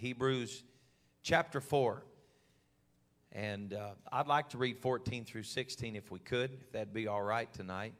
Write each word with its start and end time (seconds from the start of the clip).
Hebrews 0.00 0.64
chapter 1.22 1.60
4. 1.60 2.02
And 3.32 3.74
uh, 3.74 3.90
I'd 4.10 4.26
like 4.26 4.48
to 4.50 4.58
read 4.58 4.78
14 4.78 5.26
through 5.26 5.42
16 5.42 5.94
if 5.94 6.10
we 6.10 6.18
could, 6.18 6.50
if 6.58 6.72
that'd 6.72 6.94
be 6.94 7.06
all 7.06 7.22
right 7.22 7.52
tonight. 7.52 7.92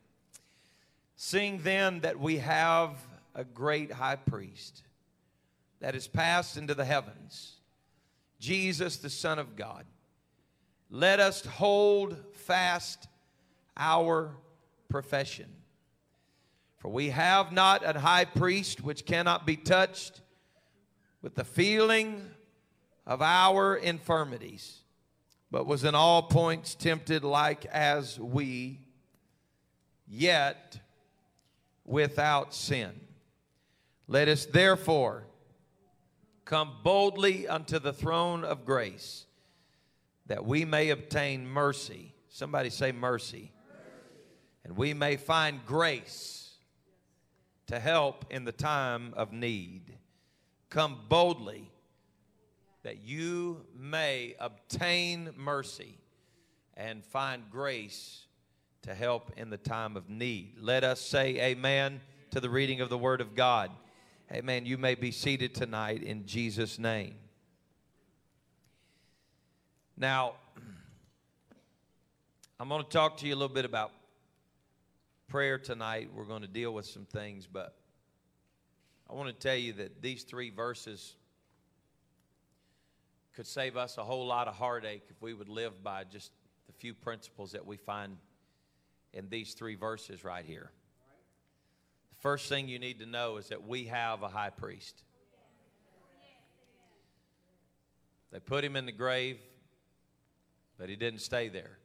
Seeing 1.16 1.60
then 1.62 2.00
that 2.00 2.18
we 2.18 2.38
have 2.38 2.96
a 3.34 3.44
great 3.44 3.92
high 3.92 4.16
priest 4.16 4.82
that 5.80 5.94
is 5.94 6.08
passed 6.08 6.56
into 6.56 6.72
the 6.74 6.86
heavens, 6.86 7.56
Jesus, 8.38 8.96
the 8.96 9.10
Son 9.10 9.38
of 9.38 9.54
God, 9.54 9.85
let 10.88 11.21
us 11.21 11.44
hold 11.44 12.17
fast 12.32 13.08
our 13.76 14.35
profession. 14.88 15.51
For 16.78 16.88
we 16.88 17.10
have 17.10 17.52
not 17.52 17.84
a 17.84 18.01
high 18.01 18.24
priest 18.24 18.82
which 18.82 19.05
cannot 19.05 19.45
be 19.45 19.56
touched 19.56 20.23
with 21.23 21.34
the 21.34 21.45
feeling 21.45 22.23
of 23.06 23.23
our 23.23 23.77
infirmities, 23.77 24.78
but 25.51 25.66
was 25.66 25.84
in 25.84 25.95
all 25.95 26.23
points 26.23 26.74
tempted 26.74 27.24
like 27.24 27.66
as 27.66 28.19
we, 28.19 28.80
yet 30.06 30.78
without 31.84 32.55
sin. 32.55 32.92
Let 34.06 34.28
us 34.28 34.47
therefore 34.47 35.25
come 36.45 36.77
boldly 36.83 37.47
unto 37.47 37.78
the 37.78 37.92
throne 37.92 38.45
of 38.45 38.64
grace 38.64 39.27
that 40.27 40.45
we 40.45 40.64
may 40.64 40.91
obtain 40.91 41.47
mercy. 41.47 42.14
Somebody 42.28 42.70
say 42.70 42.92
mercy. 42.92 43.52
And 44.64 44.77
we 44.77 44.95
may 44.95 45.16
find 45.16 45.64
grace 45.66 46.55
to 47.66 47.78
help 47.78 48.25
in 48.30 48.45
the 48.45 48.52
time 48.52 49.12
of 49.16 49.33
need. 49.33 49.97
Come 50.70 51.01
boldly 51.09 51.70
that 52.84 53.02
you 53.02 53.66
may 53.77 54.37
obtain 54.38 55.30
mercy 55.37 55.98
and 56.77 57.05
find 57.05 57.42
grace 57.50 58.25
to 58.83 58.95
help 58.95 59.33
in 59.36 59.50
the 59.50 59.58
time 59.58 59.97
of 59.97 60.08
need. 60.08 60.55
Let 60.61 60.84
us 60.84 61.00
say 61.00 61.41
amen 61.41 62.00
to 62.30 62.41
the 62.41 62.48
reading 62.48 62.80
of 62.80 62.89
the 62.89 62.97
Word 62.97 63.20
of 63.20 63.34
God. 63.34 63.70
Amen. 64.33 64.64
You 64.64 64.78
may 64.78 64.95
be 64.95 65.11
seated 65.11 65.55
tonight 65.55 66.05
in 66.05 66.25
Jesus' 66.25 66.78
name. 66.78 67.17
Now, 69.97 70.34
I'm 72.61 72.69
going 72.69 72.83
to 72.84 72.89
talk 72.89 73.17
to 73.19 73.27
you 73.27 73.34
a 73.34 73.36
little 73.36 73.55
bit 73.55 73.64
about 73.64 73.91
prayer 75.28 75.58
tonight. 75.58 76.11
We're 76.14 76.25
going 76.25 76.42
to 76.42 76.48
deal 76.48 76.73
with 76.73 76.86
some 76.86 77.06
things, 77.06 77.47
but 77.47 77.75
I 79.11 79.14
want 79.14 79.28
to 79.28 79.34
tell 79.34 79.56
you 79.56 79.72
that 79.75 80.03
these 80.03 80.22
three 80.22 80.50
verses 80.50 81.16
could 83.34 83.47
save 83.47 83.77
us 83.77 83.98
a 83.98 84.05
whole 84.05 84.25
lot 84.25 84.47
of 84.47 84.55
heartache 84.55 85.02
if 85.08 85.20
we 85.20 85.34
would 85.34 85.48
live 85.48 85.83
by 85.83 86.05
just 86.05 86.30
the 86.69 86.72
few 86.75 86.94
principles 86.94 87.50
that 87.52 87.67
we 87.67 87.77
find 87.77 88.17
in 89.12 89.28
these 89.28 89.55
three 89.55 89.75
verses 89.75 90.22
right 90.22 90.44
here. 90.44 90.70
The 92.11 92.20
first 92.20 92.48
thing 92.48 92.69
you 92.69 92.78
need 92.78 93.00
to 93.00 93.06
know 93.06 93.39
is 93.39 93.48
that 93.48 93.67
we 93.67 93.84
have 93.86 94.22
a 94.22 94.28
high 94.28 94.50
priest. 94.50 95.02
They 98.30 98.39
put 98.39 98.62
him 98.62 98.77
in 98.77 98.86
the 98.86 98.92
grave, 98.92 99.39
but 100.78 100.89
he 100.89 100.95
didn't 100.95 101.20
stay 101.20 101.48
there. 101.48 101.78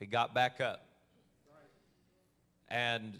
He 0.00 0.06
got 0.06 0.32
back 0.32 0.62
up. 0.62 0.86
And 2.70 3.18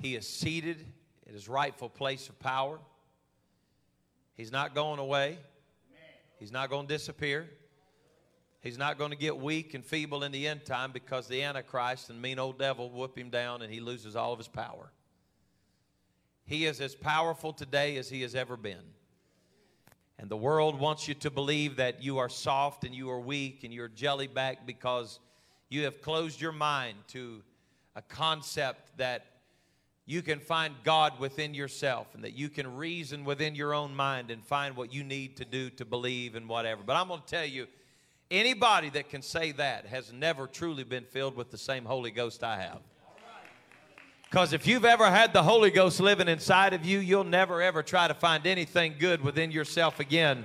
he 0.00 0.16
is 0.16 0.28
seated 0.28 0.84
at 1.26 1.32
his 1.32 1.48
rightful 1.48 1.88
place 1.88 2.28
of 2.28 2.38
power. 2.38 2.78
He's 4.36 4.52
not 4.52 4.74
going 4.74 4.98
away. 4.98 5.38
He's 6.38 6.52
not 6.52 6.68
going 6.68 6.86
to 6.86 6.92
disappear. 6.92 7.48
He's 8.60 8.78
not 8.78 8.98
going 8.98 9.10
to 9.10 9.16
get 9.16 9.36
weak 9.36 9.74
and 9.74 9.84
feeble 9.84 10.24
in 10.24 10.32
the 10.32 10.48
end 10.48 10.64
time 10.64 10.90
because 10.90 11.28
the 11.28 11.42
Antichrist 11.42 12.10
and 12.10 12.20
mean 12.20 12.38
old 12.38 12.58
devil 12.58 12.90
whoop 12.90 13.16
him 13.16 13.30
down 13.30 13.62
and 13.62 13.72
he 13.72 13.80
loses 13.80 14.16
all 14.16 14.32
of 14.32 14.38
his 14.38 14.48
power. 14.48 14.90
He 16.46 16.66
is 16.66 16.80
as 16.80 16.94
powerful 16.94 17.52
today 17.52 17.96
as 17.96 18.08
he 18.08 18.22
has 18.22 18.34
ever 18.34 18.56
been. 18.56 18.82
And 20.18 20.30
the 20.30 20.36
world 20.36 20.78
wants 20.78 21.08
you 21.08 21.14
to 21.14 21.30
believe 21.30 21.76
that 21.76 22.02
you 22.02 22.18
are 22.18 22.28
soft 22.28 22.84
and 22.84 22.94
you 22.94 23.10
are 23.10 23.20
weak 23.20 23.64
and 23.64 23.72
you're 23.72 23.88
jellyback 23.88 24.58
because 24.66 25.20
you 25.68 25.84
have 25.84 26.00
closed 26.00 26.40
your 26.40 26.52
mind 26.52 26.96
to 27.08 27.42
a 27.96 28.02
concept 28.02 28.96
that 28.96 29.26
you 30.06 30.20
can 30.20 30.38
find 30.38 30.74
God 30.84 31.18
within 31.18 31.54
yourself 31.54 32.08
and 32.14 32.24
that 32.24 32.34
you 32.34 32.50
can 32.50 32.76
reason 32.76 33.24
within 33.24 33.54
your 33.54 33.72
own 33.72 33.94
mind 33.94 34.30
and 34.30 34.44
find 34.44 34.76
what 34.76 34.92
you 34.92 35.02
need 35.02 35.36
to 35.38 35.44
do 35.44 35.70
to 35.70 35.84
believe 35.84 36.34
and 36.34 36.48
whatever. 36.48 36.82
But 36.84 36.96
I'm 36.96 37.08
going 37.08 37.20
to 37.20 37.26
tell 37.26 37.46
you, 37.46 37.66
anybody 38.30 38.90
that 38.90 39.08
can 39.08 39.22
say 39.22 39.52
that 39.52 39.86
has 39.86 40.12
never 40.12 40.46
truly 40.46 40.84
been 40.84 41.04
filled 41.04 41.36
with 41.36 41.50
the 41.50 41.58
same 41.58 41.84
Holy 41.84 42.10
Ghost 42.10 42.44
I 42.44 42.60
have. 42.60 42.80
Because 44.30 44.52
if 44.52 44.66
you've 44.66 44.84
ever 44.84 45.10
had 45.10 45.32
the 45.32 45.42
Holy 45.42 45.70
Ghost 45.70 46.00
living 46.00 46.28
inside 46.28 46.74
of 46.74 46.84
you, 46.84 46.98
you'll 46.98 47.24
never 47.24 47.62
ever 47.62 47.82
try 47.82 48.08
to 48.08 48.14
find 48.14 48.46
anything 48.46 48.96
good 48.98 49.22
within 49.22 49.50
yourself 49.52 50.00
again. 50.00 50.44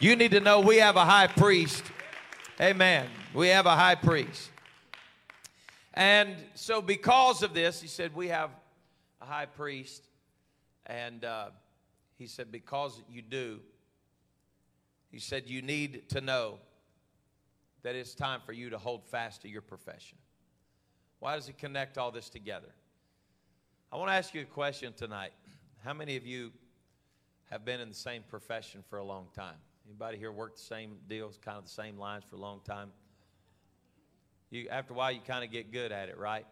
You 0.00 0.16
need 0.16 0.32
to 0.32 0.40
know 0.40 0.60
we 0.60 0.78
have 0.78 0.96
a 0.96 1.04
high 1.04 1.28
priest. 1.28 1.84
Amen. 2.60 3.08
We 3.32 3.48
have 3.48 3.66
a 3.66 3.76
high 3.76 3.94
priest. 3.94 4.50
And 5.94 6.34
so, 6.54 6.82
because 6.82 7.42
of 7.42 7.54
this, 7.54 7.80
he 7.80 7.86
said, 7.86 8.14
We 8.14 8.28
have 8.28 8.50
a 9.20 9.24
high 9.24 9.46
priest. 9.46 10.08
And 10.86 11.24
uh, 11.24 11.50
he 12.16 12.26
said, 12.26 12.52
Because 12.52 13.00
you 13.10 13.22
do, 13.22 13.60
he 15.10 15.18
said, 15.18 15.44
You 15.46 15.62
need 15.62 16.08
to 16.10 16.20
know 16.20 16.58
that 17.82 17.94
it's 17.94 18.14
time 18.14 18.40
for 18.44 18.52
you 18.52 18.70
to 18.70 18.78
hold 18.78 19.04
fast 19.04 19.42
to 19.42 19.48
your 19.48 19.62
profession. 19.62 20.18
Why 21.18 21.36
does 21.36 21.46
he 21.46 21.52
connect 21.52 21.98
all 21.98 22.10
this 22.10 22.28
together? 22.28 22.74
I 23.92 23.96
want 23.96 24.10
to 24.10 24.14
ask 24.14 24.34
you 24.34 24.42
a 24.42 24.44
question 24.44 24.92
tonight. 24.92 25.32
How 25.84 25.94
many 25.94 26.16
of 26.16 26.26
you 26.26 26.52
have 27.50 27.64
been 27.64 27.80
in 27.80 27.88
the 27.88 27.94
same 27.94 28.22
profession 28.28 28.82
for 28.90 28.98
a 28.98 29.04
long 29.04 29.28
time? 29.34 29.54
Anybody 29.86 30.18
here 30.18 30.32
worked 30.32 30.56
the 30.56 30.64
same 30.64 30.96
deals, 31.08 31.38
kind 31.38 31.56
of 31.56 31.64
the 31.64 31.70
same 31.70 31.96
lines 31.96 32.24
for 32.28 32.36
a 32.36 32.40
long 32.40 32.60
time? 32.64 32.90
You, 34.50 34.68
after 34.68 34.92
a 34.92 34.96
while, 34.96 35.12
you 35.12 35.20
kind 35.20 35.44
of 35.44 35.50
get 35.50 35.72
good 35.72 35.92
at 35.92 36.08
it, 36.08 36.18
right? 36.18 36.46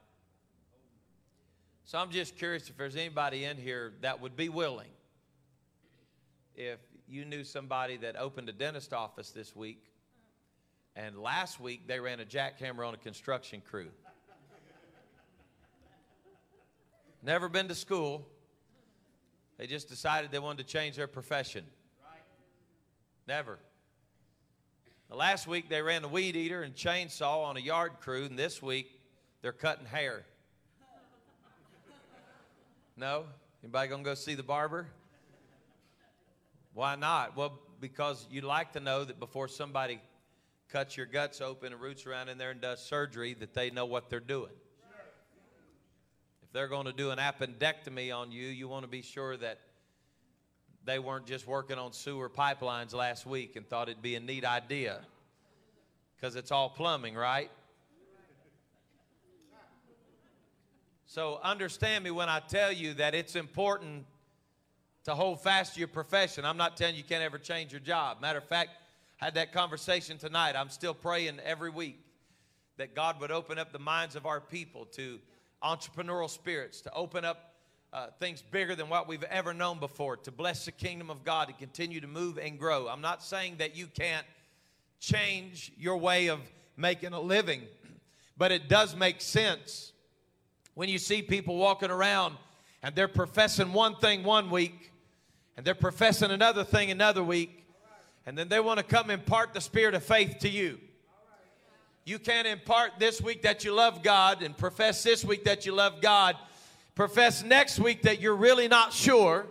So 1.86 1.98
I'm 1.98 2.10
just 2.10 2.36
curious 2.36 2.70
if 2.70 2.78
there's 2.78 2.96
anybody 2.96 3.44
in 3.44 3.58
here 3.58 3.92
that 4.00 4.22
would 4.22 4.36
be 4.36 4.48
willing, 4.48 4.88
if 6.56 6.78
you 7.06 7.26
knew 7.26 7.44
somebody 7.44 7.98
that 7.98 8.16
opened 8.16 8.48
a 8.48 8.52
dentist 8.52 8.94
office 8.94 9.30
this 9.32 9.54
week, 9.54 9.84
and 10.96 11.18
last 11.18 11.60
week 11.60 11.86
they 11.86 12.00
ran 12.00 12.20
a 12.20 12.24
jackhammer 12.24 12.88
on 12.88 12.94
a 12.94 12.96
construction 12.96 13.60
crew. 13.60 13.88
Never 17.22 17.50
been 17.50 17.68
to 17.68 17.74
school. 17.74 18.26
They 19.58 19.66
just 19.66 19.90
decided 19.90 20.30
they 20.30 20.38
wanted 20.38 20.66
to 20.66 20.72
change 20.72 20.96
their 20.96 21.06
profession. 21.06 21.66
Never. 23.28 23.58
The 25.10 25.16
last 25.16 25.46
week 25.46 25.68
they 25.68 25.82
ran 25.82 26.02
a 26.02 26.08
weed 26.08 26.34
eater 26.34 26.62
and 26.62 26.74
chainsaw 26.74 27.44
on 27.44 27.58
a 27.58 27.60
yard 27.60 28.00
crew, 28.00 28.24
and 28.24 28.38
this 28.38 28.62
week 28.62 29.00
they're 29.42 29.52
cutting 29.52 29.84
hair. 29.84 30.24
No? 32.96 33.24
Anybody 33.62 33.88
gonna 33.88 34.02
go 34.02 34.14
see 34.14 34.34
the 34.34 34.42
barber? 34.42 34.86
Why 36.74 36.96
not? 36.96 37.36
Well, 37.36 37.58
because 37.80 38.26
you'd 38.30 38.44
like 38.44 38.72
to 38.72 38.80
know 38.80 39.04
that 39.04 39.20
before 39.20 39.48
somebody 39.48 40.00
cuts 40.68 40.96
your 40.96 41.06
guts 41.06 41.40
open 41.40 41.72
and 41.72 41.80
roots 41.80 42.06
around 42.06 42.28
in 42.28 42.38
there 42.38 42.50
and 42.50 42.60
does 42.60 42.84
surgery, 42.84 43.34
that 43.34 43.54
they 43.54 43.70
know 43.70 43.86
what 43.86 44.10
they're 44.10 44.20
doing. 44.20 44.50
If 46.42 46.52
they're 46.52 46.68
going 46.68 46.86
to 46.86 46.92
do 46.92 47.10
an 47.10 47.18
appendectomy 47.18 48.14
on 48.14 48.32
you, 48.32 48.48
you 48.48 48.68
want 48.68 48.84
to 48.84 48.88
be 48.88 49.02
sure 49.02 49.36
that 49.36 49.60
they 50.84 50.98
weren't 50.98 51.26
just 51.26 51.46
working 51.46 51.78
on 51.78 51.92
sewer 51.92 52.28
pipelines 52.28 52.92
last 52.92 53.24
week 53.24 53.56
and 53.56 53.68
thought 53.68 53.88
it'd 53.88 54.02
be 54.02 54.16
a 54.16 54.20
neat 54.20 54.44
idea 54.44 55.00
because 56.16 56.36
it's 56.36 56.50
all 56.50 56.70
plumbing, 56.70 57.14
right? 57.14 57.50
So 61.14 61.38
understand 61.44 62.02
me 62.02 62.10
when 62.10 62.28
I 62.28 62.40
tell 62.40 62.72
you 62.72 62.94
that 62.94 63.14
it's 63.14 63.36
important 63.36 64.04
to 65.04 65.14
hold 65.14 65.40
fast 65.40 65.74
to 65.74 65.78
your 65.78 65.86
profession. 65.86 66.44
I'm 66.44 66.56
not 66.56 66.76
telling 66.76 66.96
you 66.96 67.02
you 67.02 67.08
can't 67.08 67.22
ever 67.22 67.38
change 67.38 67.70
your 67.70 67.78
job. 67.78 68.20
Matter 68.20 68.38
of 68.38 68.48
fact, 68.48 68.70
I 69.22 69.26
had 69.26 69.34
that 69.34 69.52
conversation 69.52 70.18
tonight. 70.18 70.56
I'm 70.56 70.70
still 70.70 70.92
praying 70.92 71.38
every 71.44 71.70
week 71.70 72.00
that 72.78 72.96
God 72.96 73.20
would 73.20 73.30
open 73.30 73.60
up 73.60 73.70
the 73.72 73.78
minds 73.78 74.16
of 74.16 74.26
our 74.26 74.40
people 74.40 74.86
to 74.86 75.20
entrepreneurial 75.62 76.28
spirits, 76.28 76.80
to 76.80 76.92
open 76.92 77.24
up 77.24 77.54
uh, 77.92 78.08
things 78.18 78.42
bigger 78.42 78.74
than 78.74 78.88
what 78.88 79.06
we've 79.06 79.22
ever 79.22 79.54
known 79.54 79.78
before, 79.78 80.16
to 80.16 80.32
bless 80.32 80.64
the 80.64 80.72
kingdom 80.72 81.10
of 81.10 81.22
God, 81.22 81.46
to 81.46 81.54
continue 81.54 82.00
to 82.00 82.08
move 82.08 82.38
and 82.38 82.58
grow. 82.58 82.88
I'm 82.88 83.02
not 83.02 83.22
saying 83.22 83.58
that 83.58 83.76
you 83.76 83.86
can't 83.86 84.26
change 84.98 85.70
your 85.78 85.96
way 85.96 86.26
of 86.26 86.40
making 86.76 87.12
a 87.12 87.20
living, 87.20 87.62
but 88.36 88.50
it 88.50 88.68
does 88.68 88.96
make 88.96 89.20
sense 89.20 89.92
when 90.74 90.88
you 90.88 90.98
see 90.98 91.22
people 91.22 91.56
walking 91.56 91.90
around 91.90 92.36
and 92.82 92.94
they're 92.94 93.08
professing 93.08 93.72
one 93.72 93.96
thing 93.96 94.24
one 94.24 94.50
week 94.50 94.92
and 95.56 95.64
they're 95.64 95.74
professing 95.74 96.30
another 96.30 96.64
thing 96.64 96.90
another 96.90 97.22
week, 97.22 97.64
and 98.26 98.36
then 98.36 98.48
they 98.48 98.60
want 98.60 98.78
to 98.78 98.84
come 98.84 99.10
impart 99.10 99.54
the 99.54 99.60
spirit 99.60 99.94
of 99.94 100.02
faith 100.02 100.38
to 100.40 100.48
you. 100.48 100.78
You 102.04 102.18
can't 102.18 102.46
impart 102.46 102.92
this 102.98 103.20
week 103.22 103.42
that 103.42 103.64
you 103.64 103.72
love 103.72 104.02
God 104.02 104.42
and 104.42 104.56
profess 104.56 105.02
this 105.02 105.24
week 105.24 105.44
that 105.44 105.64
you 105.64 105.72
love 105.72 106.02
God, 106.02 106.36
profess 106.94 107.42
next 107.42 107.78
week 107.78 108.02
that 108.02 108.20
you're 108.20 108.36
really 108.36 108.68
not 108.68 108.92
sure, 108.92 109.46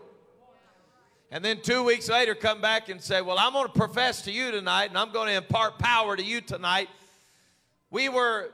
and 1.33 1.43
then 1.43 1.61
two 1.61 1.83
weeks 1.83 2.09
later 2.09 2.35
come 2.35 2.61
back 2.61 2.89
and 2.89 3.01
say, 3.01 3.23
Well, 3.23 3.39
I'm 3.39 3.53
going 3.53 3.65
to 3.65 3.73
profess 3.73 4.21
to 4.23 4.31
you 4.31 4.51
tonight 4.51 4.89
and 4.89 4.97
I'm 4.99 5.11
going 5.11 5.29
to 5.29 5.33
impart 5.33 5.79
power 5.79 6.15
to 6.15 6.23
you 6.23 6.41
tonight. 6.41 6.89
We 7.89 8.07
were, 8.07 8.51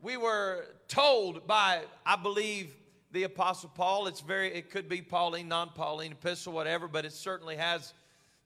we 0.00 0.16
were 0.16 0.64
told 0.92 1.46
by, 1.46 1.80
I 2.04 2.16
believe, 2.16 2.74
the 3.12 3.22
Apostle 3.22 3.70
Paul. 3.74 4.06
It's 4.08 4.20
very, 4.20 4.52
it 4.52 4.70
could 4.70 4.90
be 4.90 5.00
Pauline, 5.00 5.48
non 5.48 5.70
Pauline 5.70 6.12
epistle, 6.12 6.52
whatever, 6.52 6.86
but 6.86 7.06
it 7.06 7.12
certainly 7.12 7.56
has 7.56 7.94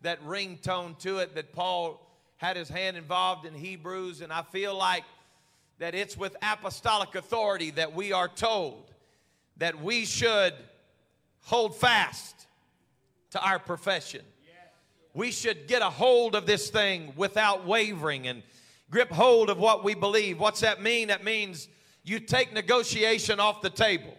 that 0.03 0.23
ring 0.23 0.57
tone 0.63 0.95
to 1.01 1.19
it 1.19 1.35
that 1.35 1.53
Paul 1.53 2.01
had 2.37 2.57
his 2.57 2.69
hand 2.69 2.97
involved 2.97 3.47
in 3.47 3.55
Hebrews. 3.55 4.21
And 4.21 4.33
I 4.33 4.43
feel 4.43 4.77
like 4.77 5.03
that 5.79 5.97
it's 5.97 6.17
with 6.17 6.37
apostolic 6.41 7.17
authority 7.17 7.73
that 7.73 7.95
we 7.95 8.13
are 8.13 8.29
told 8.29 8.93
that 9.57 9.83
we 9.83 10.05
should 10.05 10.55
hold 11.43 11.77
fast 11.77 12.47
to 13.31 13.45
our 13.45 13.59
profession. 13.59 14.23
We 15.15 15.33
should 15.33 15.67
get 15.67 15.83
a 15.83 15.91
hold 15.91 16.37
of 16.37 16.47
this 16.47 16.71
thing 16.71 17.13
without 17.17 17.67
wavering 17.67 18.29
and 18.29 18.43
grip 18.89 19.11
hold 19.11 19.51
of 19.51 19.59
what 19.59 19.83
we 19.83 19.95
believe. 19.95 20.39
What's 20.39 20.61
that 20.61 20.81
mean? 20.81 21.09
That 21.09 21.25
means 21.25 21.69
you 22.07 22.21
take 22.21 22.53
negotiation 22.53 23.41
off 23.41 23.63
the 23.63 23.71
table. 23.71 24.17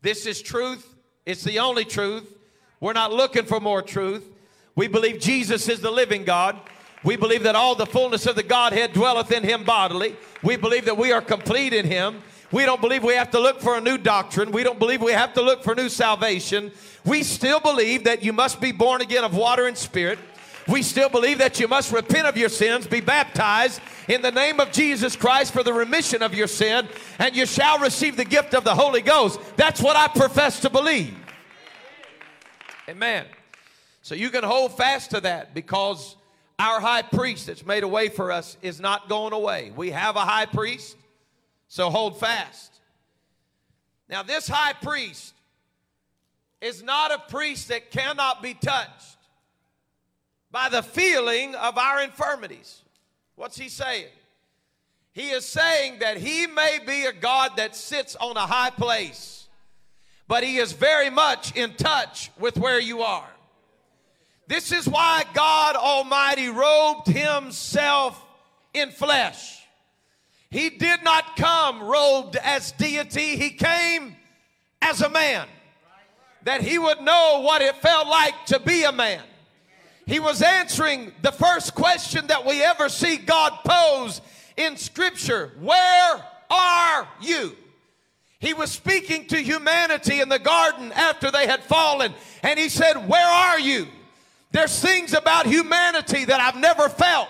This 0.00 0.26
is 0.26 0.40
truth, 0.40 0.94
it's 1.26 1.44
the 1.44 1.58
only 1.58 1.84
truth. 1.84 2.30
We're 2.80 2.92
not 2.94 3.12
looking 3.12 3.44
for 3.44 3.60
more 3.60 3.82
truth. 3.82 4.24
We 4.74 4.88
believe 4.88 5.20
Jesus 5.20 5.68
is 5.68 5.80
the 5.80 5.90
living 5.90 6.24
God. 6.24 6.58
We 7.04 7.16
believe 7.16 7.42
that 7.44 7.54
all 7.54 7.74
the 7.74 7.86
fullness 7.86 8.26
of 8.26 8.36
the 8.36 8.42
Godhead 8.42 8.92
dwelleth 8.92 9.30
in 9.30 9.42
him 9.42 9.64
bodily. 9.64 10.16
We 10.42 10.56
believe 10.56 10.86
that 10.86 10.96
we 10.96 11.12
are 11.12 11.20
complete 11.20 11.72
in 11.72 11.86
him. 11.86 12.22
We 12.50 12.64
don't 12.64 12.80
believe 12.80 13.02
we 13.04 13.14
have 13.14 13.30
to 13.32 13.40
look 13.40 13.60
for 13.60 13.76
a 13.76 13.80
new 13.80 13.98
doctrine. 13.98 14.50
We 14.50 14.62
don't 14.62 14.78
believe 14.78 15.02
we 15.02 15.12
have 15.12 15.34
to 15.34 15.42
look 15.42 15.62
for 15.62 15.74
new 15.74 15.88
salvation. 15.88 16.72
We 17.04 17.22
still 17.22 17.60
believe 17.60 18.04
that 18.04 18.22
you 18.22 18.32
must 18.32 18.60
be 18.60 18.72
born 18.72 19.00
again 19.00 19.24
of 19.24 19.34
water 19.34 19.66
and 19.66 19.76
spirit. 19.76 20.18
We 20.66 20.82
still 20.82 21.08
believe 21.08 21.38
that 21.38 21.60
you 21.60 21.68
must 21.68 21.92
repent 21.92 22.26
of 22.26 22.36
your 22.36 22.48
sins, 22.48 22.86
be 22.86 23.00
baptized 23.00 23.80
in 24.08 24.22
the 24.22 24.30
name 24.30 24.60
of 24.60 24.72
Jesus 24.72 25.14
Christ 25.14 25.52
for 25.52 25.62
the 25.62 25.72
remission 25.72 26.22
of 26.22 26.34
your 26.34 26.46
sin, 26.46 26.88
and 27.18 27.36
you 27.36 27.44
shall 27.44 27.78
receive 27.78 28.16
the 28.16 28.24
gift 28.24 28.54
of 28.54 28.64
the 28.64 28.74
Holy 28.74 29.02
Ghost. 29.02 29.38
That's 29.56 29.82
what 29.82 29.96
I 29.96 30.08
profess 30.08 30.60
to 30.60 30.70
believe. 30.70 31.14
Amen. 32.88 33.26
So 34.02 34.14
you 34.14 34.30
can 34.30 34.44
hold 34.44 34.76
fast 34.76 35.10
to 35.10 35.20
that 35.20 35.54
because 35.54 36.16
our 36.58 36.80
high 36.80 37.02
priest 37.02 37.46
that's 37.46 37.64
made 37.66 37.82
a 37.82 37.88
way 37.88 38.08
for 38.08 38.30
us 38.30 38.56
is 38.62 38.80
not 38.80 39.08
going 39.08 39.32
away. 39.32 39.72
We 39.74 39.90
have 39.90 40.16
a 40.16 40.20
high 40.20 40.46
priest. 40.46 40.96
So 41.68 41.90
hold 41.90 42.20
fast. 42.20 42.80
Now, 44.08 44.22
this 44.22 44.46
high 44.46 44.74
priest 44.74 45.34
is 46.60 46.82
not 46.82 47.10
a 47.10 47.18
priest 47.30 47.68
that 47.68 47.90
cannot 47.90 48.42
be 48.42 48.54
touched 48.54 49.16
by 50.54 50.68
the 50.68 50.84
feeling 50.84 51.52
of 51.56 51.76
our 51.76 52.00
infirmities. 52.00 52.82
What's 53.34 53.58
he 53.58 53.68
saying? 53.68 54.06
He 55.12 55.30
is 55.30 55.44
saying 55.44 55.98
that 55.98 56.16
he 56.16 56.46
may 56.46 56.78
be 56.86 57.06
a 57.06 57.12
God 57.12 57.56
that 57.56 57.74
sits 57.74 58.14
on 58.14 58.36
a 58.36 58.46
high 58.46 58.70
place, 58.70 59.48
but 60.28 60.44
he 60.44 60.58
is 60.58 60.70
very 60.70 61.10
much 61.10 61.56
in 61.56 61.74
touch 61.74 62.30
with 62.38 62.56
where 62.56 62.78
you 62.78 63.02
are. 63.02 63.28
This 64.46 64.70
is 64.70 64.88
why 64.88 65.24
God 65.34 65.74
Almighty 65.74 66.48
robed 66.48 67.08
himself 67.08 68.24
in 68.72 68.92
flesh. 68.92 69.58
He 70.50 70.70
did 70.70 71.02
not 71.02 71.34
come 71.34 71.82
robed 71.82 72.36
as 72.36 72.70
deity, 72.70 73.34
he 73.36 73.50
came 73.50 74.14
as 74.80 75.02
a 75.02 75.10
man. 75.10 75.48
That 76.44 76.60
he 76.60 76.78
would 76.78 77.00
know 77.00 77.40
what 77.44 77.60
it 77.60 77.74
felt 77.76 78.06
like 78.06 78.46
to 78.46 78.60
be 78.60 78.84
a 78.84 78.92
man. 78.92 79.22
He 80.06 80.20
was 80.20 80.42
answering 80.42 81.12
the 81.22 81.32
first 81.32 81.74
question 81.74 82.26
that 82.26 82.44
we 82.44 82.62
ever 82.62 82.88
see 82.88 83.16
God 83.16 83.52
pose 83.64 84.20
in 84.56 84.76
Scripture 84.76 85.52
Where 85.60 86.24
are 86.50 87.08
you? 87.20 87.56
He 88.38 88.52
was 88.52 88.70
speaking 88.70 89.26
to 89.28 89.42
humanity 89.42 90.20
in 90.20 90.28
the 90.28 90.38
garden 90.38 90.92
after 90.92 91.30
they 91.30 91.46
had 91.46 91.62
fallen, 91.64 92.12
and 92.42 92.58
he 92.58 92.68
said, 92.68 93.08
Where 93.08 93.26
are 93.26 93.58
you? 93.58 93.86
There's 94.52 94.78
things 94.78 95.14
about 95.14 95.46
humanity 95.46 96.26
that 96.26 96.40
I've 96.40 96.60
never 96.60 96.88
felt. 96.88 97.28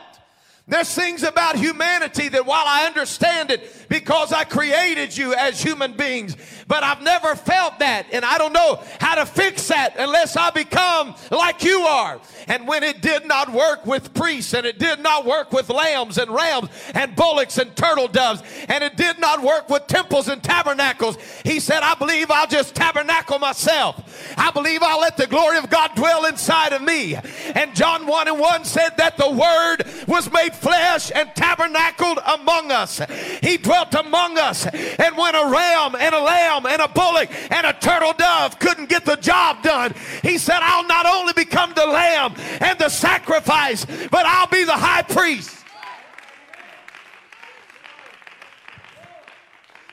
There's 0.67 0.93
things 0.95 1.23
about 1.23 1.57
humanity 1.57 2.29
that 2.29 2.47
while 2.47 2.65
I 2.67 2.87
understand 2.87 3.51
it 3.51 3.71
because 3.95 4.33
I 4.33 4.43
created 4.43 5.17
you 5.17 5.35
as 5.35 5.63
human 5.63 5.93
beings, 5.93 6.37
but 6.67 6.83
I've 6.83 7.01
never 7.01 7.37
felt 7.37 7.79
that 7.79 8.07
and 8.13 8.25
I 8.25 8.39
don't 8.39 8.53
know 8.53 8.83
how 8.99 9.15
to 9.15 9.25
fix 9.25 9.69
that 9.69 9.95
unless 9.97 10.37
I 10.37 10.51
become 10.51 11.15
like 11.31 11.63
you 11.63 11.83
are. 11.83 12.21
And 12.49 12.67
when 12.67 12.83
it 12.83 13.03
did 13.03 13.25
not 13.25 13.53
work 13.53 13.87
with 13.87 14.13
priests 14.13 14.53
and 14.53 14.67
it 14.67 14.81
did 14.81 14.99
not 14.99 15.25
work 15.25 15.53
with 15.53 15.69
lambs 15.71 16.19
and 16.19 16.29
rams 16.29 16.71
and 16.93 17.15
bullocks 17.15 17.59
and 17.59 17.77
turtle 17.77 18.09
doves 18.09 18.43
and 18.69 18.83
it 18.83 18.97
did 18.97 19.21
not 19.21 19.43
work 19.43 19.71
with 19.71 19.87
temples 19.87 20.27
and 20.27 20.43
tabernacles, 20.43 21.17
he 21.45 21.61
said, 21.61 21.85
I 21.85 21.95
believe 21.95 22.33
I'll 22.33 22.49
just 22.49 22.75
tabernacle 22.75 23.39
myself. 23.39 24.35
I 24.37 24.51
believe 24.51 24.83
I'll 24.83 25.01
let 25.01 25.17
the 25.17 25.29
glory 25.29 25.59
of 25.59 25.71
God 25.71 25.93
dwell 25.95 26.27
inside 26.27 26.73
of 26.73 26.83
me. 26.83 27.15
And 27.55 27.77
John 27.77 28.09
1 28.09 28.27
and 28.27 28.41
1 28.41 28.65
said 28.65 28.97
that 28.97 29.17
the 29.17 29.31
word 29.31 29.85
was 30.09 30.33
made 30.33 30.53
flesh 30.53 31.13
and 31.15 31.31
tabernacled 31.37 32.19
among 32.27 32.73
us. 32.73 33.01
He 33.41 33.57
dwelt 33.57 33.84
among 33.93 34.39
us. 34.39 34.67
And 34.67 35.17
when 35.17 35.35
a 35.35 35.51
ram 35.51 35.97
and 35.97 36.15
a 36.15 36.21
lamb 36.21 36.65
and 36.67 36.81
a 36.81 36.89
bullock 36.89 37.29
and 37.53 37.67
a 37.67 37.73
turtle 37.73 38.13
dove 38.13 38.59
couldn't 38.61 38.89
get 38.89 39.05
the 39.05 39.17
job 39.17 39.63
done, 39.63 39.93
he 40.23 40.39
said, 40.39 40.61
I'll 40.63 40.87
not 40.87 41.07
only 41.07 41.33
become 41.33 41.73
the 41.75 41.87
lamb 41.87 42.35
and 42.61 42.79
the 42.79 42.89
sacrifice, 42.89 43.85
but 43.85 44.25
I'll 44.25 44.47
be 44.47 44.65
the 44.65 44.73
high 44.73 45.03
priest. 45.03 45.65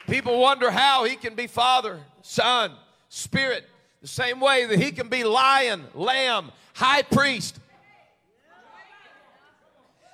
People 0.07 0.39
wonder 0.39 0.69
how 0.69 1.05
he 1.05 1.15
can 1.15 1.35
be 1.35 1.47
Father, 1.47 1.99
Son, 2.21 2.71
Spirit, 3.07 3.65
the 4.01 4.07
same 4.07 4.39
way 4.39 4.65
that 4.65 4.77
he 4.77 4.91
can 4.91 5.07
be 5.07 5.23
lion, 5.23 5.85
lamb, 5.93 6.51
high 6.73 7.01
priest, 7.01 7.57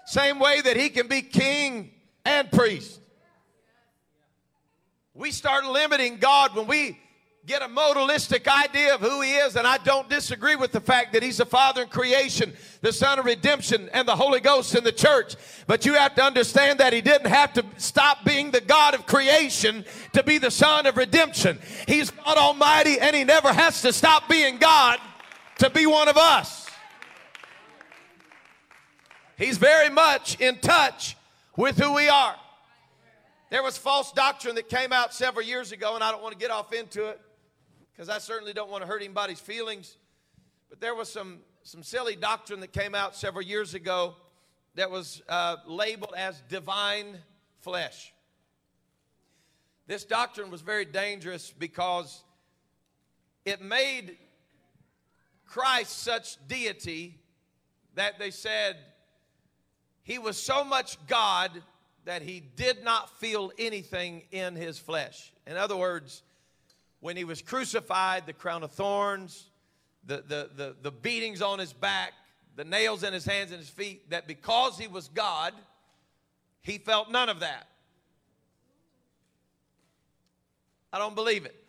same 0.05 0.39
way 0.39 0.61
that 0.61 0.77
he 0.77 0.89
can 0.89 1.07
be 1.07 1.21
king 1.21 1.91
and 2.23 2.51
priest. 2.51 2.99
We 5.17 5.31
start 5.31 5.65
limiting 5.65 6.17
God 6.17 6.55
when 6.55 6.67
we 6.67 6.99
get 7.47 7.63
a 7.63 7.67
modalistic 7.67 8.47
idea 8.47 8.93
of 8.93 9.01
who 9.01 9.21
he 9.21 9.31
is, 9.31 9.55
and 9.55 9.65
I 9.65 9.79
don't 9.79 10.07
disagree 10.07 10.55
with 10.55 10.71
the 10.71 10.79
fact 10.79 11.13
that 11.13 11.23
he's 11.23 11.37
the 11.37 11.45
Father 11.45 11.81
in 11.81 11.87
creation, 11.87 12.53
the 12.81 12.93
Son 12.93 13.17
of 13.17 13.25
redemption, 13.25 13.89
and 13.93 14.07
the 14.07 14.15
Holy 14.15 14.39
Ghost 14.39 14.75
in 14.75 14.83
the 14.83 14.91
church. 14.91 15.35
But 15.65 15.87
you 15.87 15.95
have 15.95 16.13
to 16.15 16.23
understand 16.23 16.79
that 16.81 16.93
he 16.93 17.01
didn't 17.01 17.31
have 17.31 17.51
to 17.53 17.65
stop 17.77 18.25
being 18.25 18.51
the 18.51 18.61
God 18.61 18.93
of 18.93 19.07
creation 19.07 19.85
to 20.13 20.21
be 20.21 20.37
the 20.37 20.51
Son 20.51 20.85
of 20.85 20.97
redemption. 20.97 21.57
He's 21.87 22.11
God 22.11 22.37
Almighty, 22.37 22.99
and 22.99 23.15
he 23.15 23.23
never 23.23 23.51
has 23.51 23.81
to 23.81 23.91
stop 23.91 24.29
being 24.29 24.57
God 24.57 24.99
to 25.57 25.71
be 25.71 25.87
one 25.87 26.09
of 26.09 26.17
us. 26.17 26.69
He's 29.35 29.57
very 29.57 29.89
much 29.89 30.39
in 30.39 30.59
touch 30.59 31.17
with 31.55 31.79
who 31.79 31.95
we 31.95 32.07
are. 32.07 32.35
There 33.49 33.63
was 33.63 33.77
false 33.77 34.11
doctrine 34.11 34.55
that 34.55 34.67
came 34.67 34.91
out 34.91 35.13
several 35.13 35.45
years 35.45 35.71
ago, 35.71 35.95
and 35.95 36.03
I 36.03 36.11
don't 36.11 36.21
want 36.21 36.33
to 36.33 36.39
get 36.39 36.51
off 36.51 36.73
into 36.73 37.07
it 37.07 37.21
because 37.91 38.09
I 38.09 38.17
certainly 38.17 38.51
don't 38.51 38.69
want 38.69 38.83
to 38.83 38.87
hurt 38.87 39.01
anybody's 39.01 39.39
feelings. 39.39 39.95
But 40.69 40.81
there 40.81 40.93
was 40.93 41.09
some, 41.09 41.39
some 41.63 41.81
silly 41.81 42.17
doctrine 42.17 42.59
that 42.59 42.73
came 42.73 42.93
out 42.93 43.15
several 43.15 43.43
years 43.43 43.73
ago 43.73 44.15
that 44.75 44.91
was 44.91 45.21
uh, 45.29 45.55
labeled 45.65 46.13
as 46.17 46.41
divine 46.49 47.17
flesh. 47.61 48.13
This 49.87 50.03
doctrine 50.03 50.51
was 50.51 50.59
very 50.59 50.83
dangerous 50.83 51.53
because 51.57 52.23
it 53.45 53.61
made 53.61 54.17
Christ 55.45 55.99
such 55.99 56.35
deity 56.49 57.17
that 57.95 58.19
they 58.19 58.29
said 58.29 58.75
he 60.03 60.19
was 60.19 60.37
so 60.37 60.65
much 60.65 60.97
God 61.07 61.63
that 62.07 62.21
he 62.21 62.39
did 62.39 62.85
not 62.85 63.09
feel 63.19 63.51
anything 63.59 64.23
in 64.31 64.55
his 64.55 64.79
flesh. 64.79 65.33
In 65.45 65.57
other 65.57 65.75
words, 65.75 66.23
when 67.01 67.17
he 67.17 67.25
was 67.25 67.41
crucified, 67.41 68.25
the 68.25 68.31
crown 68.31 68.63
of 68.63 68.71
thorns, 68.71 69.49
the, 70.05 70.23
the, 70.25 70.49
the, 70.55 70.75
the 70.81 70.91
beatings 70.91 71.41
on 71.41 71.59
his 71.59 71.73
back, 71.73 72.13
the 72.55 72.63
nails 72.63 73.03
in 73.03 73.11
his 73.11 73.25
hands 73.25 73.51
and 73.51 73.59
his 73.59 73.69
feet, 73.69 74.09
that 74.09 74.25
because 74.25 74.77
he 74.77 74.87
was 74.87 75.09
God, 75.09 75.53
he 76.61 76.77
felt 76.77 77.11
none 77.11 77.27
of 77.27 77.41
that. 77.41 77.67
I 80.93 80.99
don't 80.99 81.13
believe 81.13 81.45
it. 81.45 81.61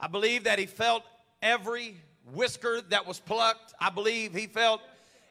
I 0.00 0.08
believe 0.08 0.44
that 0.44 0.58
he 0.58 0.66
felt 0.66 1.04
every 1.40 1.94
whisker 2.32 2.80
that 2.88 3.06
was 3.06 3.20
plucked. 3.20 3.72
I 3.78 3.90
believe 3.90 4.34
he 4.34 4.48
felt 4.48 4.80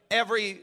every 0.10 0.62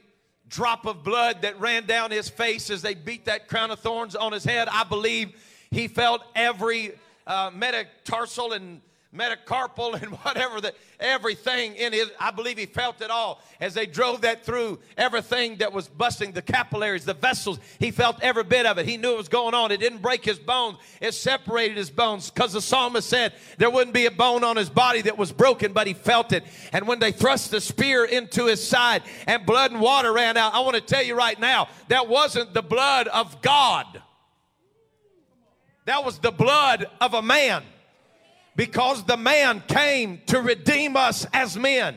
drop 0.48 0.86
of 0.86 1.02
blood 1.02 1.42
that 1.42 1.58
ran 1.60 1.86
down 1.86 2.10
his 2.10 2.28
face 2.28 2.70
as 2.70 2.82
they 2.82 2.94
beat 2.94 3.24
that 3.24 3.48
crown 3.48 3.70
of 3.70 3.80
thorns 3.80 4.14
on 4.14 4.32
his 4.32 4.44
head. 4.44 4.68
I 4.70 4.84
believe 4.84 5.32
he 5.70 5.88
felt 5.88 6.22
every 6.34 6.92
uh, 7.26 7.50
metatarsal 7.54 8.52
and 8.52 8.80
metacarpal 9.16 10.00
and 10.00 10.12
whatever 10.24 10.60
that 10.60 10.74
everything 10.98 11.74
in 11.76 11.92
his 11.92 12.10
i 12.18 12.30
believe 12.30 12.56
he 12.58 12.66
felt 12.66 13.00
it 13.00 13.10
all. 13.10 13.40
As 13.60 13.74
they 13.74 13.86
drove 13.86 14.22
that 14.22 14.44
through 14.44 14.78
everything 14.96 15.56
that 15.56 15.72
was 15.72 15.88
busting 15.88 16.32
the 16.32 16.42
capillaries 16.42 17.04
the 17.04 17.14
vessels 17.14 17.58
he 17.78 17.90
felt 17.90 18.22
every 18.22 18.44
bit 18.44 18.66
of 18.66 18.78
it. 18.78 18.86
He 18.86 18.96
knew 18.96 19.10
what 19.10 19.18
was 19.18 19.28
going 19.28 19.54
on. 19.54 19.72
It 19.72 19.80
didn't 19.80 20.02
break 20.02 20.24
his 20.24 20.38
bones. 20.38 20.78
It 21.00 21.12
separated 21.12 21.76
his 21.76 21.90
bones. 21.90 22.30
Because 22.30 22.52
the 22.52 22.60
psalmist 22.60 23.08
said 23.08 23.32
there 23.58 23.70
wouldn't 23.70 23.94
be 23.94 24.06
a 24.06 24.10
bone 24.10 24.44
on 24.44 24.56
his 24.56 24.70
body 24.70 25.02
that 25.02 25.18
was 25.18 25.32
broken 25.32 25.72
but 25.72 25.86
he 25.86 25.94
felt 25.94 26.32
it. 26.32 26.44
And 26.72 26.86
when 26.86 26.98
they 26.98 27.12
thrust 27.12 27.50
the 27.50 27.60
spear 27.60 28.04
into 28.04 28.46
his 28.46 28.66
side 28.66 29.02
and 29.26 29.44
blood 29.46 29.72
and 29.72 29.80
water 29.80 30.12
ran 30.12 30.36
out 30.36 30.54
i 30.54 30.60
want 30.60 30.74
to 30.74 30.80
tell 30.80 31.02
you 31.02 31.14
right 31.14 31.38
now 31.38 31.68
that 31.88 32.08
wasn't 32.08 32.54
the 32.54 32.62
blood 32.62 33.08
of 33.08 33.40
god. 33.42 34.02
That 35.86 36.04
was 36.04 36.18
the 36.18 36.32
blood 36.32 36.86
of 37.00 37.14
a 37.14 37.22
man 37.22 37.62
because 38.56 39.04
the 39.04 39.16
man 39.16 39.62
came 39.68 40.20
to 40.26 40.40
redeem 40.40 40.96
us 40.96 41.26
as 41.32 41.56
men. 41.56 41.96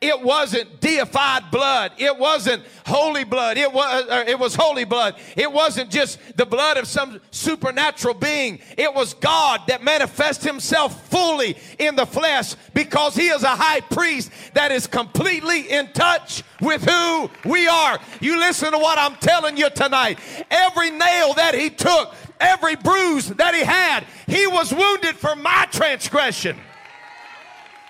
It 0.00 0.20
wasn't 0.20 0.80
deified 0.80 1.50
blood. 1.50 1.92
It 1.96 2.18
wasn't 2.18 2.62
holy 2.84 3.24
blood. 3.24 3.56
It 3.56 3.72
was, 3.72 4.06
uh, 4.08 4.24
it 4.26 4.38
was 4.38 4.54
holy 4.54 4.84
blood. 4.84 5.16
It 5.34 5.50
wasn't 5.50 5.90
just 5.90 6.18
the 6.36 6.44
blood 6.44 6.76
of 6.76 6.86
some 6.86 7.22
supernatural 7.30 8.12
being. 8.12 8.58
It 8.76 8.92
was 8.92 9.14
God 9.14 9.62
that 9.68 9.82
manifests 9.82 10.44
himself 10.44 11.08
fully 11.08 11.56
in 11.78 11.96
the 11.96 12.04
flesh 12.04 12.54
because 12.74 13.14
he 13.14 13.28
is 13.28 13.44
a 13.44 13.48
high 13.48 13.80
priest 13.80 14.30
that 14.52 14.72
is 14.72 14.86
completely 14.86 15.70
in 15.70 15.90
touch 15.92 16.42
with 16.60 16.84
who 16.84 17.30
we 17.48 17.66
are. 17.66 17.98
You 18.20 18.38
listen 18.38 18.72
to 18.72 18.78
what 18.78 18.98
I'm 18.98 19.16
telling 19.16 19.56
you 19.56 19.70
tonight. 19.70 20.18
Every 20.50 20.90
nail 20.90 21.32
that 21.34 21.54
he 21.54 21.70
took 21.70 22.14
every 22.44 22.76
bruise 22.76 23.28
that 23.28 23.54
he 23.54 23.62
had, 23.62 24.04
he 24.26 24.46
was 24.46 24.72
wounded 24.72 25.16
for 25.16 25.34
my 25.36 25.66
transgression. 25.70 26.56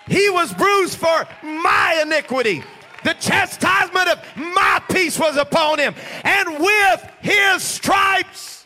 He 0.07 0.29
was 0.29 0.53
bruised 0.53 0.97
for 0.97 1.27
my 1.43 2.01
iniquity. 2.01 2.63
The 3.03 3.13
chastisement 3.13 4.07
of 4.09 4.19
my 4.35 4.81
peace 4.89 5.19
was 5.19 5.37
upon 5.37 5.79
him. 5.79 5.93
And 6.23 6.59
with 6.59 7.09
his 7.21 7.63
stripes, 7.63 8.65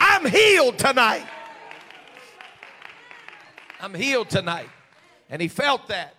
I'm 0.00 0.24
healed 0.24 0.78
tonight. 0.78 1.26
I'm 3.80 3.94
healed 3.94 4.30
tonight. 4.30 4.68
And 5.28 5.42
he 5.42 5.48
felt 5.48 5.88
that. 5.88 6.14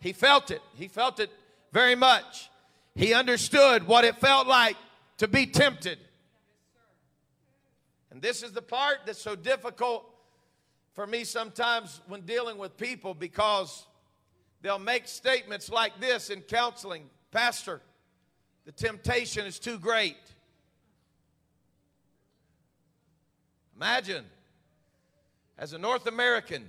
He 0.00 0.12
felt 0.12 0.50
it. 0.50 0.60
He 0.74 0.88
felt 0.88 1.20
it 1.20 1.30
very 1.72 1.94
much. 1.94 2.50
He 2.94 3.14
understood 3.14 3.86
what 3.86 4.04
it 4.04 4.16
felt 4.16 4.46
like 4.46 4.76
to 5.18 5.28
be 5.28 5.46
tempted. 5.46 5.98
And 8.10 8.22
this 8.22 8.42
is 8.42 8.52
the 8.52 8.62
part 8.62 8.98
that's 9.06 9.20
so 9.20 9.36
difficult 9.36 10.04
for 10.92 11.06
me 11.06 11.24
sometimes 11.24 12.00
when 12.08 12.22
dealing 12.22 12.58
with 12.58 12.76
people 12.76 13.14
because 13.14 13.86
they'll 14.62 14.78
make 14.78 15.06
statements 15.06 15.70
like 15.70 16.00
this 16.00 16.30
in 16.30 16.40
counseling 16.40 17.10
Pastor, 17.30 17.82
the 18.64 18.72
temptation 18.72 19.46
is 19.46 19.58
too 19.58 19.78
great. 19.78 20.16
Imagine, 23.76 24.24
as 25.58 25.72
a 25.72 25.78
North 25.78 26.06
American, 26.06 26.68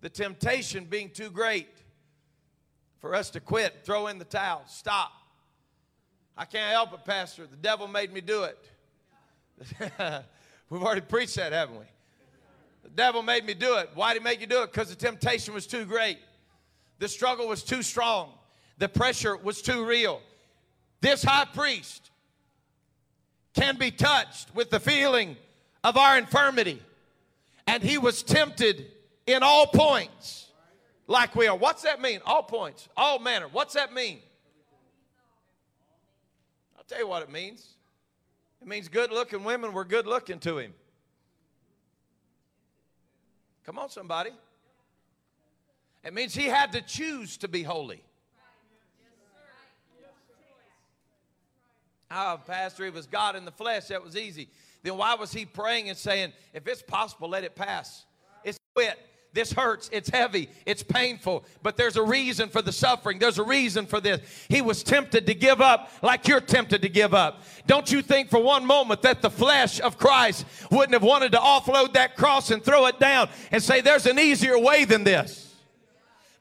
the 0.00 0.10
temptation 0.10 0.84
being 0.84 1.10
too 1.10 1.30
great 1.30 1.68
for 2.98 3.14
us 3.14 3.30
to 3.30 3.40
quit, 3.40 3.84
throw 3.84 4.08
in 4.08 4.18
the 4.18 4.24
towel, 4.24 4.62
stop. 4.66 5.12
I 6.36 6.44
can't 6.44 6.72
help 6.72 6.92
it, 6.92 7.04
Pastor. 7.04 7.46
The 7.46 7.56
devil 7.56 7.88
made 7.88 8.12
me 8.12 8.20
do 8.20 8.42
it. 8.42 8.58
We've 10.70 10.82
already 10.82 11.00
preached 11.00 11.36
that, 11.36 11.52
haven't 11.52 11.78
we? 11.78 11.84
The 12.82 12.90
devil 12.90 13.22
made 13.22 13.44
me 13.44 13.54
do 13.54 13.76
it. 13.78 13.90
Why 13.94 14.12
did 14.12 14.22
he 14.22 14.24
make 14.24 14.40
you 14.40 14.46
do 14.46 14.62
it? 14.62 14.72
Because 14.72 14.88
the 14.88 14.96
temptation 14.96 15.54
was 15.54 15.66
too 15.66 15.84
great. 15.84 16.18
The 16.98 17.08
struggle 17.08 17.48
was 17.48 17.62
too 17.62 17.82
strong. 17.82 18.32
The 18.78 18.88
pressure 18.88 19.36
was 19.36 19.62
too 19.62 19.84
real. 19.84 20.20
This 21.00 21.22
high 21.22 21.46
priest 21.46 22.10
can 23.54 23.76
be 23.76 23.90
touched 23.90 24.54
with 24.54 24.70
the 24.70 24.80
feeling 24.80 25.36
of 25.82 25.96
our 25.96 26.18
infirmity. 26.18 26.82
And 27.66 27.82
he 27.82 27.98
was 27.98 28.22
tempted 28.22 28.86
in 29.26 29.42
all 29.42 29.66
points 29.66 30.50
like 31.06 31.34
we 31.34 31.46
are. 31.46 31.56
What's 31.56 31.82
that 31.82 32.00
mean? 32.00 32.20
All 32.24 32.42
points, 32.42 32.88
all 32.96 33.18
manner. 33.18 33.48
What's 33.50 33.74
that 33.74 33.92
mean? 33.92 34.18
I'll 36.76 36.84
tell 36.84 36.98
you 36.98 37.08
what 37.08 37.22
it 37.22 37.30
means. 37.30 37.75
It 38.66 38.68
means 38.68 38.88
good 38.88 39.12
looking 39.12 39.44
women 39.44 39.72
were 39.72 39.84
good 39.84 40.08
looking 40.08 40.40
to 40.40 40.58
him. 40.58 40.74
Come 43.64 43.78
on, 43.78 43.88
somebody. 43.90 44.30
It 46.04 46.12
means 46.12 46.34
he 46.34 46.46
had 46.46 46.72
to 46.72 46.82
choose 46.82 47.36
to 47.38 47.48
be 47.48 47.62
holy. 47.62 48.02
Oh, 52.10 52.40
Pastor, 52.44 52.86
it 52.86 52.94
was 52.94 53.06
God 53.06 53.36
in 53.36 53.44
the 53.44 53.52
flesh. 53.52 53.86
That 53.86 54.02
was 54.02 54.16
easy. 54.16 54.48
Then 54.82 54.96
why 54.96 55.14
was 55.14 55.32
he 55.32 55.44
praying 55.44 55.88
and 55.88 55.96
saying, 55.96 56.32
if 56.52 56.66
it's 56.66 56.82
possible, 56.82 57.28
let 57.28 57.44
it 57.44 57.54
pass? 57.54 58.04
It's 58.42 58.58
quit. 58.74 58.98
This 59.36 59.52
hurts. 59.52 59.90
It's 59.92 60.08
heavy. 60.08 60.48
It's 60.64 60.82
painful. 60.82 61.44
But 61.62 61.76
there's 61.76 61.96
a 61.96 62.02
reason 62.02 62.48
for 62.48 62.62
the 62.62 62.72
suffering. 62.72 63.18
There's 63.18 63.38
a 63.38 63.44
reason 63.44 63.84
for 63.84 64.00
this. 64.00 64.22
He 64.48 64.62
was 64.62 64.82
tempted 64.82 65.26
to 65.26 65.34
give 65.34 65.60
up 65.60 65.92
like 66.02 66.26
you're 66.26 66.40
tempted 66.40 66.80
to 66.80 66.88
give 66.88 67.12
up. 67.12 67.42
Don't 67.66 67.92
you 67.92 68.00
think 68.00 68.30
for 68.30 68.40
one 68.40 68.64
moment 68.64 69.02
that 69.02 69.20
the 69.20 69.28
flesh 69.28 69.78
of 69.78 69.98
Christ 69.98 70.46
wouldn't 70.70 70.94
have 70.94 71.02
wanted 71.02 71.32
to 71.32 71.38
offload 71.38 71.92
that 71.92 72.16
cross 72.16 72.50
and 72.50 72.64
throw 72.64 72.86
it 72.86 72.98
down 72.98 73.28
and 73.52 73.62
say, 73.62 73.82
there's 73.82 74.06
an 74.06 74.18
easier 74.18 74.58
way 74.58 74.86
than 74.86 75.04
this? 75.04 75.45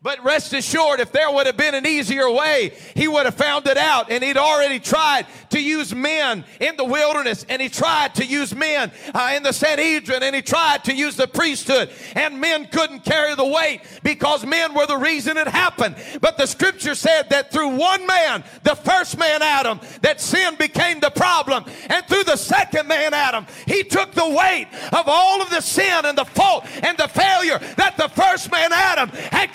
But 0.05 0.23
rest 0.23 0.53
assured, 0.53 0.99
if 0.99 1.11
there 1.11 1.31
would 1.31 1.47
have 1.47 1.57
been 1.57 1.73
an 1.73 1.87
easier 1.87 2.29
way, 2.29 2.73
he 2.93 3.07
would 3.07 3.25
have 3.25 3.33
found 3.33 3.65
it 3.65 3.75
out. 3.75 4.11
And 4.11 4.23
he'd 4.23 4.37
already 4.37 4.79
tried 4.79 5.25
to 5.49 5.59
use 5.59 5.95
men 5.95 6.45
in 6.59 6.77
the 6.77 6.83
wilderness, 6.83 7.43
and 7.49 7.59
he 7.59 7.69
tried 7.69 8.13
to 8.15 8.23
use 8.23 8.53
men 8.53 8.91
uh, 9.15 9.33
in 9.35 9.41
the 9.41 9.51
Sanhedrin, 9.51 10.21
and 10.21 10.35
he 10.35 10.43
tried 10.43 10.83
to 10.83 10.93
use 10.93 11.15
the 11.15 11.27
priesthood. 11.27 11.89
And 12.13 12.39
men 12.39 12.67
couldn't 12.67 13.03
carry 13.03 13.33
the 13.33 13.47
weight 13.47 13.81
because 14.03 14.45
men 14.45 14.75
were 14.75 14.85
the 14.85 14.95
reason 14.95 15.37
it 15.37 15.47
happened. 15.47 15.95
But 16.21 16.37
the 16.37 16.45
scripture 16.45 16.93
said 16.93 17.31
that 17.31 17.51
through 17.51 17.69
one 17.69 18.05
man, 18.05 18.43
the 18.61 18.75
first 18.75 19.17
man 19.17 19.41
Adam, 19.41 19.79
that 20.03 20.21
sin 20.21 20.53
became 20.53 20.99
the 20.99 21.09
problem. 21.09 21.65
And 21.89 22.05
through 22.05 22.25
the 22.25 22.37
second 22.37 22.87
man 22.87 23.15
Adam, 23.15 23.47
he 23.65 23.81
took 23.81 24.11
the 24.11 24.29
weight 24.29 24.67
of 24.93 25.05
all 25.07 25.41
of 25.41 25.49
the 25.49 25.61
sin 25.61 26.05
and 26.05 26.15
the 26.15 26.25
fault 26.25 26.67
and 26.83 26.95
the 26.95 27.07
failure 27.07 27.57
that 27.77 27.97
the 27.97 28.09
first 28.09 28.51
man 28.51 28.71
Adam 28.71 29.09
had 29.09 29.51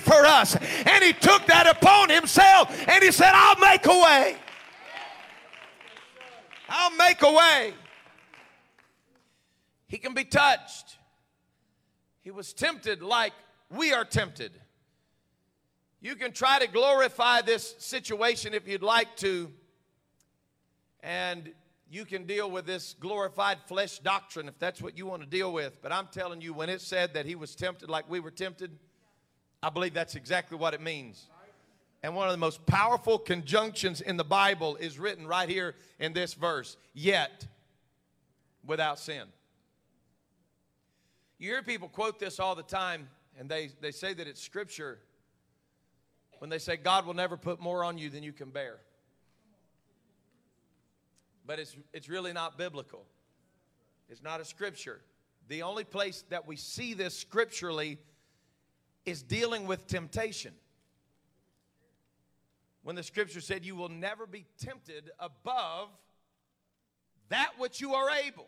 for 0.00 0.26
us. 0.26 0.56
And 0.56 1.04
he 1.04 1.12
took 1.12 1.46
that 1.46 1.66
upon 1.66 2.10
himself 2.10 2.70
and 2.88 3.02
he 3.02 3.12
said, 3.12 3.32
I'll 3.32 3.58
make 3.58 3.86
a 3.86 3.90
way. 3.90 4.36
I'll 6.68 6.96
make 6.96 7.22
a 7.22 7.32
way. 7.32 7.74
He 9.86 9.98
can 9.98 10.14
be 10.14 10.24
touched. 10.24 10.98
He 12.22 12.30
was 12.30 12.52
tempted 12.52 13.02
like 13.02 13.32
we 13.70 13.92
are 13.92 14.04
tempted. 14.04 14.52
You 16.00 16.16
can 16.16 16.32
try 16.32 16.58
to 16.58 16.66
glorify 16.66 17.42
this 17.42 17.74
situation 17.78 18.54
if 18.54 18.68
you'd 18.68 18.82
like 18.82 19.16
to, 19.16 19.50
and 21.02 21.50
you 21.90 22.04
can 22.04 22.26
deal 22.26 22.50
with 22.50 22.66
this 22.66 22.94
glorified 23.00 23.58
flesh 23.66 24.00
doctrine 24.00 24.48
if 24.48 24.58
that's 24.58 24.82
what 24.82 24.98
you 24.98 25.06
want 25.06 25.22
to 25.22 25.28
deal 25.28 25.52
with. 25.52 25.80
But 25.80 25.92
I'm 25.92 26.08
telling 26.08 26.40
you, 26.40 26.52
when 26.52 26.68
it 26.68 26.80
said 26.80 27.14
that 27.14 27.24
he 27.24 27.34
was 27.34 27.54
tempted 27.54 27.88
like 27.88 28.10
we 28.10 28.20
were 28.20 28.30
tempted, 28.30 28.78
I 29.64 29.70
believe 29.70 29.94
that's 29.94 30.14
exactly 30.14 30.58
what 30.58 30.74
it 30.74 30.82
means. 30.82 31.26
And 32.02 32.14
one 32.14 32.28
of 32.28 32.32
the 32.32 32.38
most 32.38 32.66
powerful 32.66 33.18
conjunctions 33.18 34.02
in 34.02 34.18
the 34.18 34.24
Bible 34.24 34.76
is 34.76 34.98
written 34.98 35.26
right 35.26 35.48
here 35.48 35.74
in 35.98 36.12
this 36.12 36.34
verse 36.34 36.76
yet 36.92 37.46
without 38.62 38.98
sin. 38.98 39.22
You 41.38 41.48
hear 41.48 41.62
people 41.62 41.88
quote 41.88 42.18
this 42.18 42.38
all 42.38 42.54
the 42.54 42.62
time, 42.62 43.08
and 43.38 43.48
they, 43.48 43.70
they 43.80 43.90
say 43.90 44.12
that 44.12 44.26
it's 44.26 44.42
scripture 44.42 44.98
when 46.40 46.50
they 46.50 46.58
say 46.58 46.76
God 46.76 47.06
will 47.06 47.14
never 47.14 47.38
put 47.38 47.58
more 47.58 47.84
on 47.84 47.96
you 47.96 48.10
than 48.10 48.22
you 48.22 48.34
can 48.34 48.50
bear. 48.50 48.76
But 51.46 51.58
it's, 51.58 51.74
it's 51.94 52.10
really 52.10 52.34
not 52.34 52.58
biblical, 52.58 53.06
it's 54.10 54.22
not 54.22 54.42
a 54.42 54.44
scripture. 54.44 55.00
The 55.48 55.62
only 55.62 55.84
place 55.84 56.22
that 56.28 56.46
we 56.46 56.56
see 56.56 56.92
this 56.92 57.18
scripturally 57.18 57.98
is 59.04 59.22
dealing 59.22 59.66
with 59.66 59.86
temptation. 59.86 60.52
When 62.82 62.96
the 62.96 63.02
scripture 63.02 63.40
said, 63.40 63.64
You 63.64 63.76
will 63.76 63.88
never 63.88 64.26
be 64.26 64.44
tempted 64.58 65.10
above 65.18 65.88
that 67.28 67.52
which 67.58 67.80
you 67.80 67.94
are 67.94 68.10
able. 68.10 68.46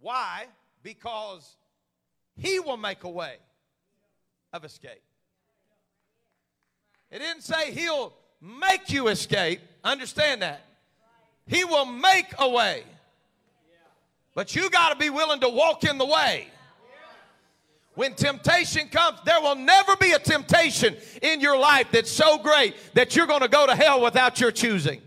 Why? 0.00 0.46
Because 0.82 1.56
He 2.36 2.60
will 2.60 2.76
make 2.76 3.04
a 3.04 3.10
way 3.10 3.36
of 4.52 4.64
escape. 4.64 5.02
It 7.10 7.20
didn't 7.20 7.42
say 7.42 7.72
he'll 7.72 8.12
make 8.40 8.90
you 8.90 9.08
escape. 9.08 9.60
Understand 9.82 10.42
that. 10.42 10.64
He 11.46 11.64
will 11.64 11.86
make 11.86 12.26
a 12.38 12.48
way. 12.48 12.84
But 14.34 14.54
you 14.54 14.68
got 14.70 14.90
to 14.90 14.96
be 14.96 15.10
willing 15.10 15.40
to 15.40 15.48
walk 15.48 15.84
in 15.84 15.98
the 15.98 16.04
way. 16.04 16.48
When 17.98 18.14
temptation 18.14 18.86
comes, 18.90 19.18
there 19.24 19.40
will 19.40 19.56
never 19.56 19.96
be 19.96 20.12
a 20.12 20.20
temptation 20.20 20.96
in 21.20 21.40
your 21.40 21.58
life 21.58 21.88
that's 21.90 22.12
so 22.12 22.38
great 22.38 22.76
that 22.94 23.16
you're 23.16 23.26
going 23.26 23.40
to 23.40 23.48
go 23.48 23.66
to 23.66 23.74
hell 23.74 24.00
without 24.00 24.38
your 24.38 24.52
choosing. 24.52 25.02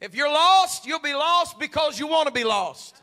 If 0.00 0.14
you're 0.14 0.32
lost, 0.32 0.86
you'll 0.86 1.00
be 1.00 1.12
lost 1.12 1.58
because 1.58 1.98
you 1.98 2.06
want 2.06 2.28
to 2.28 2.32
be 2.32 2.44
lost. 2.44 3.02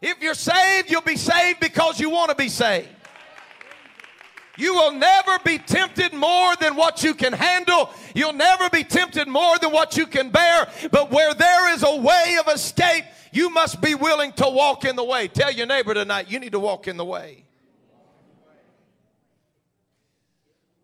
If 0.00 0.20
you're 0.20 0.34
saved, 0.34 0.90
you'll 0.90 1.02
be 1.02 1.14
saved 1.14 1.60
because 1.60 2.00
you 2.00 2.10
want 2.10 2.30
to 2.30 2.34
be 2.34 2.48
saved. 2.48 2.88
You 4.58 4.74
will 4.74 4.90
never 4.90 5.38
be 5.44 5.58
tempted 5.58 6.12
more 6.12 6.56
than 6.56 6.74
what 6.74 7.04
you 7.04 7.14
can 7.14 7.32
handle. 7.32 7.90
You'll 8.12 8.32
never 8.32 8.68
be 8.70 8.82
tempted 8.82 9.28
more 9.28 9.56
than 9.58 9.70
what 9.70 9.96
you 9.96 10.08
can 10.08 10.30
bear. 10.30 10.68
But 10.90 11.12
where 11.12 11.32
there 11.32 11.72
is 11.72 11.84
a 11.84 11.96
way 11.96 12.38
of 12.40 12.52
escape, 12.52 13.04
you 13.32 13.50
must 13.50 13.80
be 13.80 13.94
willing 13.94 14.32
to 14.34 14.48
walk 14.48 14.84
in 14.84 14.94
the 14.94 15.04
way. 15.04 15.26
Tell 15.26 15.50
your 15.50 15.66
neighbor 15.66 15.94
tonight, 15.94 16.30
you 16.30 16.38
need 16.38 16.52
to 16.52 16.60
walk 16.60 16.86
in 16.86 16.96
the 16.96 17.04
way. 17.04 17.44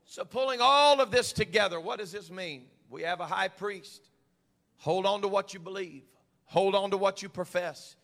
So, 0.07 0.25
pulling 0.25 0.59
all 0.61 1.01
of 1.01 1.11
this 1.11 1.33
together, 1.33 1.79
what 1.79 1.99
does 1.99 2.11
this 2.11 2.31
mean? 2.31 2.65
We 2.91 3.03
have 3.03 3.21
a 3.21 3.27
high 3.27 3.49
priest. 3.49 4.09
Hold 4.79 5.07
on 5.07 5.23
to 5.23 5.29
what 5.29 5.53
you 5.53 5.61
believe, 5.61 6.03
hold 6.47 6.75
on 6.75 6.91
to 6.91 6.97
what 6.97 7.23
you 7.23 7.29
profess. 7.29 7.95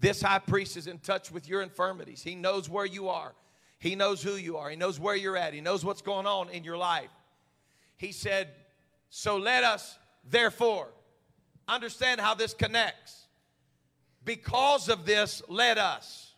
This 0.00 0.22
high 0.22 0.38
priest 0.38 0.78
is 0.78 0.86
in 0.86 0.98
touch 0.98 1.30
with 1.30 1.46
your 1.46 1.60
infirmities. 1.60 2.22
He 2.22 2.34
knows 2.34 2.70
where 2.70 2.86
you 2.86 3.10
are. 3.10 3.34
He 3.78 3.94
knows 3.94 4.22
who 4.22 4.32
you 4.32 4.56
are. 4.56 4.70
He 4.70 4.76
knows 4.76 4.98
where 4.98 5.14
you're 5.14 5.36
at. 5.36 5.52
He 5.52 5.60
knows 5.60 5.84
what's 5.84 6.00
going 6.00 6.26
on 6.26 6.48
in 6.48 6.64
your 6.64 6.78
life. 6.78 7.10
He 7.98 8.12
said, 8.12 8.48
So 9.10 9.36
let 9.36 9.62
us, 9.62 9.98
therefore, 10.30 10.88
understand 11.68 12.20
how 12.20 12.34
this 12.34 12.54
connects. 12.54 13.19
Because 14.24 14.88
of 14.88 15.06
this, 15.06 15.42
let 15.48 15.78
us. 15.78 16.34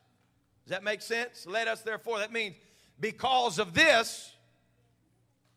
Does 0.64 0.70
that 0.70 0.84
make 0.84 1.02
sense? 1.02 1.46
Let 1.46 1.68
us, 1.68 1.82
therefore. 1.82 2.18
That 2.18 2.32
means 2.32 2.54
because 3.00 3.58
of 3.58 3.74
this, 3.74 4.32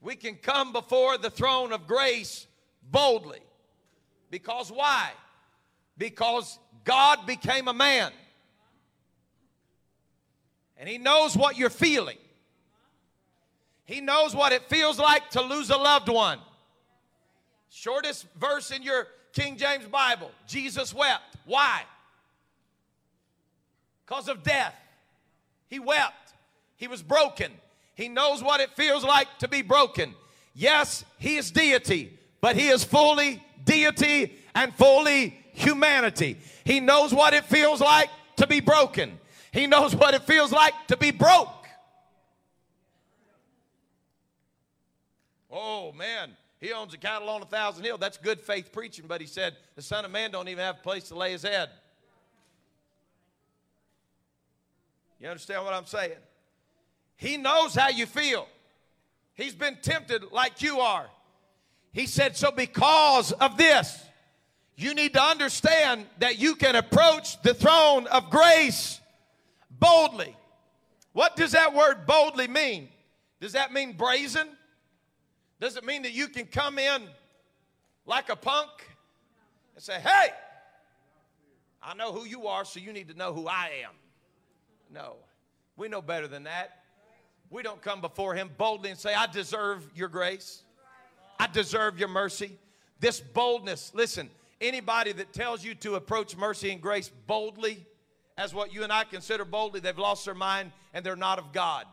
we 0.01 0.15
can 0.15 0.35
come 0.35 0.73
before 0.73 1.17
the 1.17 1.29
throne 1.29 1.71
of 1.71 1.87
grace 1.87 2.47
boldly. 2.91 3.41
Because 4.31 4.71
why? 4.71 5.11
Because 5.97 6.59
God 6.83 7.25
became 7.25 7.67
a 7.67 7.73
man. 7.73 8.11
And 10.77 10.89
He 10.89 10.97
knows 10.97 11.37
what 11.37 11.57
you're 11.57 11.69
feeling. 11.69 12.17
He 13.85 14.01
knows 14.01 14.35
what 14.35 14.51
it 14.51 14.63
feels 14.63 14.97
like 14.99 15.29
to 15.31 15.41
lose 15.41 15.69
a 15.69 15.77
loved 15.77 16.09
one. 16.09 16.39
Shortest 17.69 18.25
verse 18.39 18.71
in 18.71 18.81
your 18.81 19.07
King 19.31 19.57
James 19.57 19.85
Bible 19.85 20.31
Jesus 20.47 20.93
wept. 20.93 21.37
Why? 21.45 21.83
Because 24.05 24.27
of 24.27 24.43
death. 24.43 24.75
He 25.67 25.79
wept. 25.79 26.33
He 26.77 26.87
was 26.87 27.01
broken. 27.01 27.51
He 27.95 28.09
knows 28.09 28.43
what 28.43 28.59
it 28.59 28.71
feels 28.71 29.03
like 29.03 29.27
to 29.39 29.47
be 29.47 29.61
broken. 29.61 30.13
Yes, 30.53 31.03
He 31.17 31.37
is 31.37 31.51
deity, 31.51 32.17
but 32.41 32.55
He 32.55 32.67
is 32.67 32.83
fully 32.83 33.43
deity 33.63 34.37
and 34.53 34.73
fully 34.75 35.37
humanity. 35.53 36.37
He 36.63 36.79
knows 36.79 37.13
what 37.13 37.33
it 37.33 37.45
feels 37.45 37.81
like 37.81 38.09
to 38.37 38.47
be 38.47 38.59
broken. 38.59 39.17
He 39.51 39.67
knows 39.67 39.95
what 39.95 40.13
it 40.13 40.23
feels 40.23 40.51
like 40.51 40.73
to 40.87 40.97
be 40.97 41.11
broke. 41.11 41.49
Oh 45.49 45.93
man, 45.93 46.35
he 46.59 46.73
owns 46.73 46.93
a 46.93 46.97
cattle 46.97 47.29
on 47.29 47.41
a 47.41 47.45
thousand 47.45 47.85
hill. 47.85 47.97
That's 47.97 48.17
good 48.17 48.41
faith 48.41 48.73
preaching, 48.73 49.05
but 49.07 49.21
he 49.21 49.27
said 49.27 49.55
the 49.77 49.81
Son 49.81 50.03
of 50.03 50.11
Man 50.11 50.31
don't 50.31 50.49
even 50.49 50.63
have 50.63 50.79
a 50.79 50.83
place 50.83 51.07
to 51.07 51.15
lay 51.15 51.31
his 51.31 51.43
head. 51.43 51.69
You 55.19 55.27
understand 55.29 55.63
what 55.63 55.73
I'm 55.73 55.85
saying? 55.85 56.17
He 57.15 57.37
knows 57.37 57.75
how 57.75 57.89
you 57.89 58.05
feel. 58.05 58.47
He's 59.33 59.55
been 59.55 59.77
tempted 59.81 60.31
like 60.31 60.61
you 60.61 60.79
are. 60.79 61.07
He 61.91 62.05
said, 62.05 62.35
So 62.35 62.51
because 62.51 63.31
of 63.31 63.57
this, 63.57 64.03
you 64.75 64.93
need 64.93 65.13
to 65.13 65.21
understand 65.21 66.05
that 66.19 66.37
you 66.37 66.55
can 66.55 66.75
approach 66.75 67.41
the 67.41 67.53
throne 67.53 68.07
of 68.07 68.29
grace 68.29 68.99
boldly. 69.71 70.35
What 71.13 71.37
does 71.37 71.53
that 71.53 71.73
word 71.73 72.05
boldly 72.05 72.47
mean? 72.49 72.89
Does 73.39 73.53
that 73.53 73.71
mean 73.71 73.93
brazen? 73.93 74.47
Does 75.61 75.77
it 75.77 75.85
mean 75.85 76.01
that 76.01 76.11
you 76.11 76.27
can 76.27 76.45
come 76.45 76.77
in 76.77 77.03
like 78.05 78.29
a 78.29 78.35
punk 78.35 78.69
and 79.75 79.83
say, 79.83 79.99
hey, 79.99 80.27
I 81.81 81.93
know 81.93 82.11
who 82.11 82.25
you 82.25 82.47
are, 82.47 82.65
so 82.65 82.79
you 82.79 82.91
need 82.91 83.07
to 83.09 83.13
know 83.13 83.33
who 83.33 83.47
I 83.47 83.69
am? 83.85 83.91
No, 84.91 85.15
we 85.77 85.87
know 85.87 86.01
better 86.01 86.27
than 86.27 86.43
that. 86.43 86.81
We 87.49 87.63
don't 87.63 87.81
come 87.81 88.01
before 88.01 88.35
Him 88.35 88.49
boldly 88.57 88.89
and 88.89 88.99
say, 88.99 89.13
I 89.13 89.27
deserve 89.27 89.89
your 89.95 90.09
grace, 90.09 90.63
I 91.39 91.47
deserve 91.47 91.99
your 91.99 92.09
mercy. 92.09 92.57
This 92.99 93.19
boldness, 93.19 93.91
listen, 93.93 94.29
anybody 94.61 95.11
that 95.11 95.33
tells 95.33 95.63
you 95.63 95.75
to 95.75 95.95
approach 95.95 96.37
mercy 96.37 96.71
and 96.71 96.81
grace 96.81 97.11
boldly, 97.27 97.85
as 98.37 98.53
what 98.53 98.73
you 98.73 98.83
and 98.83 98.91
I 98.91 99.03
consider 99.03 99.45
boldly, 99.45 99.79
they've 99.79 99.97
lost 99.97 100.25
their 100.25 100.33
mind 100.33 100.71
and 100.93 101.05
they're 101.05 101.15
not 101.15 101.39
of 101.39 101.51
God. 101.51 101.85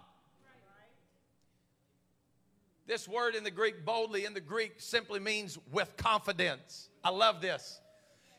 This 2.87 3.07
word 3.07 3.35
in 3.35 3.45
the 3.45 3.51
Greek, 3.51 3.85
boldly, 3.85 4.25
in 4.25 4.35
the 4.35 4.41
Greek 4.41 4.75
simply 4.79 5.21
means 5.21 5.59
with 5.71 5.97
confidence. 5.97 6.89
I 7.05 7.11
love 7.11 7.41
this. 7.41 7.81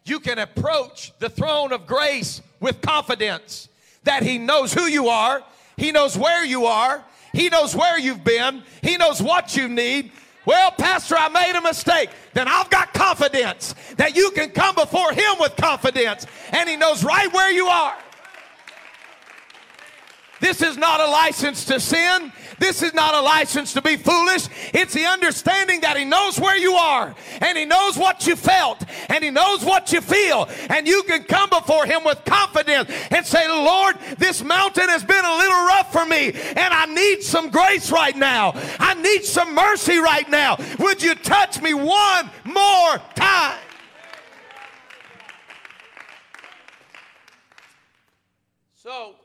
You 0.05 0.19
can 0.19 0.37
approach 0.37 1.17
the 1.19 1.29
throne 1.29 1.71
of 1.71 1.87
grace 1.87 2.41
with 2.59 2.81
confidence 2.81 3.69
that 4.03 4.23
He 4.23 4.37
knows 4.37 4.73
who 4.73 4.83
you 4.83 5.07
are, 5.07 5.43
He 5.77 5.91
knows 5.91 6.17
where 6.17 6.45
you 6.45 6.65
are, 6.65 7.03
He 7.33 7.49
knows 7.49 7.75
where 7.75 7.99
you've 7.99 8.23
been, 8.23 8.63
He 8.81 8.97
knows 8.97 9.21
what 9.21 9.55
you 9.55 9.67
need, 9.67 10.11
well, 10.45 10.71
Pastor, 10.71 11.15
I 11.17 11.29
made 11.29 11.57
a 11.57 11.61
mistake. 11.61 12.09
Then 12.33 12.47
I've 12.47 12.69
got 12.69 12.93
confidence 12.93 13.75
that 13.95 14.15
you 14.15 14.31
can 14.31 14.49
come 14.49 14.75
before 14.75 15.11
Him 15.13 15.35
with 15.39 15.55
confidence, 15.55 16.25
and 16.51 16.67
He 16.67 16.75
knows 16.75 17.03
right 17.03 17.31
where 17.31 17.51
you 17.51 17.67
are. 17.67 17.95
This 20.43 20.61
is 20.61 20.75
not 20.75 20.99
a 20.99 21.09
license 21.09 21.63
to 21.67 21.79
sin. 21.79 22.33
This 22.59 22.83
is 22.83 22.93
not 22.93 23.15
a 23.15 23.21
license 23.21 23.71
to 23.75 23.81
be 23.81 23.95
foolish. 23.95 24.49
It's 24.73 24.93
the 24.93 25.05
understanding 25.05 25.79
that 25.81 25.95
He 25.95 26.03
knows 26.03 26.37
where 26.37 26.57
you 26.57 26.73
are 26.73 27.15
and 27.39 27.57
He 27.57 27.63
knows 27.63 27.97
what 27.97 28.27
you 28.27 28.35
felt 28.35 28.83
and 29.07 29.23
He 29.23 29.29
knows 29.29 29.63
what 29.63 29.93
you 29.93 30.01
feel. 30.01 30.49
And 30.69 30.85
you 30.85 31.03
can 31.03 31.23
come 31.23 31.49
before 31.49 31.85
Him 31.85 32.03
with 32.03 32.25
confidence 32.25 32.91
and 33.09 33.25
say, 33.25 33.47
Lord, 33.47 33.95
this 34.17 34.43
mountain 34.43 34.89
has 34.89 35.01
been 35.05 35.23
a 35.23 35.35
little 35.37 35.65
rough 35.65 35.93
for 35.93 36.05
me 36.05 36.33
and 36.33 36.73
I 36.73 36.87
need 36.87 37.23
some 37.23 37.49
grace 37.49 37.89
right 37.89 38.17
now. 38.17 38.51
I 38.79 38.95
need 38.95 39.23
some 39.23 39.55
mercy 39.55 39.99
right 39.99 40.29
now. 40.29 40.57
Would 40.79 41.01
you 41.01 41.15
touch 41.15 41.61
me 41.61 41.73
one 41.73 42.29
more 42.43 42.97
time? 43.15 43.59
So, 48.75 49.15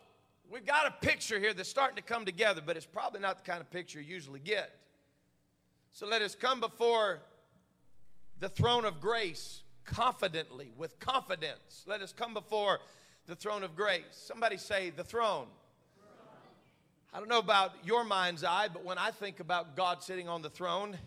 we've 0.59 0.66
got 0.66 0.88
a 0.88 1.07
picture 1.07 1.38
here 1.38 1.55
that's 1.55 1.68
starting 1.68 1.94
to 1.94 2.03
come 2.03 2.25
together, 2.25 2.61
but 2.64 2.77
it's 2.77 2.85
probably 2.85 3.21
not 3.21 3.38
the 3.38 3.49
kind 3.49 3.61
of 3.61 3.71
picture 3.71 4.01
you 4.01 4.12
usually 4.12 4.40
get. 4.40 4.73
So 5.92 6.05
let 6.05 6.21
us 6.21 6.35
come 6.35 6.59
before 6.59 7.21
the 8.40 8.49
throne 8.49 8.85
of 8.85 9.01
grace 9.01 9.62
confidently, 9.85 10.73
with 10.77 10.99
confidence. 10.99 11.85
Let 11.87 12.03
us 12.03 12.12
come 12.12 12.35
before 12.35 12.81
the 13.27 13.37
throne 13.37 13.62
of 13.62 13.77
grace. 13.77 14.03
Somebody 14.11 14.57
say, 14.57 14.90
the 14.90 15.05
throne. 15.05 15.47
I 17.14 17.21
don't 17.21 17.29
know 17.29 17.38
about 17.38 17.75
your 17.85 18.03
mind's 18.03 18.42
eye, 18.42 18.66
but 18.73 18.85
when 18.85 18.99
I 18.99 19.12
think 19.12 19.38
about 19.38 19.77
God 19.77 20.03
sitting 20.03 20.29
on 20.29 20.42
the 20.42 20.51
throne, 20.51 20.99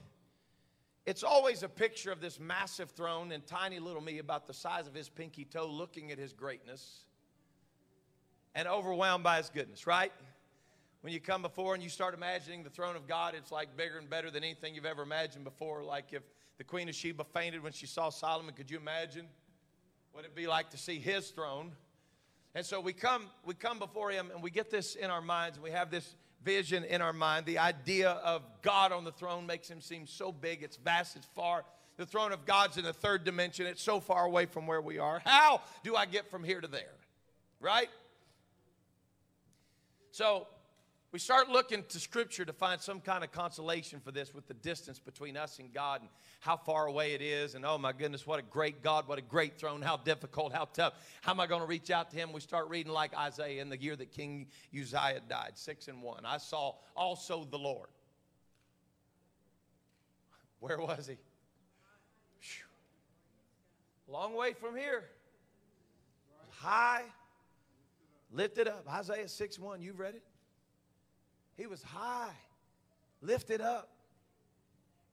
it's 1.05 1.23
always 1.23 1.61
a 1.61 1.69
picture 1.69 2.13
of 2.13 2.21
this 2.21 2.39
massive 2.39 2.91
throne 2.91 3.33
and 3.33 3.45
tiny 3.45 3.79
little 3.79 4.01
me 4.01 4.19
about 4.19 4.47
the 4.47 4.53
size 4.53 4.87
of 4.87 4.93
his 4.93 5.09
pinky 5.09 5.43
toe 5.43 5.67
looking 5.67 6.09
at 6.09 6.17
his 6.17 6.31
greatness 6.31 7.03
and 8.55 8.67
overwhelmed 8.67 9.23
by 9.23 9.37
his 9.37 9.49
goodness, 9.49 9.87
right? 9.87 10.11
When 11.01 11.13
you 11.13 11.19
come 11.19 11.41
before 11.41 11.73
and 11.73 11.81
you 11.81 11.89
start 11.89 12.13
imagining 12.13 12.63
the 12.63 12.69
throne 12.69 12.95
of 12.95 13.07
God, 13.07 13.33
it's 13.35 13.51
like 13.51 13.75
bigger 13.75 13.97
and 13.97 14.09
better 14.09 14.29
than 14.29 14.43
anything 14.43 14.75
you've 14.75 14.85
ever 14.85 15.01
imagined 15.01 15.43
before. 15.43 15.83
Like 15.83 16.13
if 16.13 16.21
the 16.57 16.63
Queen 16.63 16.87
of 16.89 16.95
Sheba 16.95 17.23
fainted 17.23 17.63
when 17.63 17.73
she 17.73 17.87
saw 17.87 18.09
Solomon, 18.09 18.53
could 18.53 18.69
you 18.69 18.77
imagine 18.77 19.27
what 20.11 20.23
it'd 20.23 20.35
be 20.35 20.47
like 20.47 20.69
to 20.71 20.77
see 20.77 20.99
his 20.99 21.29
throne? 21.29 21.71
And 22.53 22.65
so 22.65 22.81
we 22.81 22.93
come, 22.93 23.27
we 23.45 23.53
come 23.53 23.79
before 23.79 24.11
him 24.11 24.29
and 24.33 24.43
we 24.43 24.51
get 24.51 24.69
this 24.69 24.95
in 24.95 25.09
our 25.09 25.21
minds. 25.21 25.59
We 25.59 25.71
have 25.71 25.89
this 25.89 26.15
vision 26.43 26.83
in 26.83 27.01
our 27.01 27.13
mind. 27.13 27.45
The 27.45 27.59
idea 27.59 28.11
of 28.11 28.43
God 28.61 28.91
on 28.91 29.03
the 29.03 29.11
throne 29.11 29.45
makes 29.45 29.69
him 29.69 29.81
seem 29.81 30.05
so 30.05 30.31
big, 30.31 30.61
it's 30.61 30.77
vast, 30.77 31.15
it's 31.15 31.27
far. 31.35 31.63
The 31.97 32.05
throne 32.05 32.31
of 32.31 32.45
God's 32.45 32.77
in 32.77 32.83
the 32.83 32.93
third 32.93 33.23
dimension. 33.23 33.65
It's 33.67 33.81
so 33.81 33.99
far 33.99 34.25
away 34.25 34.45
from 34.45 34.65
where 34.65 34.81
we 34.81 34.97
are. 34.97 35.21
How 35.23 35.61
do 35.83 35.95
I 35.95 36.05
get 36.05 36.29
from 36.29 36.43
here 36.43 36.59
to 36.59 36.67
there? 36.67 36.93
Right? 37.59 37.89
So 40.11 40.47
we 41.13 41.19
start 41.19 41.49
looking 41.49 41.83
to 41.89 41.99
Scripture 41.99 42.45
to 42.45 42.53
find 42.53 42.79
some 42.79 42.99
kind 42.99 43.23
of 43.23 43.31
consolation 43.31 43.99
for 43.99 44.11
this 44.11 44.33
with 44.33 44.47
the 44.47 44.53
distance 44.53 44.99
between 44.99 45.35
us 45.35 45.59
and 45.59 45.73
God 45.73 46.01
and 46.01 46.09
how 46.39 46.57
far 46.57 46.85
away 46.85 47.13
it 47.13 47.21
is. 47.21 47.55
And 47.55 47.65
oh 47.65 47.77
my 47.77 47.93
goodness, 47.93 48.27
what 48.27 48.39
a 48.39 48.43
great 48.43 48.83
God, 48.83 49.07
what 49.07 49.19
a 49.19 49.21
great 49.21 49.57
throne, 49.57 49.81
how 49.81 49.97
difficult, 49.97 50.53
how 50.53 50.65
tough. 50.65 50.93
How 51.21 51.31
am 51.31 51.39
I 51.39 51.47
going 51.47 51.61
to 51.61 51.67
reach 51.67 51.91
out 51.91 52.11
to 52.11 52.17
Him? 52.17 52.33
We 52.33 52.41
start 52.41 52.69
reading 52.69 52.91
like 52.91 53.17
Isaiah 53.17 53.61
in 53.61 53.69
the 53.69 53.77
year 53.77 53.95
that 53.95 54.11
King 54.11 54.47
Uzziah 54.73 55.21
died, 55.29 55.51
6 55.55 55.87
and 55.87 56.01
1. 56.01 56.25
I 56.25 56.37
saw 56.37 56.75
also 56.95 57.45
the 57.49 57.59
Lord. 57.59 57.87
Where 60.59 60.79
was 60.79 61.07
He? 61.07 61.17
Long 64.07 64.35
way 64.35 64.53
from 64.53 64.75
here. 64.75 65.05
High, 66.49 67.03
lifted 68.31 68.67
up. 68.67 68.85
Isaiah 68.89 69.27
6 69.27 69.59
1, 69.59 69.81
you've 69.81 69.99
read 69.99 70.15
it? 70.15 70.23
He 71.57 71.67
was 71.67 71.83
high, 71.83 72.33
lifted 73.21 73.61
up, 73.61 73.89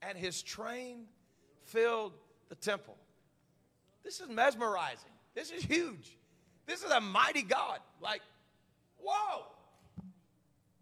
and 0.02 0.16
his 0.16 0.42
train 0.42 1.06
filled 1.64 2.12
the 2.48 2.54
temple. 2.54 2.96
This 4.04 4.20
is 4.20 4.28
mesmerizing. 4.28 5.10
This 5.34 5.50
is 5.50 5.62
huge. 5.62 6.16
This 6.66 6.82
is 6.82 6.90
a 6.90 7.00
mighty 7.00 7.42
God. 7.42 7.80
Like, 8.00 8.22
whoa. 9.02 9.46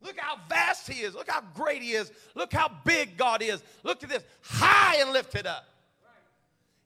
Look 0.03 0.19
how 0.19 0.39
vast 0.49 0.89
he 0.89 1.03
is. 1.03 1.15
Look 1.15 1.29
how 1.29 1.43
great 1.55 1.83
he 1.83 1.93
is. 1.93 2.13
Look 2.35 2.53
how 2.53 2.71
big 2.85 3.17
God 3.17 3.43
is. 3.43 3.63
Look 3.83 4.05
at 4.05 4.09
this 4.09 4.23
high 4.43 4.97
and 5.01 5.13
lifted 5.13 5.47
up. 5.47 5.65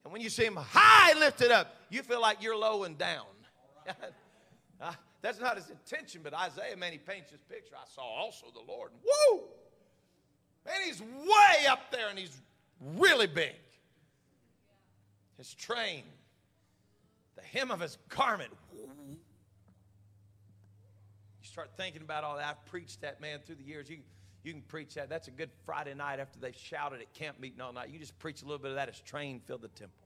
And 0.04 0.12
when 0.12 0.22
you 0.22 0.30
see 0.30 0.44
him 0.44 0.56
high 0.56 1.10
and 1.10 1.20
lifted 1.20 1.50
up, 1.50 1.74
you 1.90 2.02
feel 2.02 2.20
like 2.20 2.42
you're 2.42 2.56
low 2.56 2.84
and 2.84 2.96
down. 2.96 3.26
That's 5.22 5.40
not 5.40 5.56
his 5.56 5.68
intention, 5.68 6.22
but 6.24 6.32
Isaiah, 6.32 6.76
man, 6.76 6.92
he 6.92 6.98
paints 6.98 7.30
this 7.30 7.42
picture. 7.42 7.74
I 7.76 7.86
saw 7.94 8.02
also 8.02 8.46
the 8.52 8.62
Lord. 8.66 8.90
Woo! 9.04 9.40
Man, 10.64 10.76
he's 10.84 11.00
way 11.00 11.66
up 11.68 11.90
there 11.90 12.08
and 12.08 12.18
he's 12.18 12.40
really 12.96 13.26
big. 13.26 13.54
His 15.36 15.52
train, 15.54 16.04
the 17.36 17.42
hem 17.42 17.70
of 17.70 17.80
his 17.80 17.98
garment. 18.08 18.50
You 18.76 19.16
start 21.42 21.70
thinking 21.76 22.02
about 22.02 22.24
all 22.24 22.36
that. 22.36 22.46
I've 22.46 22.66
preached 22.66 23.00
that, 23.02 23.20
man, 23.20 23.40
through 23.44 23.56
the 23.56 23.64
years. 23.64 23.90
You, 23.90 23.98
you 24.42 24.52
can 24.52 24.62
preach 24.62 24.94
that. 24.94 25.08
That's 25.08 25.28
a 25.28 25.32
good 25.32 25.50
Friday 25.66 25.94
night 25.94 26.20
after 26.20 26.38
they've 26.38 26.56
shouted 26.56 27.00
at 27.00 27.12
camp 27.12 27.40
meeting 27.40 27.60
all 27.60 27.72
night. 27.72 27.90
You 27.90 27.98
just 27.98 28.18
preach 28.18 28.42
a 28.42 28.44
little 28.44 28.58
bit 28.58 28.70
of 28.70 28.76
that. 28.76 28.88
His 28.88 29.00
train 29.00 29.40
filled 29.46 29.62
the 29.62 29.68
temple. 29.68 29.96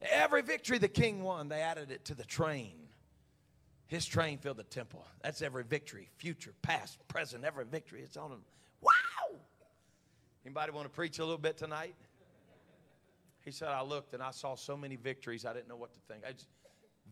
Every 0.00 0.42
victory 0.42 0.78
the 0.78 0.88
king 0.88 1.22
won, 1.22 1.48
they 1.48 1.60
added 1.60 1.90
it 1.90 2.04
to 2.06 2.14
the 2.14 2.24
train. 2.24 2.85
His 3.88 4.04
train 4.04 4.38
filled 4.38 4.56
the 4.56 4.64
temple. 4.64 5.04
That's 5.22 5.42
every 5.42 5.62
victory, 5.62 6.08
future, 6.16 6.52
past, 6.62 6.98
present, 7.08 7.44
every 7.44 7.64
victory. 7.64 8.02
It's 8.02 8.16
on 8.16 8.32
him. 8.32 8.40
Wow! 8.80 8.90
Anybody 10.44 10.72
want 10.72 10.86
to 10.86 10.90
preach 10.90 11.18
a 11.18 11.24
little 11.24 11.38
bit 11.38 11.56
tonight? 11.56 11.94
He 13.44 13.52
said, 13.52 13.68
I 13.68 13.82
looked 13.82 14.12
and 14.12 14.22
I 14.22 14.32
saw 14.32 14.56
so 14.56 14.76
many 14.76 14.96
victories, 14.96 15.46
I 15.46 15.52
didn't 15.52 15.68
know 15.68 15.76
what 15.76 15.92
to 15.94 16.00
think. 16.08 16.24
Just, 16.24 16.48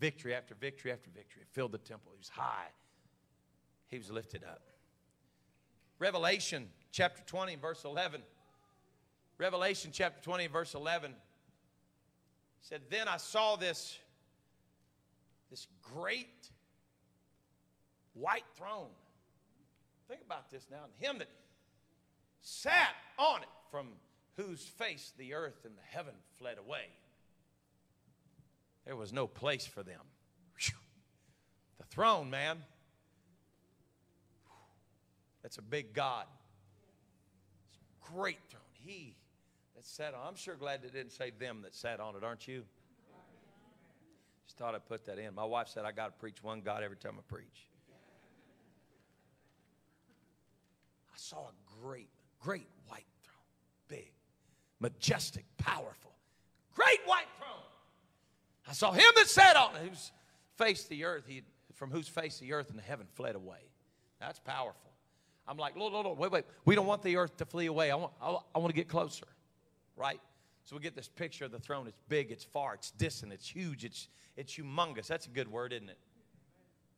victory 0.01 0.35
after 0.35 0.55
victory 0.57 0.91
after 0.91 1.11
victory. 1.11 1.43
It 1.43 1.49
filled 1.53 1.73
the 1.73 1.79
temple. 1.79 2.13
He 2.13 2.19
was 2.19 2.29
high, 2.29 2.71
he 3.89 3.99
was 3.99 4.11
lifted 4.11 4.43
up. 4.45 4.63
Revelation 6.01 6.69
chapter 6.91 7.23
20, 7.25 7.55
verse 7.57 7.85
11. 7.85 8.21
Revelation 9.39 9.91
chapter 9.93 10.21
20, 10.23 10.49
verse 10.49 10.75
11 10.75 11.15
said, 12.61 12.83
Then 12.91 13.09
I 13.09 13.17
saw 13.17 13.57
this, 13.57 13.99
this 15.51 15.69
great 15.83 16.51
white 18.15 18.45
throne. 18.57 18.89
Think 20.09 20.23
about 20.25 20.51
this 20.51 20.67
now. 20.71 20.85
And 20.85 20.93
him 21.07 21.19
that 21.19 21.29
sat 22.41 22.95
on 23.19 23.43
it, 23.43 23.49
from 23.71 23.89
whose 24.37 24.61
face 24.63 25.13
the 25.19 25.35
earth 25.35 25.65
and 25.65 25.75
the 25.77 25.97
heaven 25.97 26.15
fled 26.39 26.59
away. 26.59 26.87
There 28.85 28.97
was 28.97 29.13
no 29.13 29.27
place 29.27 29.67
for 29.67 29.83
them. 29.83 30.01
The 31.79 31.85
throne, 31.85 32.31
man. 32.31 32.59
That's 35.43 35.59
a 35.59 35.63
big 35.63 35.93
God. 35.93 36.27
It's 37.69 37.79
a 37.79 38.13
great 38.13 38.39
throne. 38.49 38.63
He 38.73 39.17
that 39.75 39.85
sat 39.85 40.15
on. 40.15 40.21
I'm 40.27 40.37
sure 40.37 40.55
glad 40.55 40.83
they 40.83 40.89
didn't 40.89 41.13
say 41.13 41.31
them 41.39 41.61
that 41.63 41.75
sat 41.75 42.01
on 42.01 42.17
it, 42.17 42.25
aren't 42.25 42.47
you? 42.47 42.65
Just 44.47 44.59
thought 44.59 44.75
I'd 44.75 44.87
put 44.87 45.05
that 45.07 45.19
in. 45.19 45.35
My 45.35 45.45
wife 45.45 45.69
said 45.69 45.85
I 45.85 45.93
got 45.93 46.07
to 46.07 46.13
preach 46.13 46.43
one 46.43 46.61
God 46.61 46.83
every 46.83 46.97
time 46.97 47.15
I 47.19 47.23
preach. 47.33 47.69
Saw 51.25 51.39
a 51.39 51.83
great, 51.83 52.09
great 52.41 52.69
white 52.87 53.07
throne. 53.23 53.37
Big, 53.89 54.13
majestic, 54.81 55.45
powerful. 55.57 56.13
Great 56.75 57.01
white 57.07 57.27
throne. 57.39 57.63
I 58.69 58.73
saw 58.73 58.93
him 58.93 59.11
that 59.17 59.29
sat 59.29 59.57
on 59.57 59.77
it, 59.77 59.89
whose 59.89 60.13
face 60.57 60.85
the 60.85 61.05
earth, 61.05 61.25
he, 61.27 61.43
from 61.75 61.91
whose 61.91 62.09
face 62.09 62.39
the 62.39 62.53
earth 62.53 62.71
and 62.71 62.79
the 62.79 62.83
heaven 62.83 63.07
fled 63.15 63.37
away. 63.37 63.71
That's 64.21 64.39
powerful. 64.41 64.91
I'm 65.47 65.57
like, 65.57 65.77
Lord, 65.77 65.93
Lord, 65.93 66.07
Lord, 66.07 66.19
wait, 66.19 66.33
wait. 66.33 66.45
We 66.65 66.75
don't 66.75 66.87
want 66.87 67.03
the 67.03 67.17
earth 67.17 67.37
to 67.39 67.45
flee 67.45 67.67
away. 67.67 67.91
I 67.91 67.97
want, 67.97 68.13
I, 68.21 68.37
I 68.55 68.59
want 68.59 68.71
to 68.71 68.75
get 68.75 68.89
closer, 68.89 69.27
right? 69.97 70.21
So 70.65 70.77
we 70.77 70.83
get 70.83 70.97
this 70.97 71.09
picture 71.09 71.45
of 71.45 71.53
the 71.53 71.59
throne. 71.59 71.87
It's 71.87 72.01
big, 72.09 72.31
it's 72.31 72.45
far, 72.45 72.75
it's 72.75 72.91
distant, 72.93 73.33
it's 73.33 73.47
huge, 73.47 73.85
it's, 73.85 74.09
it's 74.37 74.55
humongous. 74.55 75.07
That's 75.07 75.27
a 75.27 75.31
good 75.31 75.49
word, 75.49 75.73
isn't 75.75 75.91
it? 75.91 75.99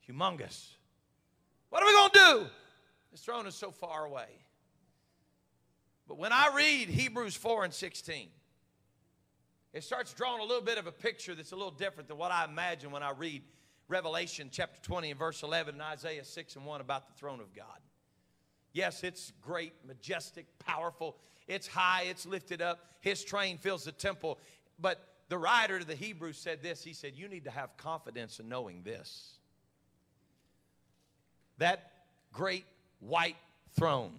Humongous. 0.09 0.69
What 1.71 1.83
are 1.83 1.87
we 1.87 1.93
going 1.93 2.11
to 2.11 2.19
do? 2.19 2.51
His 3.11 3.21
throne 3.21 3.47
is 3.47 3.55
so 3.55 3.71
far 3.71 4.05
away. 4.05 4.27
But 6.09 6.19
when 6.19 6.33
I 6.33 6.51
read 6.55 6.88
Hebrews 6.88 7.35
4 7.35 7.64
and 7.64 7.75
16, 7.75 8.29
it 9.73 9.85
starts 9.85 10.12
drawing 10.14 10.40
a 10.40 10.45
little 10.45 10.62
bit 10.62 10.79
of 10.79 10.87
a 10.87 10.92
picture 10.92 11.35
that's 11.35 11.53
a 11.53 11.57
little 11.57 11.71
different 11.71 12.09
than 12.09 12.16
what 12.16 12.31
I 12.31 12.45
imagine 12.45 12.90
when 12.90 13.03
I 13.03 13.11
read 13.11 13.42
Revelation 13.88 14.49
chapter 14.51 14.81
20 14.81 15.11
and 15.11 15.19
verse 15.19 15.42
11 15.42 15.75
and 15.75 15.83
Isaiah 15.83 16.25
6 16.25 16.57
and 16.57 16.64
1 16.64 16.81
about 16.81 17.07
the 17.07 17.14
throne 17.14 17.40
of 17.40 17.55
God. 17.55 17.79
Yes, 18.73 19.05
it's 19.05 19.33
great, 19.40 19.73
majestic, 19.87 20.47
powerful. 20.59 21.16
It's 21.49 21.66
high, 21.66 22.05
it's 22.09 22.27
lifted 22.27 22.61
up. 22.61 22.87
His 23.01 23.25
train 23.25 23.59
fills 23.59 23.85
the 23.85 23.92
temple. 23.92 24.38
But 24.79 25.07
the 25.29 25.38
writer 25.38 25.79
to 25.79 25.85
the 25.85 25.95
Hebrews 25.95 26.37
said 26.37 26.62
this 26.62 26.83
He 26.83 26.92
said, 26.92 27.12
You 27.14 27.29
need 27.29 27.45
to 27.45 27.51
have 27.51 27.77
confidence 27.77 28.38
in 28.38 28.49
knowing 28.49 28.83
this. 28.83 29.38
That 31.59 31.90
great 32.33 32.66
white 33.00 33.37
throne 33.76 34.12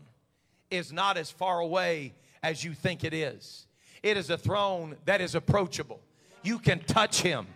is 0.69 0.91
not 0.91 1.17
as 1.17 1.31
far 1.31 1.59
away 1.59 2.13
as 2.43 2.63
you 2.63 2.73
think 2.73 3.03
it 3.03 3.13
is. 3.13 3.65
It 4.03 4.17
is 4.17 4.29
a 4.29 4.37
throne 4.37 4.95
that 5.05 5.21
is 5.21 5.35
approachable. 5.35 5.99
You 6.43 6.59
can 6.59 6.79
touch 6.79 7.21
him. 7.21 7.47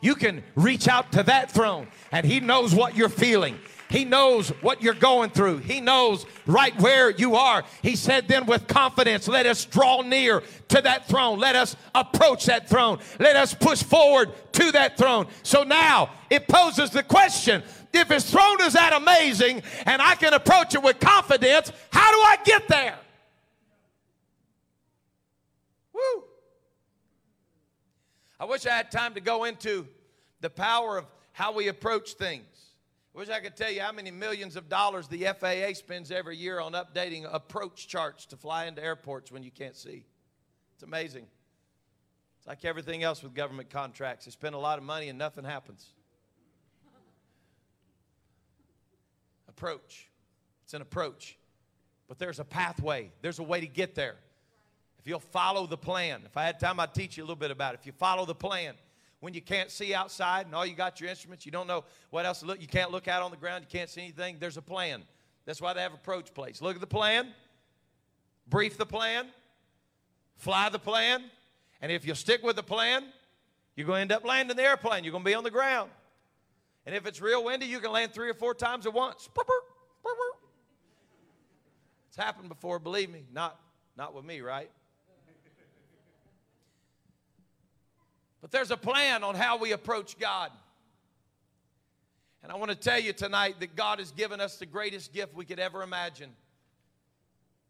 You 0.00 0.14
can 0.14 0.42
reach 0.54 0.88
out 0.88 1.12
to 1.12 1.22
that 1.24 1.50
throne, 1.50 1.86
and 2.10 2.24
he 2.24 2.40
knows 2.40 2.74
what 2.74 2.96
you're 2.96 3.10
feeling. 3.10 3.58
He 3.90 4.04
knows 4.04 4.48
what 4.62 4.82
you're 4.82 4.94
going 4.94 5.30
through. 5.30 5.58
He 5.58 5.80
knows 5.80 6.24
right 6.46 6.78
where 6.80 7.10
you 7.10 7.34
are. 7.34 7.64
He 7.82 7.96
said, 7.96 8.28
then 8.28 8.46
with 8.46 8.66
confidence, 8.66 9.26
let 9.28 9.46
us 9.46 9.64
draw 9.64 10.00
near 10.02 10.42
to 10.68 10.80
that 10.80 11.08
throne. 11.08 11.38
Let 11.38 11.56
us 11.56 11.76
approach 11.94 12.46
that 12.46 12.68
throne. 12.68 13.00
Let 13.18 13.36
us 13.36 13.52
push 13.52 13.82
forward 13.82 14.30
to 14.52 14.72
that 14.72 14.96
throne. 14.96 15.26
So 15.42 15.64
now 15.64 16.10
it 16.30 16.46
poses 16.46 16.90
the 16.90 17.02
question 17.02 17.64
if 17.92 18.08
his 18.08 18.30
throne 18.30 18.60
is 18.62 18.74
that 18.74 18.92
amazing 18.92 19.62
and 19.86 20.00
I 20.00 20.14
can 20.14 20.34
approach 20.34 20.74
it 20.74 20.82
with 20.82 21.00
confidence, 21.00 21.72
how 21.92 22.10
do 22.10 22.18
I 22.18 22.36
get 22.44 22.68
there? 22.68 22.98
Woo! 25.92 26.24
I 28.38 28.44
wish 28.44 28.66
I 28.66 28.70
had 28.70 28.90
time 28.90 29.14
to 29.14 29.20
go 29.20 29.44
into 29.44 29.86
the 30.40 30.50
power 30.50 30.98
of 30.98 31.06
how 31.32 31.52
we 31.52 31.68
approach 31.68 32.14
things. 32.14 32.44
I 33.14 33.18
wish 33.18 33.28
I 33.28 33.40
could 33.40 33.56
tell 33.56 33.70
you 33.70 33.80
how 33.80 33.92
many 33.92 34.10
millions 34.10 34.56
of 34.56 34.68
dollars 34.68 35.08
the 35.08 35.26
FAA 35.38 35.74
spends 35.74 36.10
every 36.10 36.36
year 36.36 36.60
on 36.60 36.72
updating 36.72 37.28
approach 37.30 37.88
charts 37.88 38.24
to 38.26 38.36
fly 38.36 38.66
into 38.66 38.82
airports 38.82 39.32
when 39.32 39.42
you 39.42 39.50
can't 39.50 39.76
see. 39.76 40.04
It's 40.74 40.84
amazing. 40.84 41.26
It's 42.38 42.46
like 42.46 42.64
everything 42.64 43.02
else 43.02 43.22
with 43.22 43.34
government 43.34 43.68
contracts. 43.68 44.24
They 44.24 44.30
spend 44.30 44.54
a 44.54 44.58
lot 44.58 44.78
of 44.78 44.84
money 44.84 45.08
and 45.08 45.18
nothing 45.18 45.44
happens. 45.44 45.92
Approach. 49.50 50.08
It's 50.64 50.74
an 50.74 50.82
approach. 50.82 51.36
But 52.08 52.18
there's 52.18 52.40
a 52.40 52.44
pathway, 52.44 53.12
there's 53.22 53.38
a 53.38 53.42
way 53.42 53.60
to 53.60 53.66
get 53.66 53.94
there. 53.94 54.16
If 54.98 55.06
you'll 55.06 55.20
follow 55.20 55.66
the 55.66 55.78
plan, 55.78 56.22
if 56.26 56.36
I 56.36 56.44
had 56.44 56.58
time, 56.60 56.80
I'd 56.80 56.94
teach 56.94 57.16
you 57.16 57.22
a 57.22 57.26
little 57.26 57.36
bit 57.36 57.50
about 57.50 57.74
it. 57.74 57.80
If 57.80 57.86
you 57.86 57.92
follow 57.92 58.26
the 58.26 58.34
plan, 58.34 58.74
when 59.20 59.32
you 59.32 59.40
can't 59.40 59.70
see 59.70 59.94
outside 59.94 60.46
and 60.46 60.54
all 60.54 60.66
you 60.66 60.74
got 60.74 61.00
your 61.00 61.08
instruments, 61.08 61.46
you 61.46 61.52
don't 61.52 61.66
know 61.66 61.84
what 62.10 62.26
else 62.26 62.40
to 62.40 62.46
look, 62.46 62.60
you 62.60 62.66
can't 62.66 62.90
look 62.90 63.08
out 63.08 63.22
on 63.22 63.30
the 63.30 63.36
ground, 63.36 63.64
you 63.64 63.78
can't 63.78 63.88
see 63.88 64.02
anything, 64.02 64.36
there's 64.40 64.56
a 64.56 64.62
plan. 64.62 65.02
That's 65.46 65.60
why 65.60 65.72
they 65.72 65.80
have 65.80 65.94
approach 65.94 66.34
plates. 66.34 66.60
Look 66.60 66.74
at 66.74 66.80
the 66.80 66.86
plan, 66.86 67.28
brief 68.48 68.76
the 68.76 68.86
plan, 68.86 69.26
fly 70.36 70.68
the 70.68 70.78
plan, 70.78 71.24
and 71.80 71.90
if 71.90 72.06
you 72.06 72.14
stick 72.14 72.42
with 72.42 72.56
the 72.56 72.62
plan, 72.62 73.04
you're 73.76 73.86
going 73.86 73.98
to 73.98 74.02
end 74.02 74.12
up 74.12 74.24
landing 74.24 74.56
the 74.56 74.62
airplane. 74.62 75.04
You're 75.04 75.12
going 75.12 75.24
to 75.24 75.30
be 75.30 75.34
on 75.34 75.44
the 75.44 75.50
ground. 75.50 75.90
And 76.86 76.94
if 76.94 77.06
it's 77.06 77.20
real 77.20 77.44
windy, 77.44 77.66
you 77.66 77.78
can 77.80 77.92
land 77.92 78.12
three 78.12 78.30
or 78.30 78.34
four 78.34 78.54
times 78.54 78.86
at 78.86 78.94
once. 78.94 79.28
It's 82.08 82.16
happened 82.16 82.48
before, 82.48 82.78
believe 82.78 83.10
me. 83.10 83.24
Not, 83.32 83.60
not 83.96 84.14
with 84.14 84.24
me, 84.24 84.40
right? 84.40 84.70
But 88.40 88.50
there's 88.50 88.70
a 88.70 88.76
plan 88.76 89.22
on 89.22 89.34
how 89.34 89.58
we 89.58 89.72
approach 89.72 90.18
God. 90.18 90.50
And 92.42 92.50
I 92.50 92.56
want 92.56 92.70
to 92.70 92.76
tell 92.76 92.98
you 92.98 93.12
tonight 93.12 93.60
that 93.60 93.76
God 93.76 93.98
has 93.98 94.12
given 94.12 94.40
us 94.40 94.56
the 94.56 94.64
greatest 94.64 95.12
gift 95.12 95.34
we 95.34 95.44
could 95.44 95.58
ever 95.58 95.82
imagine, 95.82 96.30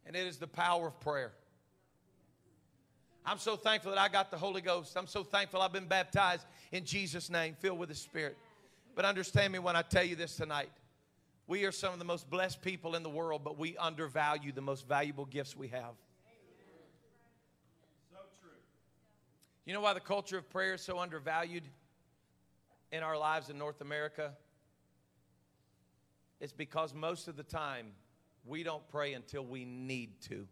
and 0.06 0.14
it 0.14 0.26
is 0.26 0.38
the 0.38 0.46
power 0.46 0.86
of 0.86 1.00
prayer. 1.00 1.32
I'm 3.26 3.38
so 3.38 3.56
thankful 3.56 3.90
that 3.90 4.00
I 4.00 4.08
got 4.08 4.30
the 4.30 4.38
Holy 4.38 4.60
Ghost. 4.60 4.96
I'm 4.96 5.08
so 5.08 5.24
thankful 5.24 5.60
I've 5.60 5.72
been 5.72 5.88
baptized 5.88 6.46
in 6.72 6.84
Jesus' 6.84 7.28
name, 7.28 7.56
filled 7.58 7.78
with 7.78 7.88
the 7.88 7.94
Spirit. 7.94 8.38
But 8.94 9.05
understand 9.05 9.53
me 9.53 9.59
when 9.59 9.76
I 9.76 9.83
tell 9.83 10.05
you 10.05 10.16
this 10.16 10.37
tonight. 10.37 10.70
We 11.46 11.64
are 11.64 11.72
some 11.72 11.92
of 11.92 11.98
the 11.98 12.05
most 12.05 12.31
blessed 12.31 12.62
people 12.62 12.94
in 12.94 13.03
the 13.03 13.11
world, 13.11 13.42
but 13.42 13.59
we 13.59 13.76
undervalue 13.76 14.53
the 14.53 14.61
most 14.61 14.87
valuable 14.87 15.24
gifts 15.24 15.57
we 15.57 15.68
have. 15.68 15.94
So 18.12 18.18
true. 18.40 18.50
You 19.64 19.74
know 19.74 19.81
why 19.81 19.94
the 19.94 20.00
culture 20.00 20.38
of 20.38 20.48
prayer 20.48 20.74
is 20.74 20.81
so 20.81 20.98
undervalued 20.98 21.64
in 22.92 23.03
our 23.03 23.18
lives 23.18 23.50
in 23.50 23.59
North 23.59 23.81
America? 23.81 24.33
It's 26.40 26.53
because 26.53 26.94
most 26.94 27.26
of 27.26 27.37
the 27.37 27.42
time 27.42 27.88
we 28.46 28.62
don't 28.62 28.87
pray 28.88 29.14
until 29.14 29.44
we 29.44 29.64
need 29.64 30.20
to. 30.29 30.46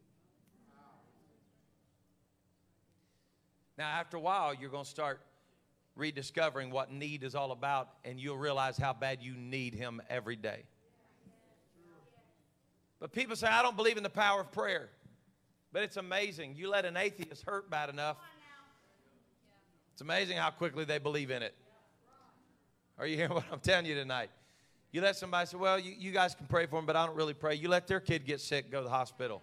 Now, 3.79 3.88
after 3.88 4.16
a 4.16 4.20
while, 4.20 4.53
you're 4.53 4.70
going 4.70 4.85
to 4.85 4.90
start 4.90 5.20
rediscovering 5.98 6.70
what 6.70 6.92
need 6.92 7.22
is 7.24 7.34
all 7.34 7.52
about, 7.52 7.90
and 8.04 8.18
you'll 8.18 8.38
realize 8.38 8.78
how 8.78 8.92
bad 8.92 9.22
you 9.22 9.34
need 9.34 9.74
Him 9.74 10.00
every 10.08 10.37
day. 10.37 10.62
But 13.00 13.12
people 13.12 13.37
say, 13.37 13.46
I 13.46 13.62
don't 13.62 13.76
believe 13.76 13.96
in 13.96 14.02
the 14.02 14.11
power 14.11 14.40
of 14.40 14.50
prayer. 14.50 14.88
But 15.72 15.82
it's 15.82 15.96
amazing. 15.96 16.54
You 16.56 16.70
let 16.70 16.84
an 16.84 16.96
atheist 16.96 17.44
hurt 17.44 17.70
bad 17.70 17.90
enough, 17.90 18.16
it's 19.92 20.02
amazing 20.02 20.37
how 20.37 20.50
quickly 20.50 20.84
they 20.84 20.98
believe 20.98 21.32
in 21.32 21.42
it. 21.42 21.54
Are 22.98 23.06
you 23.06 23.16
hearing 23.16 23.32
what 23.34 23.44
I'm 23.52 23.61
telling 23.61 23.84
you 23.84 23.94
tonight? 23.94 24.30
You 24.92 25.02
let 25.02 25.16
somebody 25.16 25.46
say, 25.46 25.56
Well, 25.56 25.78
you, 25.78 25.92
you 25.98 26.12
guys 26.12 26.34
can 26.34 26.46
pray 26.46 26.66
for 26.66 26.76
them, 26.76 26.87
but 26.87 26.96
I 26.96 27.04
don't 27.04 27.16
really 27.16 27.34
pray. 27.34 27.56
You 27.56 27.68
let 27.68 27.87
their 27.87 28.00
kid 28.00 28.24
get 28.24 28.40
sick, 28.40 28.70
go 28.70 28.78
to 28.78 28.84
the 28.84 28.90
hospital. 28.90 29.42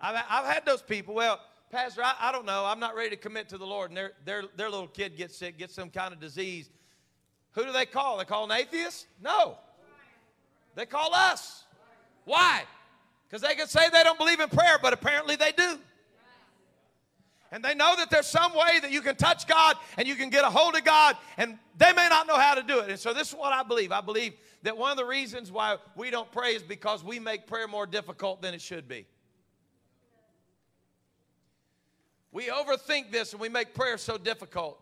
I've, 0.00 0.22
I've 0.28 0.44
had 0.44 0.64
those 0.64 0.82
people. 0.82 1.14
Well, 1.14 1.40
Pastor, 1.70 2.02
I, 2.02 2.14
I 2.20 2.32
don't 2.32 2.46
know. 2.46 2.64
I'm 2.64 2.80
not 2.80 2.94
ready 2.94 3.10
to 3.10 3.16
commit 3.16 3.50
to 3.50 3.58
the 3.58 3.66
Lord. 3.66 3.90
And 3.90 3.96
their, 3.96 4.12
their, 4.24 4.44
their 4.56 4.70
little 4.70 4.86
kid 4.86 5.16
gets 5.16 5.36
sick, 5.36 5.58
gets 5.58 5.74
some 5.74 5.90
kind 5.90 6.14
of 6.14 6.20
disease. 6.20 6.70
Who 7.52 7.64
do 7.64 7.72
they 7.72 7.86
call? 7.86 8.18
They 8.18 8.24
call 8.24 8.50
an 8.50 8.52
atheist? 8.52 9.06
No. 9.22 9.58
They 10.74 10.86
call 10.86 11.12
us. 11.14 11.64
Why? 12.24 12.62
Because 13.28 13.42
they 13.42 13.54
can 13.54 13.66
say 13.66 13.88
they 13.92 14.02
don't 14.02 14.18
believe 14.18 14.40
in 14.40 14.48
prayer, 14.48 14.78
but 14.80 14.92
apparently 14.92 15.36
they 15.36 15.52
do. 15.52 15.78
And 17.50 17.64
they 17.64 17.74
know 17.74 17.94
that 17.96 18.10
there's 18.10 18.26
some 18.26 18.52
way 18.54 18.78
that 18.80 18.90
you 18.90 19.00
can 19.00 19.16
touch 19.16 19.46
God 19.46 19.76
and 19.96 20.06
you 20.06 20.14
can 20.14 20.28
get 20.28 20.44
a 20.44 20.50
hold 20.50 20.76
of 20.76 20.84
God, 20.84 21.16
and 21.38 21.58
they 21.78 21.92
may 21.94 22.06
not 22.08 22.26
know 22.26 22.36
how 22.36 22.54
to 22.54 22.62
do 22.62 22.80
it. 22.80 22.90
And 22.90 22.98
so, 22.98 23.14
this 23.14 23.30
is 23.30 23.34
what 23.34 23.54
I 23.54 23.62
believe. 23.62 23.90
I 23.90 24.02
believe 24.02 24.34
that 24.62 24.76
one 24.76 24.90
of 24.90 24.98
the 24.98 25.04
reasons 25.06 25.50
why 25.50 25.78
we 25.96 26.10
don't 26.10 26.30
pray 26.30 26.54
is 26.54 26.62
because 26.62 27.02
we 27.02 27.18
make 27.18 27.46
prayer 27.46 27.66
more 27.66 27.86
difficult 27.86 28.42
than 28.42 28.52
it 28.52 28.60
should 28.60 28.86
be. 28.86 29.06
We 32.38 32.44
overthink 32.44 33.10
this 33.10 33.32
and 33.32 33.40
we 33.40 33.48
make 33.48 33.74
prayer 33.74 33.98
so 33.98 34.16
difficult. 34.16 34.80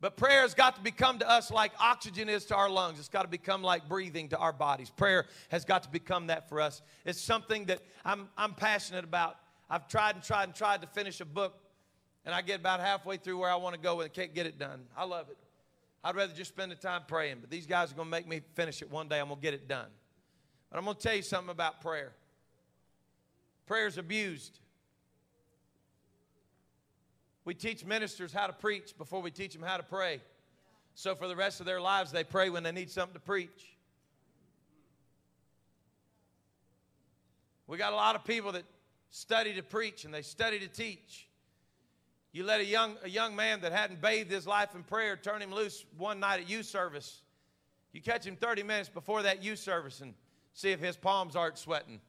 But 0.00 0.16
prayer 0.16 0.40
has 0.40 0.54
got 0.54 0.76
to 0.76 0.80
become 0.80 1.18
to 1.18 1.28
us 1.28 1.50
like 1.50 1.72
oxygen 1.78 2.30
is 2.30 2.46
to 2.46 2.56
our 2.56 2.70
lungs. 2.70 2.98
It's 2.98 3.10
got 3.10 3.24
to 3.24 3.28
become 3.28 3.62
like 3.62 3.90
breathing 3.90 4.30
to 4.30 4.38
our 4.38 4.54
bodies. 4.54 4.88
Prayer 4.88 5.26
has 5.50 5.66
got 5.66 5.82
to 5.82 5.90
become 5.90 6.28
that 6.28 6.48
for 6.48 6.62
us. 6.62 6.80
It's 7.04 7.20
something 7.20 7.66
that 7.66 7.80
I'm, 8.06 8.30
I'm 8.38 8.54
passionate 8.54 9.04
about. 9.04 9.36
I've 9.68 9.86
tried 9.86 10.14
and 10.14 10.24
tried 10.24 10.44
and 10.44 10.54
tried 10.54 10.80
to 10.80 10.86
finish 10.86 11.20
a 11.20 11.26
book, 11.26 11.58
and 12.24 12.34
I 12.34 12.40
get 12.40 12.60
about 12.60 12.80
halfway 12.80 13.18
through 13.18 13.36
where 13.36 13.50
I 13.50 13.56
want 13.56 13.74
to 13.74 13.80
go 13.80 14.00
and 14.00 14.10
can't 14.10 14.34
get 14.34 14.46
it 14.46 14.58
done. 14.58 14.86
I 14.96 15.04
love 15.04 15.28
it. 15.28 15.36
I'd 16.02 16.16
rather 16.16 16.32
just 16.32 16.52
spend 16.52 16.72
the 16.72 16.76
time 16.76 17.02
praying, 17.06 17.36
but 17.42 17.50
these 17.50 17.66
guys 17.66 17.92
are 17.92 17.96
going 17.96 18.06
to 18.06 18.10
make 18.10 18.26
me 18.26 18.40
finish 18.54 18.80
it 18.80 18.90
one 18.90 19.08
day. 19.08 19.20
I'm 19.20 19.28
going 19.28 19.40
to 19.40 19.42
get 19.42 19.52
it 19.52 19.68
done. 19.68 19.88
But 20.70 20.78
I'm 20.78 20.86
going 20.86 20.96
to 20.96 21.02
tell 21.02 21.16
you 21.16 21.20
something 21.20 21.50
about 21.50 21.82
prayer. 21.82 22.12
Prayer 23.66 23.88
is 23.88 23.98
abused. 23.98 24.58
We 27.46 27.54
teach 27.54 27.84
ministers 27.84 28.32
how 28.32 28.48
to 28.48 28.52
preach 28.52 28.98
before 28.98 29.22
we 29.22 29.30
teach 29.30 29.54
them 29.54 29.62
how 29.62 29.76
to 29.76 29.84
pray. 29.84 30.20
So 30.96 31.14
for 31.14 31.28
the 31.28 31.36
rest 31.36 31.60
of 31.60 31.66
their 31.66 31.80
lives, 31.80 32.10
they 32.10 32.24
pray 32.24 32.50
when 32.50 32.64
they 32.64 32.72
need 32.72 32.90
something 32.90 33.14
to 33.14 33.20
preach. 33.20 33.76
We 37.68 37.78
got 37.78 37.92
a 37.92 37.96
lot 37.96 38.16
of 38.16 38.24
people 38.24 38.52
that 38.52 38.64
study 39.10 39.54
to 39.54 39.62
preach 39.62 40.04
and 40.04 40.12
they 40.12 40.22
study 40.22 40.58
to 40.58 40.68
teach. 40.68 41.28
You 42.32 42.44
let 42.44 42.60
a 42.60 42.64
young, 42.64 42.96
a 43.04 43.08
young 43.08 43.36
man 43.36 43.60
that 43.60 43.72
hadn't 43.72 44.00
bathed 44.00 44.30
his 44.30 44.46
life 44.46 44.74
in 44.74 44.82
prayer 44.82 45.16
turn 45.16 45.40
him 45.40 45.54
loose 45.54 45.84
one 45.96 46.18
night 46.18 46.40
at 46.40 46.50
youth 46.50 46.66
service. 46.66 47.22
You 47.92 48.02
catch 48.02 48.26
him 48.26 48.34
30 48.36 48.64
minutes 48.64 48.88
before 48.88 49.22
that 49.22 49.42
youth 49.42 49.60
service 49.60 50.00
and 50.00 50.14
see 50.52 50.72
if 50.72 50.80
his 50.80 50.96
palms 50.96 51.36
aren't 51.36 51.58
sweating. 51.58 52.00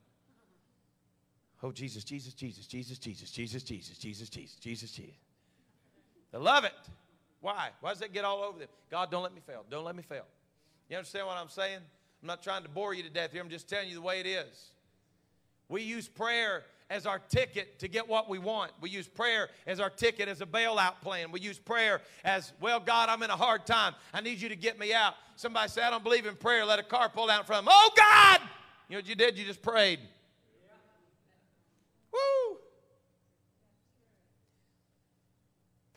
Oh, 1.62 1.72
Jesus, 1.72 2.04
Jesus, 2.04 2.34
Jesus, 2.34 2.66
Jesus, 2.66 2.98
Jesus, 2.98 3.30
Jesus, 3.30 3.64
Jesus, 3.64 3.98
Jesus, 3.98 4.30
Jesus, 4.30 4.56
Jesus, 4.60 4.92
Jesus. 4.92 5.27
They 6.32 6.38
love 6.38 6.64
it. 6.64 6.74
Why? 7.42 7.70
Why 7.82 7.92
does 7.92 8.00
that 8.00 8.14
get 8.14 8.26
all 8.26 8.44
over 8.44 8.60
them? 8.60 8.68
God, 8.90 9.12
don't 9.12 9.24
let 9.24 9.34
me 9.34 9.42
fail. 9.46 9.64
Don't 9.70 9.86
let 9.86 9.96
me 9.96 10.04
fail. 10.04 10.26
You 10.90 10.98
understand 10.98 11.28
what 11.28 11.38
I'm 11.38 11.50
saying? 11.50 11.80
I'm 12.22 12.28
not 12.28 12.42
trying 12.42 12.64
to 12.64 12.70
bore 12.70 12.94
you 12.94 13.04
to 13.04 13.10
death 13.10 13.32
here. 13.32 13.42
I'm 13.42 13.50
just 13.50 13.70
telling 13.70 13.90
you 13.90 13.96
the 13.96 14.02
way 14.02 14.20
it 14.20 14.26
is. 14.26 14.72
We 15.70 15.84
use 15.84 16.08
prayer 16.08 16.64
as 16.90 17.06
our 17.06 17.20
ticket 17.20 17.80
to 17.80 17.88
get 17.88 18.08
what 18.08 18.30
we 18.30 18.40
want. 18.40 18.72
We 18.80 18.90
use 18.90 19.08
prayer 19.08 19.50
as 19.66 19.80
our 19.80 19.90
ticket 19.90 20.30
as 20.30 20.42
a 20.42 20.46
bailout 20.46 21.02
plan. 21.02 21.32
We 21.32 21.42
use 21.42 21.60
prayer 21.60 22.02
as, 22.24 22.54
well, 22.62 22.80
God, 22.80 23.10
I'm 23.10 23.22
in 23.24 23.30
a 23.30 23.36
hard 23.36 23.66
time. 23.66 23.94
I 24.14 24.22
need 24.22 24.40
you 24.40 24.50
to 24.50 24.56
get 24.56 24.80
me 24.80 24.94
out. 24.94 25.16
Somebody 25.36 25.70
say, 25.70 25.82
I 25.82 25.90
don't 25.90 26.04
believe 26.04 26.26
in 26.26 26.36
prayer. 26.36 26.66
Let 26.66 26.80
a 26.80 26.84
car 26.84 27.10
pull 27.10 27.30
out 27.30 27.42
in 27.42 27.46
front 27.46 27.60
of 27.60 27.66
them. 27.66 27.74
Oh, 27.76 27.92
God! 27.96 28.42
You 28.88 28.96
know 28.96 29.00
what 29.00 29.10
you 29.10 29.16
did? 29.16 29.38
You 29.38 29.46
just 29.46 29.62
prayed. 29.62 30.00
Woo! 32.14 32.58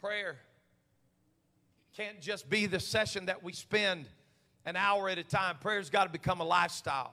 Prayer 0.01 0.39
can't 1.95 2.21
just 2.23 2.49
be 2.49 2.65
the 2.65 2.81
session 2.81 3.27
that 3.27 3.43
we 3.43 3.53
spend 3.53 4.07
an 4.65 4.75
hour 4.75 5.11
at 5.11 5.19
a 5.19 5.23
time. 5.23 5.57
Prayer's 5.61 5.91
got 5.91 6.05
to 6.05 6.11
become 6.11 6.41
a 6.41 6.45
lifestyle. 6.45 7.13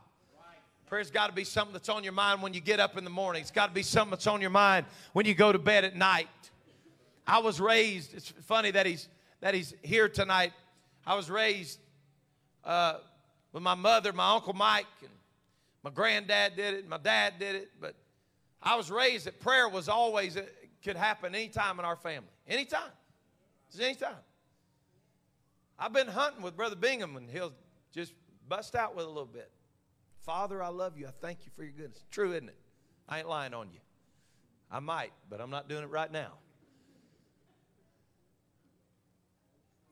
Prayer's 0.86 1.12
got 1.12 1.28
to 1.28 1.34
be 1.34 1.44
something 1.44 1.74
that's 1.74 1.90
on 1.90 2.06
your 2.06 2.14
mind 2.14 2.42
when 2.42 2.54
you 2.54 2.62
get 2.62 2.80
up 2.80 2.98
in 2.98 3.04
the 3.04 3.10
morning. 3.10 3.42
It's 3.42 3.52
got 3.52 3.68
to 3.68 3.74
be 3.74 3.84
something 3.84 4.12
that's 4.12 4.28
on 4.28 4.40
your 4.40 4.50
mind 4.52 4.86
when 5.12 5.26
you 5.26 5.34
go 5.34 5.52
to 5.52 5.60
bed 5.60 5.84
at 5.84 5.98
night. 5.98 6.30
I 7.26 7.40
was 7.40 7.60
raised, 7.60 8.14
it's 8.14 8.30
funny 8.44 8.72
that 8.72 8.86
he's, 8.86 9.10
that 9.42 9.54
he's 9.54 9.74
here 9.84 10.08
tonight. 10.08 10.54
I 11.06 11.16
was 11.16 11.30
raised 11.30 11.80
uh, 12.64 13.00
with 13.52 13.64
my 13.64 13.76
mother, 13.76 14.14
my 14.14 14.34
Uncle 14.36 14.54
Mike, 14.54 14.86
and 15.02 15.12
my 15.84 15.90
granddad 15.90 16.56
did 16.56 16.76
it, 16.76 16.80
and 16.82 16.90
my 16.90 17.00
dad 17.00 17.34
did 17.38 17.56
it, 17.56 17.72
but 17.82 17.96
I 18.64 18.76
was 18.76 18.90
raised 18.90 19.26
that 19.26 19.42
prayer 19.42 19.68
was 19.68 19.90
always, 19.90 20.38
could 20.84 20.96
happen 20.96 21.36
anytime 21.36 21.80
in 21.80 21.86
our 21.86 21.96
family. 21.96 22.30
Anytime. 22.48 22.92
Just 23.72 23.84
anytime. 23.84 24.16
I've 25.80 25.94
been 25.94 26.08
hunting 26.08 26.42
with 26.42 26.56
Brother 26.56 26.76
Bingham, 26.76 27.18
and 27.18 27.30
he'll 27.30 27.54
just 27.94 28.14
bust 28.48 28.76
out 28.76 28.96
with 28.96 29.06
a 29.06 29.10
little 29.10 29.26
bit. 29.26 29.52
Father, 30.22 30.62
I 30.62 30.70
love 30.70 30.98
you. 30.98 31.08
I 31.08 31.12
thank 31.22 31.46
you 31.46 31.52
for 31.56 31.64
your 31.64 31.72
goodness. 31.72 32.04
True, 32.12 32.32
isn't 32.32 32.50
it? 32.50 32.58
I 33.08 33.20
ain't 33.20 33.30
lying 33.30 33.54
on 33.54 33.70
you. 33.72 33.80
I 34.72 34.80
might, 34.80 35.14
but 35.30 35.40
I'm 35.40 35.50
not 35.50 35.70
doing 35.70 35.84
it 35.84 35.90
right 35.90 36.12
now. 36.12 36.34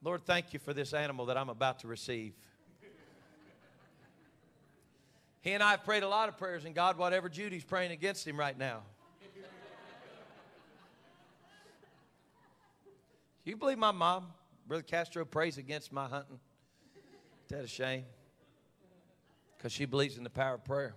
Lord, 0.04 0.26
thank 0.26 0.54
you 0.54 0.60
for 0.60 0.74
this 0.74 0.94
animal 0.94 1.28
that 1.28 1.38
I'm 1.38 1.50
about 1.50 1.80
to 1.80 1.88
receive. 1.88 2.34
He 5.42 5.52
and 5.52 5.62
I 5.62 5.72
have 5.72 5.84
prayed 5.84 6.04
a 6.04 6.08
lot 6.08 6.28
of 6.28 6.38
prayers, 6.38 6.66
and 6.66 6.74
God, 6.74 6.98
whatever 6.98 7.30
Judy's 7.30 7.64
praying 7.64 7.92
against 7.92 8.28
him 8.28 8.38
right 8.38 8.58
now. 8.58 8.82
You 13.46 13.58
believe 13.58 13.78
my 13.78 13.92
mom, 13.92 14.28
Brother 14.68 14.84
Castro, 14.84 15.24
prays 15.26 15.58
against 15.58 15.94
my 15.94 16.08
hunting? 16.08 16.40
Is 17.46 17.50
that 17.50 17.64
a 17.64 17.68
shame? 17.68 18.04
Because 19.58 19.72
she 19.72 19.86
believes 19.86 20.18
in 20.18 20.24
the 20.24 20.30
power 20.30 20.56
of 20.56 20.66
prayer. 20.66 20.96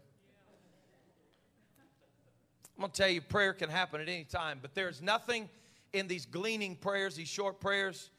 I'm 2.77 2.83
going 2.83 2.93
to 2.93 2.97
tell 2.97 3.11
you, 3.11 3.21
prayer 3.21 3.53
can 3.53 3.69
happen 3.69 4.01
at 4.01 4.09
any 4.09 4.25
time, 4.25 4.61
but 4.63 4.75
there's 4.75 5.03
nothing 5.03 5.49
in 5.93 6.07
these 6.07 6.27
gleaning 6.27 6.77
prayers, 6.77 7.17
these 7.17 7.29
short 7.29 7.61
prayers. 7.61 8.11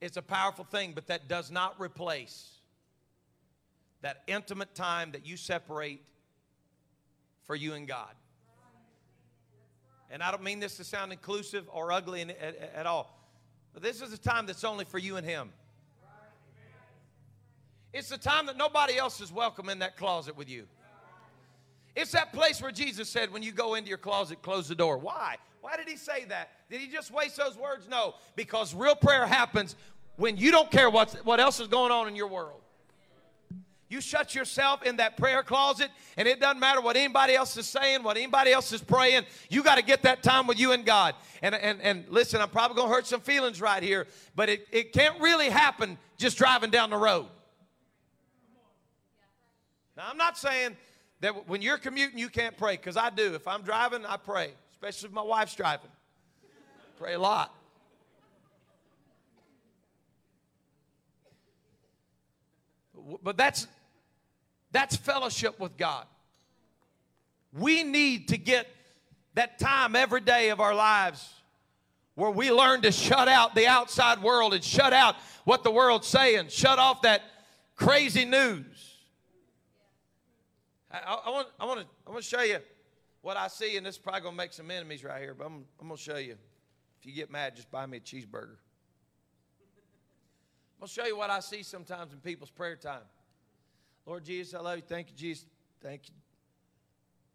It's 0.00 0.16
a 0.16 0.22
powerful 0.22 0.64
thing, 0.64 0.92
but 0.94 1.06
that 1.08 1.28
does 1.28 1.50
not 1.50 1.78
replace 1.78 2.56
that 4.02 4.22
intimate 4.26 4.74
time 4.74 5.12
that 5.12 5.26
you 5.26 5.36
separate 5.36 6.02
for 7.44 7.54
you 7.54 7.74
and 7.74 7.86
God. 7.86 8.14
And 10.10 10.22
I 10.22 10.30
don't 10.30 10.42
mean 10.42 10.60
this 10.60 10.76
to 10.76 10.84
sound 10.84 11.12
inclusive 11.12 11.68
or 11.72 11.92
ugly 11.92 12.22
at, 12.22 12.30
at, 12.30 12.72
at 12.74 12.86
all. 12.86 13.16
But 13.76 13.82
this 13.82 14.00
is 14.00 14.10
a 14.10 14.16
time 14.16 14.46
that's 14.46 14.64
only 14.64 14.86
for 14.86 14.96
you 14.96 15.18
and 15.18 15.26
Him. 15.26 15.50
It's 17.92 18.08
the 18.08 18.16
time 18.16 18.46
that 18.46 18.56
nobody 18.56 18.96
else 18.96 19.20
is 19.20 19.30
welcome 19.30 19.68
in 19.68 19.80
that 19.80 19.98
closet 19.98 20.34
with 20.34 20.48
you. 20.48 20.64
It's 21.94 22.12
that 22.12 22.32
place 22.32 22.62
where 22.62 22.72
Jesus 22.72 23.10
said, 23.10 23.30
when 23.30 23.42
you 23.42 23.52
go 23.52 23.74
into 23.74 23.90
your 23.90 23.98
closet, 23.98 24.40
close 24.40 24.66
the 24.66 24.74
door. 24.74 24.96
Why? 24.96 25.36
Why 25.60 25.76
did 25.76 25.90
he 25.90 25.98
say 25.98 26.24
that? 26.24 26.52
Did 26.70 26.80
he 26.80 26.88
just 26.88 27.10
waste 27.10 27.36
those 27.36 27.58
words? 27.58 27.86
No, 27.86 28.14
because 28.34 28.74
real 28.74 28.96
prayer 28.96 29.26
happens 29.26 29.76
when 30.16 30.38
you 30.38 30.52
don't 30.52 30.70
care 30.70 30.88
what's, 30.88 31.12
what 31.16 31.38
else 31.38 31.60
is 31.60 31.68
going 31.68 31.92
on 31.92 32.08
in 32.08 32.16
your 32.16 32.28
world. 32.28 32.62
You 33.88 34.00
shut 34.00 34.34
yourself 34.34 34.82
in 34.82 34.96
that 34.96 35.16
prayer 35.16 35.44
closet, 35.44 35.90
and 36.16 36.26
it 36.26 36.40
doesn't 36.40 36.58
matter 36.58 36.80
what 36.80 36.96
anybody 36.96 37.34
else 37.36 37.56
is 37.56 37.66
saying, 37.66 38.02
what 38.02 38.16
anybody 38.16 38.50
else 38.50 38.72
is 38.72 38.82
praying. 38.82 39.24
You 39.48 39.62
got 39.62 39.76
to 39.76 39.82
get 39.82 40.02
that 40.02 40.24
time 40.24 40.48
with 40.48 40.58
you 40.58 40.72
and 40.72 40.84
God. 40.84 41.14
And, 41.40 41.54
and, 41.54 41.80
and 41.80 42.04
listen, 42.08 42.40
I'm 42.40 42.48
probably 42.48 42.76
going 42.76 42.88
to 42.88 42.94
hurt 42.94 43.06
some 43.06 43.20
feelings 43.20 43.60
right 43.60 43.82
here, 43.82 44.08
but 44.34 44.48
it, 44.48 44.66
it 44.72 44.92
can't 44.92 45.20
really 45.20 45.50
happen 45.50 45.98
just 46.16 46.36
driving 46.36 46.70
down 46.70 46.90
the 46.90 46.96
road. 46.96 47.26
Now, 49.96 50.04
I'm 50.10 50.18
not 50.18 50.36
saying 50.36 50.76
that 51.20 51.48
when 51.48 51.62
you're 51.62 51.78
commuting, 51.78 52.18
you 52.18 52.28
can't 52.28 52.56
pray, 52.56 52.76
because 52.76 52.96
I 52.96 53.10
do. 53.10 53.34
If 53.34 53.46
I'm 53.46 53.62
driving, 53.62 54.04
I 54.04 54.16
pray, 54.16 54.50
especially 54.72 55.10
if 55.10 55.14
my 55.14 55.22
wife's 55.22 55.54
driving. 55.54 55.90
Pray 56.98 57.14
a 57.14 57.18
lot. 57.20 57.54
But 63.22 63.36
that's 63.36 63.68
that's 64.72 64.96
fellowship 64.96 65.58
with 65.60 65.76
God. 65.76 66.06
We 67.52 67.82
need 67.82 68.28
to 68.28 68.38
get 68.38 68.66
that 69.34 69.58
time 69.58 69.96
every 69.96 70.20
day 70.20 70.50
of 70.50 70.60
our 70.60 70.74
lives 70.74 71.32
where 72.14 72.30
we 72.30 72.50
learn 72.50 72.80
to 72.82 72.90
shut 72.90 73.28
out 73.28 73.54
the 73.54 73.66
outside 73.66 74.22
world 74.22 74.54
and 74.54 74.64
shut 74.64 74.92
out 74.92 75.16
what 75.44 75.62
the 75.62 75.70
world's 75.70 76.08
saying, 76.08 76.48
shut 76.48 76.78
off 76.78 77.02
that 77.02 77.22
crazy 77.76 78.24
news. 78.24 78.94
I, 80.90 81.18
I, 81.26 81.30
want, 81.30 81.48
I, 81.60 81.64
want 81.66 81.80
to, 81.80 81.86
I 82.06 82.10
want 82.10 82.22
to 82.22 82.28
show 82.28 82.40
you 82.40 82.58
what 83.20 83.36
I 83.36 83.48
see, 83.48 83.76
and 83.76 83.84
this 83.84 83.96
is 83.96 83.98
probably 83.98 84.22
going 84.22 84.34
to 84.34 84.36
make 84.38 84.52
some 84.52 84.70
enemies 84.70 85.04
right 85.04 85.20
here, 85.20 85.34
but 85.34 85.46
I'm, 85.46 85.64
I'm 85.80 85.88
going 85.88 85.96
to 85.96 86.02
show 86.02 86.16
you. 86.16 86.36
If 87.00 87.06
you 87.06 87.12
get 87.12 87.30
mad, 87.30 87.54
just 87.54 87.70
buy 87.70 87.84
me 87.84 87.98
a 87.98 88.00
cheeseburger. 88.00 88.56
I'm 90.76 90.80
going 90.80 90.88
to 90.88 90.88
show 90.88 91.04
you 91.04 91.16
what 91.16 91.28
I 91.28 91.40
see 91.40 91.62
sometimes 91.62 92.12
in 92.12 92.20
people's 92.20 92.50
prayer 92.50 92.76
time. 92.76 93.02
Lord 94.06 94.24
Jesus, 94.24 94.54
I 94.54 94.60
love 94.60 94.76
you. 94.76 94.82
Thank 94.82 95.10
you, 95.10 95.16
Jesus. 95.16 95.46
Thank 95.82 96.08
you. 96.08 96.14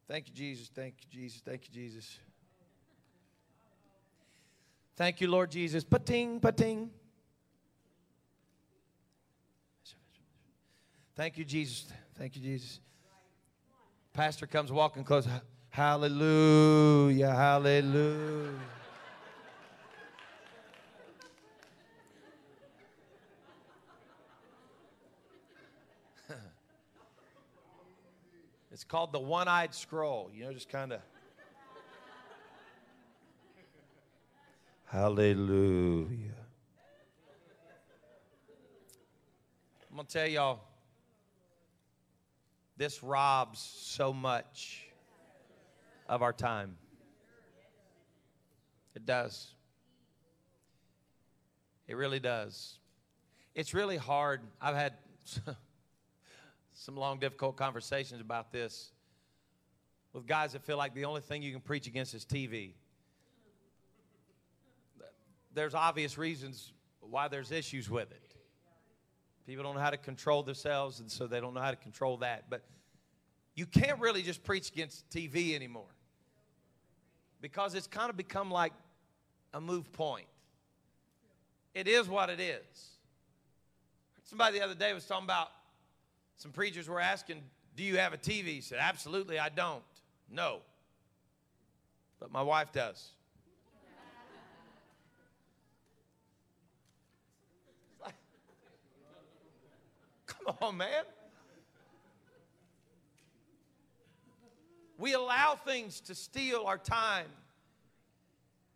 Thank 0.08 0.28
you, 0.30 0.34
Jesus. 0.34 0.70
Thank 0.74 0.96
you, 1.02 1.20
Jesus. 1.20 1.42
Thank 1.42 1.68
you, 1.68 1.74
Jesus. 1.74 2.20
Thank 4.96 5.22
you, 5.22 5.30
Lord 5.30 5.52
Jesus. 5.52 5.84
Pating, 5.84 6.40
pating. 6.40 6.90
Thank 11.16 11.38
you, 11.38 11.46
Jesus. 11.46 11.92
Thank 12.18 12.36
you, 12.36 12.42
Jesus. 12.42 12.80
Pastor 14.14 14.48
comes 14.48 14.72
walking 14.72 15.04
close. 15.04 15.28
Hallelujah. 15.70 17.32
Hallelujah. 17.32 18.52
Called 28.92 29.14
the 29.14 29.20
one 29.20 29.48
eyed 29.48 29.74
scroll. 29.74 30.30
You 30.34 30.44
know, 30.44 30.52
just 30.52 30.68
kind 30.68 30.92
of. 30.92 31.00
Hallelujah. 34.84 36.36
I'm 39.90 39.96
going 39.96 40.06
to 40.06 40.12
tell 40.12 40.28
y'all, 40.28 40.60
this 42.76 43.02
robs 43.02 43.62
so 43.62 44.12
much 44.12 44.88
of 46.10 46.22
our 46.22 46.34
time. 46.34 46.76
It 48.94 49.06
does. 49.06 49.54
It 51.88 51.96
really 51.96 52.20
does. 52.20 52.78
It's 53.56 53.74
really 53.74 53.96
hard. 53.96 54.42
I've 54.62 54.76
had 54.76 54.96
some 56.82 56.96
long, 56.96 57.20
difficult 57.20 57.58
conversations 57.58 58.22
about 58.22 58.52
this 58.52 58.92
with 60.14 60.26
guys 60.26 60.54
that 60.54 60.64
feel 60.64 60.78
like 60.78 60.96
the 60.96 61.06
only 61.06 61.22
thing 61.22 61.44
you 61.44 61.52
can 61.52 61.62
preach 61.62 61.86
against 61.86 62.16
is 62.16 62.26
TV. 62.26 62.74
There's 65.54 65.76
obvious 65.76 66.18
reasons 66.18 66.74
why 67.00 67.28
there's 67.28 67.52
issues 67.52 67.88
with 67.88 68.12
it. 68.12 68.34
People 69.46 69.64
don't 69.64 69.76
know 69.76 69.82
how 69.82 69.92
to 69.92 69.98
control 69.98 70.42
themselves, 70.42 71.00
and 71.00 71.12
so 71.12 71.28
they 71.28 71.40
don't 71.40 71.54
know 71.54 71.62
how 71.62 71.70
to 71.70 71.78
control 71.78 72.18
that. 72.18 72.46
But 72.50 72.64
you 73.54 73.68
can't 73.68 74.00
really 74.00 74.24
just 74.24 74.44
preach 74.44 74.72
against 74.72 75.08
TV 75.12 75.54
anymore 75.54 75.94
because 77.42 77.76
it's 77.76 77.88
kind 77.88 78.10
of 78.10 78.18
become 78.18 78.50
like 78.50 78.74
a 79.54 79.62
move 79.62 79.94
point. 79.94 80.28
It 81.76 81.88
is 81.88 82.10
what 82.10 82.32
it 82.32 82.40
is. 82.40 82.98
Somebody 84.24 84.58
the 84.58 84.66
other 84.66 84.76
day 84.76 84.94
was 84.94 85.06
talking 85.06 85.26
about 85.26 85.50
some 86.42 86.52
preachers 86.52 86.90
were 86.90 87.00
asking, 87.00 87.44
Do 87.76 87.84
you 87.84 87.98
have 87.98 88.14
a 88.14 88.18
TV? 88.18 88.46
He 88.46 88.62
said, 88.62 88.80
Absolutely, 88.82 89.38
I 89.38 89.50
don't. 89.50 89.84
No. 90.28 90.62
But 92.20 92.32
my 92.32 92.42
wife 92.42 92.72
does. 92.72 93.10
Come 100.26 100.56
on, 100.62 100.78
man. 100.78 101.04
We 104.98 105.14
allow 105.14 105.54
things 105.64 106.00
to 106.02 106.16
steal 106.16 106.64
our 106.66 106.80
time. 106.80 107.28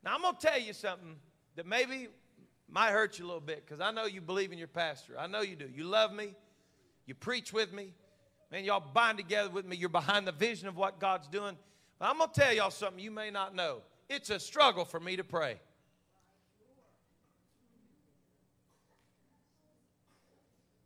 Now, 0.04 0.14
I'm 0.14 0.22
going 0.22 0.36
to 0.36 0.42
tell 0.48 0.60
you 0.60 0.74
something 0.74 1.16
that 1.56 1.66
maybe 1.66 2.10
might 2.70 2.92
hurt 2.92 3.18
you 3.18 3.26
a 3.26 3.28
little 3.28 3.42
bit 3.42 3.66
because 3.66 3.82
I 3.82 3.90
know 3.90 4.06
you 4.06 4.22
believe 4.22 4.52
in 4.52 4.60
your 4.60 4.68
pastor. 4.68 5.16
I 5.18 5.26
know 5.26 5.42
you 5.42 5.56
do. 5.56 5.68
You 5.74 5.86
love 5.86 6.14
me. 6.14 6.36
You 7.06 7.14
preach 7.14 7.54
with 7.54 7.74
me. 7.74 7.94
Man, 8.52 8.64
y'all 8.64 8.84
bind 8.94 9.18
together 9.18 9.50
with 9.50 9.66
me. 9.66 9.76
You're 9.76 9.90
behind 9.90 10.28
the 10.28 10.32
vision 10.32 10.68
of 10.68 10.78
what 10.78 11.00
God's 11.00 11.28
doing. 11.28 11.58
But 12.00 12.10
I'm 12.10 12.18
going 12.18 12.30
to 12.32 12.40
tell 12.40 12.54
y'all 12.54 12.72
something 12.72 13.04
you 13.04 13.12
may 13.12 13.32
not 13.32 13.56
know. 13.56 13.82
It's 14.10 14.30
a 14.30 14.40
struggle 14.40 14.86
for 14.86 15.00
me 15.00 15.16
to 15.16 15.24
pray. 15.24 15.60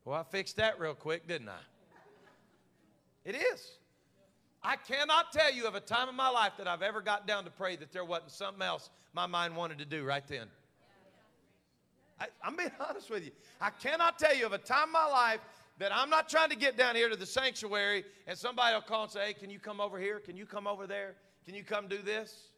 Well, 0.06 0.18
I 0.18 0.24
fixed 0.24 0.58
that 0.58 0.80
real 0.80 0.96
quick, 0.96 1.28
didn't 1.28 1.50
I? 1.50 1.60
It 3.26 3.36
is. 3.36 3.78
I 4.64 4.76
cannot 4.76 5.32
tell 5.32 5.54
you 5.54 5.68
of 5.68 5.76
a 5.76 5.80
time 5.80 6.10
in 6.10 6.16
my 6.16 6.30
life 6.30 6.54
that 6.58 6.68
I've 6.68 6.82
ever 6.82 7.02
got 7.02 7.28
down 7.28 7.44
to 7.46 7.52
pray 7.52 7.76
that 7.76 7.92
there 7.92 8.04
wasn't 8.04 8.32
something 8.32 8.62
else 8.62 8.90
my 9.14 9.26
mind 9.26 9.56
wanted 9.56 9.78
to 9.80 9.86
do 9.86 10.04
right 10.04 10.28
then. 10.28 10.48
I, 12.20 12.28
am 12.44 12.56
being 12.56 12.72
honest 12.90 13.10
with 13.10 13.24
you. 13.24 13.32
I 13.62 13.70
cannot 13.70 14.20
tell 14.20 14.36
you 14.36 14.46
of 14.46 14.54
a 14.54 14.58
time 14.58 14.88
in 14.88 14.94
my 14.94 15.06
life 15.06 15.40
that 15.80 15.96
I'm 15.96 16.10
not 16.10 16.30
trying 16.30 16.50
to 16.50 16.58
get 16.58 16.78
down 16.78 16.96
here 16.96 17.10
to 17.10 17.16
the 17.16 17.26
sanctuary 17.26 18.04
and 18.28 18.38
somebody 18.38 18.76
will 18.76 18.82
call 18.82 19.04
and 19.04 19.12
say, 19.12 19.28
hey, 19.28 19.34
can 19.34 19.50
you 19.50 19.60
come 19.60 19.80
over 19.80 19.98
here? 19.98 20.20
Can 20.20 20.36
you 20.36 20.46
come 20.46 20.68
over 20.68 20.86
there? 20.86 21.16
Can 21.46 21.56
you 21.56 21.64
come 21.64 21.88
do 21.88 22.00
this? 22.02 22.50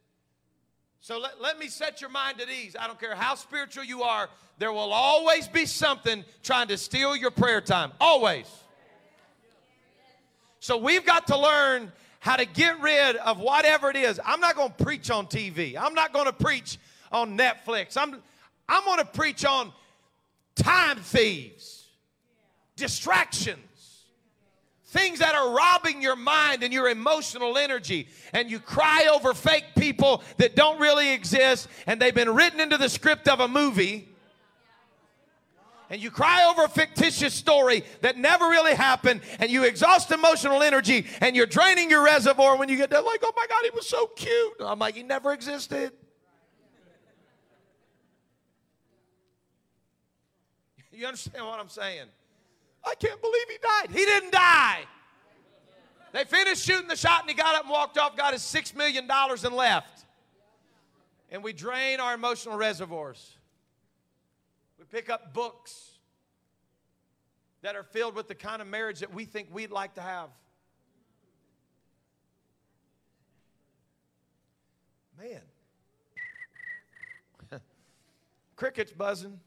So 1.02 1.20
let, 1.20 1.40
let 1.40 1.58
me 1.58 1.68
set 1.68 2.02
your 2.02 2.10
mind 2.10 2.42
at 2.42 2.50
ease. 2.50 2.76
I 2.80 2.88
don't 2.88 3.00
care 3.00 3.16
how 3.16 3.36
spiritual 3.36 3.84
you 3.84 4.04
are, 4.04 4.30
there 4.58 4.72
will 4.72 4.92
always 4.92 5.48
be 5.48 5.66
something 5.66 6.24
trying 6.44 6.68
to 6.68 6.78
steal 6.78 7.16
your 7.16 7.32
prayer 7.32 7.62
time. 7.62 7.92
Always. 8.00 8.48
So 10.60 10.78
we've 10.78 11.06
got 11.06 11.28
to 11.28 11.38
learn 11.38 11.92
how 12.20 12.36
to 12.36 12.46
get 12.46 12.80
rid 12.82 13.16
of 13.18 13.40
whatever 13.40 13.90
it 13.90 13.96
is. 13.96 14.20
I'm 14.24 14.40
not 14.40 14.56
going 14.56 14.74
to 14.78 14.84
preach 14.84 15.10
on 15.10 15.26
TV. 15.26 15.76
I'm 15.80 15.96
not 15.96 16.14
going 16.14 16.28
to 16.28 16.34
preach 16.34 16.78
on 17.12 17.36
Netflix. 17.36 17.98
I'm, 17.98 18.22
I'm 18.70 18.86
going 18.86 19.00
to 19.00 19.06
preach 19.06 19.44
on 19.44 19.72
time 20.56 20.98
thieves 20.98 21.81
distractions, 22.82 24.04
things 24.88 25.20
that 25.20 25.36
are 25.36 25.56
robbing 25.56 26.02
your 26.02 26.18
mind 26.18 26.64
and 26.64 26.74
your 26.74 26.90
emotional 26.90 27.58
energy. 27.58 28.10
And 28.34 28.52
you 28.52 28.60
cry 28.60 29.08
over 29.14 29.34
fake 29.34 29.68
people 29.78 30.22
that 30.38 30.56
don't 30.56 30.80
really 30.82 31.14
exist 31.14 31.70
and 31.88 32.02
they've 32.02 32.14
been 32.14 32.34
written 32.34 32.60
into 32.60 32.78
the 32.78 32.90
script 32.90 33.30
of 33.30 33.40
a 33.40 33.48
movie. 33.48 34.10
And 35.92 36.02
you 36.02 36.10
cry 36.10 36.50
over 36.50 36.64
a 36.64 36.70
fictitious 36.70 37.34
story 37.34 37.84
that 38.00 38.18
never 38.18 38.46
really 38.46 38.74
happened, 38.74 39.20
and 39.40 39.52
you 39.52 39.66
exhaust 39.66 40.10
emotional 40.10 40.64
energy, 40.64 41.06
and 41.20 41.36
you're 41.36 41.46
draining 41.46 41.90
your 41.90 42.02
reservoir 42.02 42.56
when 42.56 42.70
you 42.70 42.78
get 42.78 42.90
there, 42.90 43.02
like, 43.02 43.20
oh 43.24 43.34
my 43.36 43.46
God, 43.50 43.62
he 43.66 43.72
was 43.72 43.90
so 43.90 44.08
cute. 44.08 44.54
I'm 44.62 44.80
like, 44.80 44.96
he 44.96 45.04
never 45.04 45.34
existed. 45.34 45.92
You 50.94 51.08
understand 51.08 51.46
what 51.46 51.60
I'm 51.60 51.68
saying? 51.68 52.08
I 52.84 52.96
can't 52.96 53.22
believe 53.22 53.46
he 53.50 53.58
died. 53.62 53.98
He 53.98 54.06
didn't 54.06 54.32
die. 54.32 54.86
They 56.14 56.26
finished 56.26 56.66
shooting 56.66 56.88
the 56.88 56.96
shot 56.96 57.22
and 57.22 57.30
he 57.30 57.36
got 57.36 57.56
up 57.56 57.62
and 57.64 57.72
walked 57.72 57.98
off, 57.98 58.18
got 58.18 58.34
his 58.34 58.42
$6 58.42 58.76
million 58.76 59.08
and 59.10 59.56
left. 59.56 60.06
And 61.30 61.44
we 61.44 61.54
drain 61.54 62.00
our 62.00 62.14
emotional 62.14 62.58
reservoirs. 62.58 63.38
We 64.78 64.86
pick 64.86 65.10
up 65.10 65.34
books 65.34 65.92
that 67.62 67.76
are 67.76 67.84
filled 67.84 68.16
with 68.16 68.28
the 68.28 68.36
kind 68.36 68.62
of 68.62 68.68
marriage 68.68 69.00
that 69.00 69.14
we 69.14 69.24
think 69.26 69.48
we'd 69.52 69.72
like 69.72 69.94
to 69.96 70.02
have. 70.02 70.30
Man. 75.18 75.42
Crickets 78.56 78.92
buzzing. 78.92 79.40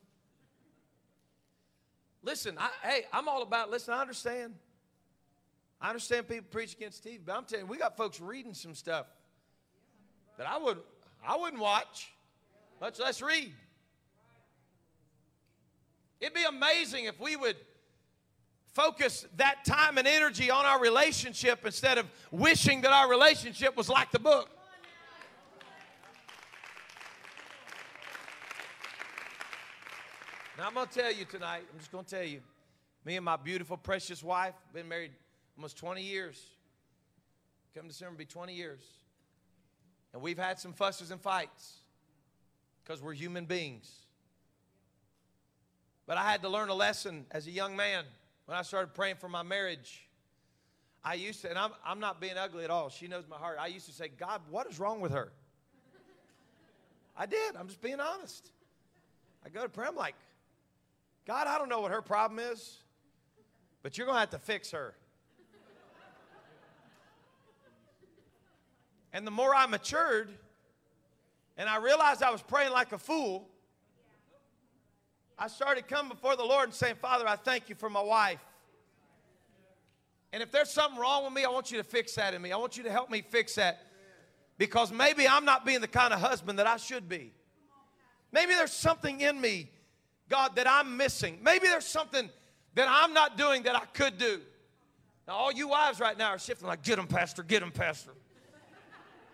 Listen, 2.24 2.56
I, 2.58 2.70
hey, 2.82 3.04
I'm 3.12 3.28
all 3.28 3.42
about, 3.42 3.70
listen, 3.70 3.92
I 3.92 4.00
understand. 4.00 4.54
I 5.80 5.88
understand 5.90 6.26
people 6.26 6.46
preach 6.50 6.74
against 6.74 7.04
TV, 7.04 7.20
but 7.24 7.36
I'm 7.36 7.44
telling 7.44 7.66
you, 7.66 7.70
we 7.70 7.76
got 7.76 7.96
folks 7.96 8.18
reading 8.18 8.54
some 8.54 8.74
stuff 8.74 9.06
that 10.38 10.48
I 10.48 10.56
would 10.56 10.78
I 11.26 11.36
wouldn't 11.36 11.60
watch. 11.60 12.12
Let's 12.80 12.98
let's 12.98 13.20
read. 13.20 13.52
It'd 16.20 16.34
be 16.34 16.44
amazing 16.44 17.04
if 17.04 17.20
we 17.20 17.36
would 17.36 17.56
focus 18.72 19.26
that 19.36 19.64
time 19.64 19.98
and 19.98 20.08
energy 20.08 20.50
on 20.50 20.64
our 20.64 20.80
relationship 20.80 21.66
instead 21.66 21.98
of 21.98 22.06
wishing 22.30 22.80
that 22.80 22.92
our 22.92 23.08
relationship 23.10 23.76
was 23.76 23.88
like 23.88 24.10
the 24.10 24.18
book. 24.18 24.48
Now, 30.64 30.68
I'm 30.68 30.74
going 30.76 30.88
to 30.88 30.98
tell 30.98 31.12
you 31.12 31.26
tonight, 31.26 31.62
I'm 31.70 31.78
just 31.78 31.92
going 31.92 32.06
to 32.06 32.10
tell 32.10 32.24
you, 32.24 32.40
me 33.04 33.16
and 33.16 33.24
my 33.26 33.36
beautiful, 33.36 33.76
precious 33.76 34.24
wife, 34.24 34.54
been 34.72 34.88
married 34.88 35.10
almost 35.58 35.76
20 35.76 36.00
years. 36.00 36.42
Come 37.76 37.86
December, 37.86 38.16
be 38.16 38.24
20 38.24 38.54
years. 38.54 38.80
And 40.14 40.22
we've 40.22 40.38
had 40.38 40.58
some 40.58 40.72
fusses 40.72 41.10
and 41.10 41.20
fights 41.20 41.80
because 42.82 43.02
we're 43.02 43.12
human 43.12 43.44
beings. 43.44 43.94
But 46.06 46.16
I 46.16 46.22
had 46.22 46.40
to 46.40 46.48
learn 46.48 46.70
a 46.70 46.74
lesson 46.74 47.26
as 47.30 47.46
a 47.46 47.50
young 47.50 47.76
man 47.76 48.04
when 48.46 48.56
I 48.56 48.62
started 48.62 48.94
praying 48.94 49.16
for 49.16 49.28
my 49.28 49.42
marriage. 49.42 50.08
I 51.04 51.12
used 51.12 51.42
to, 51.42 51.50
and 51.50 51.58
I'm, 51.58 51.72
I'm 51.84 52.00
not 52.00 52.22
being 52.22 52.38
ugly 52.38 52.64
at 52.64 52.70
all. 52.70 52.88
She 52.88 53.06
knows 53.06 53.24
my 53.28 53.36
heart. 53.36 53.58
I 53.60 53.66
used 53.66 53.84
to 53.88 53.92
say, 53.92 54.08
God, 54.08 54.40
what 54.48 54.66
is 54.66 54.80
wrong 54.80 55.02
with 55.02 55.12
her? 55.12 55.30
I 57.18 57.26
did. 57.26 57.54
I'm 57.54 57.66
just 57.66 57.82
being 57.82 58.00
honest. 58.00 58.48
I 59.44 59.50
go 59.50 59.62
to 59.62 59.68
prayer. 59.68 59.88
I'm 59.88 59.94
like, 59.94 60.14
God, 61.26 61.46
I 61.46 61.58
don't 61.58 61.68
know 61.68 61.80
what 61.80 61.90
her 61.90 62.02
problem 62.02 62.38
is, 62.38 62.78
but 63.82 63.96
you're 63.96 64.06
going 64.06 64.16
to 64.16 64.20
have 64.20 64.30
to 64.30 64.38
fix 64.38 64.70
her. 64.72 64.94
And 69.12 69.26
the 69.26 69.30
more 69.30 69.54
I 69.54 69.66
matured, 69.66 70.28
and 71.56 71.68
I 71.68 71.76
realized 71.76 72.22
I 72.22 72.30
was 72.30 72.42
praying 72.42 72.72
like 72.72 72.92
a 72.92 72.98
fool, 72.98 73.48
I 75.38 75.48
started 75.48 75.88
coming 75.88 76.10
before 76.10 76.36
the 76.36 76.44
Lord 76.44 76.64
and 76.64 76.74
saying, 76.74 76.96
Father, 77.00 77.26
I 77.26 77.36
thank 77.36 77.68
you 77.68 77.74
for 77.74 77.88
my 77.88 78.02
wife. 78.02 78.40
And 80.32 80.42
if 80.42 80.50
there's 80.50 80.70
something 80.70 80.98
wrong 80.98 81.24
with 81.24 81.32
me, 81.32 81.44
I 81.44 81.48
want 81.48 81.70
you 81.70 81.78
to 81.78 81.84
fix 81.84 82.16
that 82.16 82.34
in 82.34 82.42
me. 82.42 82.50
I 82.50 82.56
want 82.56 82.76
you 82.76 82.82
to 82.82 82.90
help 82.90 83.08
me 83.08 83.22
fix 83.22 83.54
that. 83.54 83.86
Because 84.58 84.92
maybe 84.92 85.28
I'm 85.28 85.44
not 85.44 85.64
being 85.64 85.80
the 85.80 85.88
kind 85.88 86.12
of 86.12 86.20
husband 86.20 86.58
that 86.58 86.66
I 86.66 86.76
should 86.76 87.08
be. 87.08 87.32
Maybe 88.32 88.52
there's 88.54 88.72
something 88.72 89.20
in 89.20 89.40
me, 89.40 89.70
God, 90.28 90.56
that 90.56 90.68
I'm 90.68 90.96
missing. 90.96 91.38
Maybe 91.42 91.68
there's 91.68 91.86
something 91.86 92.30
that 92.74 92.88
I'm 92.90 93.12
not 93.12 93.36
doing 93.36 93.64
that 93.64 93.76
I 93.76 93.84
could 93.92 94.18
do. 94.18 94.40
Now, 95.26 95.34
all 95.34 95.52
you 95.52 95.68
wives 95.68 96.00
right 96.00 96.16
now 96.16 96.30
are 96.30 96.38
shifting 96.38 96.68
like, 96.68 96.82
get 96.82 96.98
him, 96.98 97.06
Pastor, 97.06 97.42
get 97.42 97.62
him, 97.62 97.70
Pastor. 97.70 98.10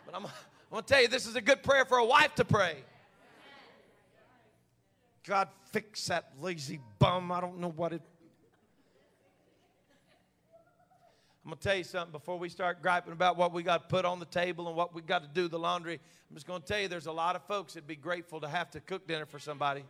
But 0.06 0.14
I'm, 0.14 0.26
I'm 0.26 0.30
going 0.70 0.82
to 0.84 0.88
tell 0.88 1.02
you, 1.02 1.08
this 1.08 1.26
is 1.26 1.36
a 1.36 1.40
good 1.40 1.62
prayer 1.62 1.84
for 1.84 1.98
a 1.98 2.04
wife 2.04 2.34
to 2.36 2.44
pray. 2.44 2.76
God, 5.26 5.48
fix 5.72 6.06
that 6.06 6.32
lazy 6.40 6.80
bum. 6.98 7.30
I 7.30 7.40
don't 7.40 7.58
know 7.58 7.70
what 7.70 7.92
it. 7.92 8.02
I'm 11.44 11.50
going 11.50 11.58
to 11.58 11.68
tell 11.68 11.76
you 11.76 11.84
something 11.84 12.12
before 12.12 12.38
we 12.38 12.48
start 12.48 12.82
griping 12.82 13.12
about 13.12 13.36
what 13.36 13.52
we 13.52 13.62
got 13.62 13.88
to 13.88 13.94
put 13.94 14.04
on 14.04 14.20
the 14.20 14.26
table 14.26 14.68
and 14.68 14.76
what 14.76 14.94
we 14.94 15.02
got 15.02 15.22
to 15.22 15.28
do 15.28 15.48
the 15.48 15.58
laundry. 15.58 15.98
I'm 16.28 16.36
just 16.36 16.46
going 16.46 16.60
to 16.60 16.66
tell 16.66 16.78
you 16.78 16.86
there's 16.86 17.06
a 17.06 17.12
lot 17.12 17.34
of 17.34 17.42
folks 17.44 17.74
that'd 17.74 17.86
be 17.86 17.96
grateful 17.96 18.40
to 18.40 18.48
have 18.48 18.70
to 18.72 18.80
cook 18.80 19.06
dinner 19.08 19.26
for 19.26 19.38
somebody. 19.38 19.84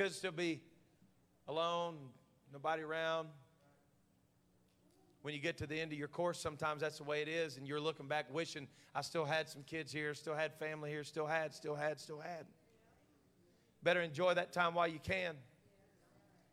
Could 0.00 0.14
still 0.14 0.32
be 0.32 0.62
alone, 1.46 1.98
nobody 2.54 2.82
around 2.82 3.28
when 5.20 5.34
you 5.34 5.40
get 5.40 5.58
to 5.58 5.66
the 5.66 5.78
end 5.78 5.92
of 5.92 5.98
your 5.98 6.08
course, 6.08 6.40
sometimes 6.40 6.80
that's 6.80 6.96
the 6.96 7.04
way 7.04 7.20
it 7.20 7.28
is, 7.28 7.58
and 7.58 7.68
you're 7.68 7.78
looking 7.78 8.06
back 8.06 8.32
wishing 8.32 8.66
I 8.94 9.02
still 9.02 9.26
had 9.26 9.46
some 9.46 9.62
kids 9.62 9.92
here, 9.92 10.14
still 10.14 10.34
had 10.34 10.54
family 10.54 10.88
here, 10.88 11.04
still 11.04 11.26
had, 11.26 11.52
still 11.52 11.74
had, 11.74 12.00
still 12.00 12.18
had. 12.18 12.46
Better 13.82 14.00
enjoy 14.00 14.32
that 14.32 14.54
time 14.54 14.72
while 14.72 14.88
you 14.88 15.00
can. 15.00 15.34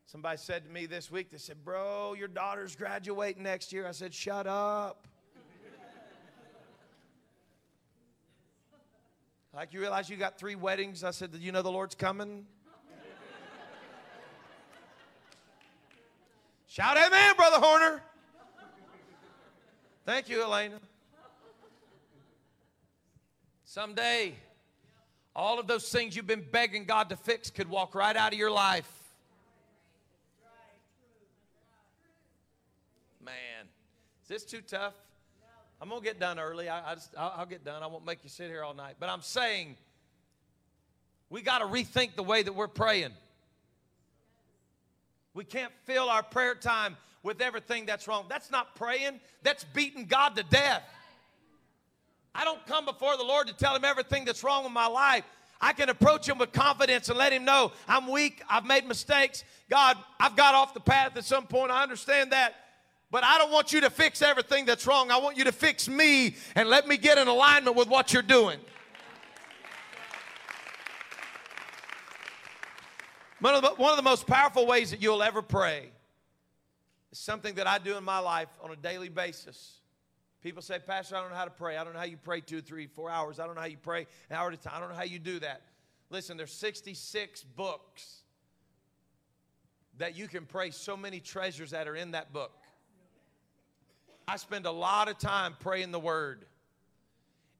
Somebody 0.07 0.39
said 0.39 0.65
to 0.65 0.69
me 0.69 0.85
this 0.85 1.09
week, 1.09 1.31
they 1.31 1.37
said, 1.37 1.63
Bro, 1.63 2.15
your 2.15 2.27
daughter's 2.27 2.75
graduating 2.75 3.43
next 3.43 3.71
year. 3.71 3.87
I 3.87 3.91
said, 3.91 4.13
Shut 4.13 4.45
up. 4.45 5.07
like 9.53 9.73
you 9.73 9.79
realize 9.79 10.09
you 10.09 10.17
got 10.17 10.37
three 10.37 10.55
weddings? 10.55 11.05
I 11.05 11.11
said, 11.11 11.33
you 11.39 11.53
know 11.53 11.61
the 11.61 11.71
Lord's 11.71 11.95
coming? 11.95 12.45
Shout 16.77 16.95
amen, 16.95 17.35
Brother 17.35 17.57
Horner. 17.57 18.03
Thank 20.05 20.29
you, 20.29 20.43
Elena. 20.43 20.75
Someday, 23.65 24.35
all 25.35 25.57
of 25.57 25.65
those 25.65 25.89
things 25.89 26.15
you've 26.15 26.27
been 26.27 26.45
begging 26.51 26.85
God 26.85 27.09
to 27.09 27.15
fix 27.15 27.49
could 27.49 27.67
walk 27.67 27.95
right 27.95 28.15
out 28.15 28.31
of 28.31 28.37
your 28.37 28.51
life. 28.51 28.87
Man, 33.25 33.33
is 34.21 34.27
this 34.27 34.43
too 34.43 34.61
tough? 34.61 34.93
I'm 35.81 35.89
gonna 35.89 36.01
get 36.01 36.19
done 36.19 36.37
early. 36.37 36.69
I, 36.69 36.91
I 36.91 36.93
just, 36.93 37.09
I'll, 37.17 37.33
I'll 37.37 37.45
get 37.47 37.65
done. 37.65 37.81
I 37.81 37.87
won't 37.87 38.05
make 38.05 38.19
you 38.21 38.29
sit 38.29 38.51
here 38.51 38.63
all 38.63 38.75
night. 38.75 38.97
But 38.99 39.09
I'm 39.09 39.23
saying, 39.23 39.77
we 41.31 41.41
got 41.41 41.57
to 41.57 41.65
rethink 41.65 42.15
the 42.15 42.21
way 42.21 42.43
that 42.43 42.53
we're 42.53 42.67
praying. 42.67 43.13
We 45.37 45.43
can't 45.43 45.71
fill 45.85 46.09
our 46.09 46.23
prayer 46.23 46.55
time 46.55 46.97
with 47.21 47.41
everything 47.41 47.85
that's 47.85 48.07
wrong. 48.07 48.25
That's 48.27 48.49
not 48.49 48.73
praying, 48.73 49.19
that's 49.43 49.63
beating 49.65 50.05
God 50.05 50.35
to 50.35 50.41
death. 50.41 50.81
I 52.33 52.43
don't 52.43 52.65
come 52.65 52.85
before 52.85 53.15
the 53.17 53.23
Lord 53.23 53.45
to 53.45 53.53
tell 53.53 53.75
him 53.75 53.85
everything 53.85 54.25
that's 54.25 54.43
wrong 54.43 54.63
with 54.63 54.73
my 54.73 54.87
life. 54.87 55.25
I 55.61 55.73
can 55.73 55.89
approach 55.89 56.27
him 56.27 56.39
with 56.39 56.53
confidence 56.53 57.09
and 57.09 57.19
let 57.19 57.33
him 57.33 57.45
know 57.45 57.71
I'm 57.87 58.07
weak, 58.07 58.41
I've 58.49 58.65
made 58.65 58.87
mistakes. 58.87 59.43
God, 59.69 59.95
I've 60.19 60.35
got 60.35 60.55
off 60.55 60.73
the 60.73 60.79
path 60.79 61.15
at 61.15 61.23
some 61.23 61.45
point. 61.45 61.69
I 61.69 61.83
understand 61.83 62.31
that. 62.31 62.55
But 63.11 63.23
I 63.23 63.37
don't 63.37 63.51
want 63.51 63.71
you 63.71 63.81
to 63.81 63.91
fix 63.91 64.23
everything 64.23 64.65
that's 64.65 64.87
wrong. 64.87 65.11
I 65.11 65.19
want 65.19 65.37
you 65.37 65.43
to 65.43 65.51
fix 65.51 65.87
me 65.87 66.35
and 66.55 66.67
let 66.67 66.87
me 66.87 66.97
get 66.97 67.19
in 67.19 67.27
alignment 67.27 67.75
with 67.75 67.89
what 67.89 68.11
you're 68.11 68.23
doing. 68.23 68.57
One 73.39 73.53
of, 73.53 73.61
the, 73.61 73.69
one 73.69 73.91
of 73.91 73.97
the 73.97 74.03
most 74.03 74.25
powerful 74.25 74.65
ways 74.65 74.91
that 74.91 75.01
you'll 75.01 75.21
ever 75.21 75.41
pray 75.41 75.91
is 77.11 77.19
something 77.19 77.55
that 77.55 77.67
I 77.67 77.77
do 77.77 77.95
in 77.95 78.03
my 78.03 78.19
life 78.19 78.49
on 78.63 78.71
a 78.71 78.75
daily 78.75 79.09
basis. 79.09 79.79
People 80.41 80.61
say, 80.61 80.79
Pastor, 80.79 81.15
I 81.15 81.21
don't 81.21 81.29
know 81.29 81.35
how 81.35 81.45
to 81.45 81.51
pray. 81.51 81.77
I 81.77 81.83
don't 81.83 81.93
know 81.93 81.99
how 81.99 82.05
you 82.05 82.17
pray 82.17 82.41
two, 82.41 82.61
three, 82.61 82.87
four 82.87 83.09
hours. 83.09 83.39
I 83.39 83.45
don't 83.45 83.55
know 83.55 83.61
how 83.61 83.67
you 83.67 83.77
pray 83.77 84.07
an 84.29 84.37
hour 84.37 84.47
at 84.47 84.53
a 84.53 84.57
time. 84.57 84.73
I 84.75 84.79
don't 84.79 84.89
know 84.89 84.95
how 84.95 85.03
you 85.03 85.19
do 85.19 85.39
that. 85.39 85.61
Listen, 86.09 86.37
there's 86.37 86.53
66 86.53 87.43
books 87.43 88.21
that 89.97 90.17
you 90.17 90.27
can 90.27 90.45
pray 90.45 90.71
so 90.71 90.95
many 90.95 91.19
treasures 91.19 91.71
that 91.71 91.87
are 91.87 91.95
in 91.95 92.11
that 92.11 92.31
book. 92.33 92.53
I 94.27 94.37
spend 94.37 94.65
a 94.65 94.71
lot 94.71 95.09
of 95.09 95.17
time 95.17 95.55
praying 95.59 95.91
the 95.91 95.99
word. 95.99 96.45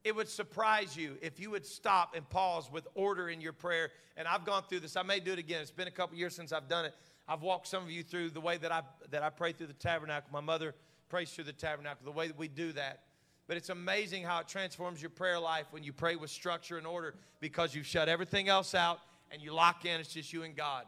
It 0.04 0.14
would 0.14 0.28
surprise 0.28 0.96
you 0.96 1.16
if 1.20 1.40
you 1.40 1.50
would 1.50 1.66
stop 1.66 2.14
and 2.14 2.28
pause 2.28 2.70
with 2.70 2.86
order 2.94 3.28
in 3.28 3.40
your 3.40 3.52
prayer. 3.52 3.90
And 4.16 4.28
I've 4.28 4.44
gone 4.44 4.62
through 4.68 4.80
this. 4.80 4.96
I 4.96 5.02
may 5.02 5.20
do 5.20 5.32
it 5.32 5.38
again. 5.38 5.60
It's 5.60 5.70
been 5.70 5.88
a 5.88 5.92
couple 5.92 6.16
years 6.16 6.34
since 6.34 6.52
I've 6.52 6.68
done 6.68 6.84
it. 6.84 6.94
I've 7.28 7.42
walked 7.42 7.66
some 7.66 7.82
of 7.82 7.90
you 7.90 8.02
through 8.02 8.30
the 8.30 8.40
way 8.40 8.56
that 8.56 8.72
I, 8.72 8.82
that 9.10 9.22
I 9.22 9.30
pray 9.30 9.52
through 9.52 9.66
the 9.66 9.74
tabernacle. 9.74 10.30
My 10.32 10.40
mother 10.40 10.74
prays 11.08 11.30
through 11.30 11.44
the 11.44 11.52
tabernacle, 11.52 12.04
the 12.04 12.12
way 12.12 12.26
that 12.26 12.38
we 12.38 12.48
do 12.48 12.72
that. 12.72 13.00
But 13.46 13.56
it's 13.56 13.70
amazing 13.70 14.24
how 14.24 14.40
it 14.40 14.48
transforms 14.48 15.00
your 15.00 15.10
prayer 15.10 15.38
life 15.38 15.66
when 15.70 15.82
you 15.82 15.92
pray 15.92 16.16
with 16.16 16.30
structure 16.30 16.78
and 16.78 16.86
order 16.86 17.14
because 17.40 17.74
you've 17.74 17.86
shut 17.86 18.08
everything 18.08 18.48
else 18.48 18.74
out 18.74 19.00
and 19.30 19.42
you 19.42 19.52
lock 19.52 19.84
in. 19.84 20.00
It's 20.00 20.12
just 20.12 20.32
you 20.32 20.42
and 20.42 20.54
God. 20.54 20.84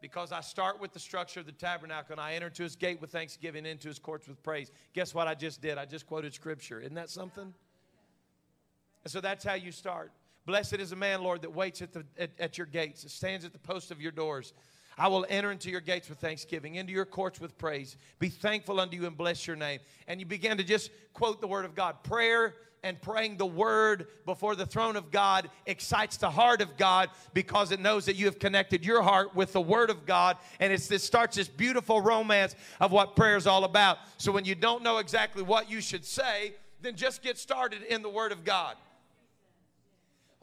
Because 0.00 0.30
I 0.30 0.42
start 0.42 0.78
with 0.78 0.92
the 0.92 0.98
structure 0.98 1.40
of 1.40 1.46
the 1.46 1.52
tabernacle 1.52 2.12
and 2.12 2.20
I 2.20 2.34
enter 2.34 2.48
into 2.48 2.62
his 2.62 2.76
gate 2.76 3.00
with 3.00 3.10
thanksgiving, 3.10 3.64
into 3.64 3.88
his 3.88 3.98
courts 3.98 4.28
with 4.28 4.42
praise. 4.42 4.70
Guess 4.92 5.14
what 5.14 5.26
I 5.26 5.34
just 5.34 5.62
did? 5.62 5.78
I 5.78 5.86
just 5.86 6.06
quoted 6.06 6.34
scripture. 6.34 6.80
Isn't 6.80 6.94
that 6.94 7.08
something? 7.08 7.54
And 9.04 9.12
so 9.12 9.20
that's 9.20 9.44
how 9.44 9.54
you 9.54 9.70
start. 9.70 10.12
Blessed 10.46 10.74
is 10.74 10.92
a 10.92 10.96
man, 10.96 11.22
Lord, 11.22 11.42
that 11.42 11.54
waits 11.54 11.80
at, 11.80 11.92
the, 11.92 12.04
at, 12.18 12.30
at 12.38 12.58
your 12.58 12.66
gates, 12.66 13.02
that 13.02 13.10
stands 13.10 13.44
at 13.44 13.52
the 13.52 13.58
post 13.58 13.90
of 13.90 14.00
your 14.00 14.12
doors. 14.12 14.52
I 14.96 15.08
will 15.08 15.26
enter 15.28 15.50
into 15.50 15.70
your 15.70 15.80
gates 15.80 16.08
with 16.08 16.18
thanksgiving, 16.18 16.76
into 16.76 16.92
your 16.92 17.04
courts 17.04 17.40
with 17.40 17.58
praise. 17.58 17.96
Be 18.18 18.28
thankful 18.28 18.78
unto 18.78 18.96
you 18.96 19.06
and 19.06 19.16
bless 19.16 19.46
your 19.46 19.56
name. 19.56 19.80
And 20.06 20.20
you 20.20 20.26
begin 20.26 20.56
to 20.58 20.64
just 20.64 20.90
quote 21.14 21.40
the 21.40 21.48
word 21.48 21.64
of 21.64 21.74
God. 21.74 22.02
Prayer 22.04 22.54
and 22.84 23.00
praying 23.00 23.38
the 23.38 23.46
word 23.46 24.06
before 24.26 24.54
the 24.54 24.66
throne 24.66 24.94
of 24.94 25.10
God 25.10 25.50
excites 25.66 26.18
the 26.18 26.30
heart 26.30 26.60
of 26.60 26.76
God 26.76 27.08
because 27.32 27.72
it 27.72 27.80
knows 27.80 28.04
that 28.04 28.14
you 28.14 28.26
have 28.26 28.38
connected 28.38 28.84
your 28.84 29.02
heart 29.02 29.34
with 29.34 29.52
the 29.54 29.60
word 29.60 29.90
of 29.90 30.06
God. 30.06 30.36
And 30.60 30.72
this 30.72 31.02
starts 31.02 31.36
this 31.36 31.48
beautiful 31.48 32.00
romance 32.02 32.54
of 32.80 32.92
what 32.92 33.16
prayer 33.16 33.36
is 33.36 33.46
all 33.46 33.64
about. 33.64 33.98
So 34.18 34.30
when 34.30 34.44
you 34.44 34.54
don't 34.54 34.82
know 34.82 34.98
exactly 34.98 35.42
what 35.42 35.70
you 35.70 35.80
should 35.80 36.04
say, 36.04 36.54
then 36.82 36.94
just 36.94 37.22
get 37.22 37.38
started 37.38 37.82
in 37.82 38.02
the 38.02 38.10
word 38.10 38.30
of 38.30 38.44
God. 38.44 38.76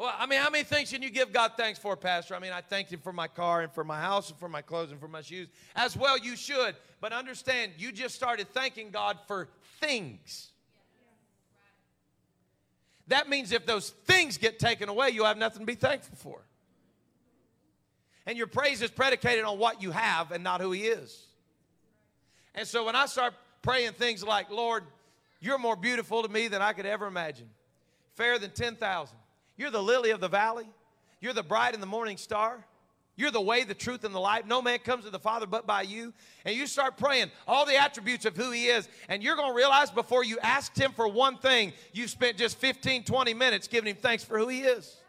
Well, 0.02 0.12
I 0.18 0.26
mean, 0.26 0.40
how 0.40 0.50
many 0.50 0.64
things 0.64 0.90
can 0.90 1.04
you 1.04 1.12
give 1.12 1.32
God 1.32 1.52
thanks 1.56 1.78
for, 1.78 1.96
Pastor? 1.96 2.34
I 2.34 2.40
mean, 2.40 2.54
I 2.54 2.62
thank 2.62 2.92
Him 2.92 3.00
for 3.02 3.14
my 3.14 3.28
car 3.28 3.62
and 3.62 3.72
for 3.72 3.84
my 3.84 4.02
house 4.02 4.32
and 4.32 4.40
for 4.40 4.50
my 4.50 4.64
clothes 4.64 4.90
and 4.90 5.00
for 5.00 5.08
my 5.08 5.22
shoes. 5.22 5.48
As 5.76 5.96
well, 5.96 6.18
you 6.18 6.36
should. 6.36 6.76
But 7.00 7.14
understand, 7.14 7.74
you 7.78 7.92
just 7.92 8.16
started 8.16 8.52
thanking 8.52 8.90
God 8.90 9.20
for 9.28 9.48
things. 9.80 10.50
That 13.10 13.30
means 13.30 13.52
if 13.52 13.68
those 13.68 13.92
things 13.92 14.40
get 14.40 14.58
taken 14.58 14.90
away, 14.90 15.12
you'll 15.12 15.28
have 15.28 15.38
nothing 15.38 15.60
to 15.60 15.68
be 15.68 15.76
thankful 15.76 16.18
for. 16.18 16.42
And 18.26 18.40
your 18.40 18.48
praise 18.48 18.82
is 18.82 18.90
predicated 18.90 19.46
on 19.46 19.60
what 19.60 19.84
you 19.84 19.92
have 19.92 20.32
and 20.32 20.44
not 20.44 20.62
who 20.62 20.72
He 20.72 20.88
is. 20.88 21.28
And 22.56 22.68
so 22.68 22.86
when 22.86 22.96
I 22.96 23.06
start 23.06 23.36
praying 23.62 23.92
things 23.92 24.24
like, 24.24 24.50
Lord, 24.50 24.84
you're 25.40 25.60
more 25.60 25.76
beautiful 25.76 26.24
to 26.24 26.28
me 26.28 26.48
than 26.48 26.64
I 26.64 26.74
could 26.74 26.88
ever 26.88 27.06
imagine, 27.06 27.52
fairer 28.16 28.40
than 28.40 28.50
10,000. 28.50 29.16
You're 29.58 29.72
the 29.72 29.84
lily 29.84 30.12
of 30.12 30.20
the 30.20 30.28
valley. 30.28 30.68
You're 31.20 31.34
the 31.34 31.44
bright 31.44 31.74
and 31.74 31.84
the 31.84 31.88
morning 31.88 32.18
star. 32.18 32.66
You're 33.16 33.32
the 33.32 33.42
way, 33.42 33.64
the 33.64 33.74
truth, 33.74 34.04
and 34.04 34.16
the 34.16 34.20
life. 34.20 34.46
No 34.46 34.62
man 34.62 34.80
comes 34.80 35.04
to 35.04 35.12
the 35.12 35.20
Father 35.20 35.46
but 35.46 35.68
by 35.68 35.84
you. 35.84 36.14
And 36.46 36.56
you 36.56 36.66
start 36.66 36.98
praying 36.98 37.30
all 37.48 37.66
the 37.66 37.76
attributes 37.76 38.26
of 38.26 38.36
who 38.36 38.52
He 38.52 38.68
is. 38.68 38.88
And 39.10 39.22
you're 39.22 39.36
going 39.36 39.50
to 39.52 39.56
realize 39.56 39.92
before 39.92 40.24
you 40.24 40.40
asked 40.40 40.78
Him 40.78 40.92
for 40.94 41.08
one 41.08 41.38
thing, 41.38 41.74
you 41.94 42.08
spent 42.08 42.38
just 42.38 42.58
15, 42.58 43.04
20 43.04 43.34
minutes 43.34 43.68
giving 43.68 43.90
Him 43.94 44.02
thanks 44.02 44.24
for 44.24 44.40
who 44.40 44.48
He 44.48 44.62
is. 44.62 45.01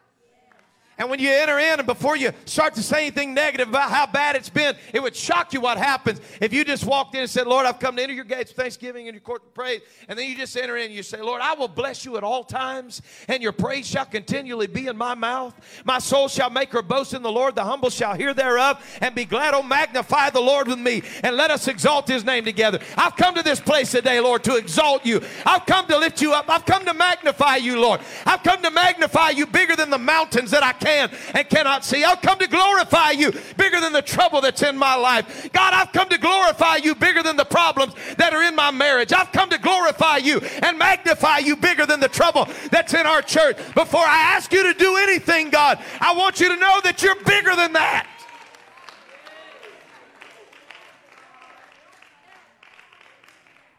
And 1.03 1.11
when 1.11 1.19
you 1.19 1.33
enter 1.33 1.59
in 1.59 1.81
and 1.81 1.87
before 1.87 2.15
you 2.15 2.31
start 2.45 2.75
to 2.75 2.83
say 2.83 2.99
anything 2.99 3.35
negative 3.35 3.69
about 3.69 3.91
how 3.91 4.07
bad 4.07 4.37
it's 4.37 4.49
been, 4.49 4.77
it 4.95 5.03
would 5.03 5.17
shock 5.17 5.53
you 5.53 5.61
what 5.61 5.77
happens 5.77 6.21
if 6.41 6.53
you 6.53 6.65
just 6.65 6.85
walked 6.85 7.17
in 7.17 7.23
and 7.23 7.29
said, 7.29 7.49
Lord, 7.49 7.67
I've 7.67 7.81
come 7.81 7.97
to 7.97 8.03
enter 8.05 8.15
your 8.15 8.23
gates 8.23 8.53
thanksgiving 8.53 9.09
and 9.09 9.15
your 9.17 9.21
court 9.21 9.43
of 9.43 9.53
praise. 9.53 9.81
And 10.07 10.17
then 10.17 10.31
you 10.31 10.37
just 10.37 10.57
enter 10.57 10.77
in 10.77 10.85
and 10.85 10.95
you 10.95 11.03
say, 11.03 11.21
Lord, 11.21 11.41
I 11.43 11.55
will 11.55 11.67
bless 11.67 12.05
you 12.05 12.17
at 12.19 12.23
all 12.23 12.45
times, 12.45 13.03
and 13.27 13.43
your 13.43 13.51
praise 13.51 13.85
shall 13.85 14.05
continually 14.05 14.69
be 14.69 14.87
in 14.87 14.97
my 14.97 15.17
mouth. 15.17 15.83
My 15.85 15.99
soul 15.99 16.29
shall 16.29 16.51
make 16.51 16.71
her 16.71 16.83
boast 16.83 17.15
in 17.15 17.23
the 17.23 17.33
Lord. 17.33 17.57
The 17.57 17.65
humble 17.65 17.91
shall 17.91 18.15
hear 18.15 18.33
thereof 18.33 18.81
and 19.01 19.13
be 19.13 19.25
glad. 19.25 19.55
Oh, 19.55 19.63
magnify 19.65 20.31
the 20.31 20.41
Lord 20.41 20.69
with 20.69 20.79
me, 20.79 21.03
and 21.25 21.37
let 21.37 21.51
us 21.51 21.67
exalt 21.67 22.07
his 22.07 22.25
name 22.25 22.45
together. 22.45 22.79
I've 22.97 23.17
come 23.17 23.35
to 23.35 23.43
this 23.43 23.59
place 23.59 23.91
today, 23.91 24.21
Lord, 24.21 24.45
to 24.45 24.55
exalt 24.55 25.05
you. 25.05 25.21
I've 25.45 25.67
come 25.67 25.89
to 25.89 25.99
lift 25.99 26.23
you 26.23 26.33
up. 26.33 26.49
I've 26.49 26.65
come 26.65 26.85
to 26.85 26.95
magnify 26.95 27.57
you, 27.57 27.81
Lord. 27.81 28.03
I've 28.25 28.45
come 28.45 28.63
to 28.63 28.71
magnify 28.71 29.31
you 29.31 29.47
bigger 29.47 29.75
than 29.75 29.91
the 29.91 29.99
mountains 29.99 30.53
that 30.53 30.63
I 30.63 30.71
can 30.71 30.92
and 30.93 31.49
cannot 31.49 31.85
see. 31.85 32.05
I've 32.05 32.21
come 32.21 32.39
to 32.39 32.47
glorify 32.47 33.11
you 33.11 33.33
bigger 33.57 33.81
than 33.81 33.93
the 33.93 34.03
trouble 34.03 34.41
that's 34.41 34.63
in 34.63 34.77
my 34.77 34.95
life. 34.95 35.51
God, 35.53 35.75
I've 35.75 35.93
come 35.93 36.09
to 36.09 36.19
glorify 36.19 36.77
you 36.77 36.95
bigger 36.95 37.23
than 37.23 37.37
the 37.37 37.45
problems 37.45 37.95
that 38.19 38.33
are 38.33 38.43
in 38.43 38.55
my 38.55 38.71
marriage. 38.71 39.13
I've 39.13 39.33
come 39.33 39.51
to 39.51 39.59
glorify 39.59 40.19
you 40.19 40.41
and 40.63 40.79
magnify 40.79 41.39
you 41.39 41.57
bigger 41.57 41.87
than 41.87 42.01
the 42.01 42.09
trouble 42.09 42.49
that's 42.71 42.95
in 42.95 43.07
our 43.07 43.23
church. 43.23 43.57
Before 43.75 44.05
I 44.05 44.35
ask 44.35 44.53
you 44.53 44.73
to 44.73 44.79
do 44.79 44.97
anything, 44.97 45.51
God, 45.51 45.79
I 46.01 46.15
want 46.15 46.41
you 46.41 46.49
to 46.49 46.57
know 46.57 46.81
that 46.85 47.03
you're 47.03 47.23
bigger 47.25 47.55
than 47.57 47.73
that. 47.75 48.09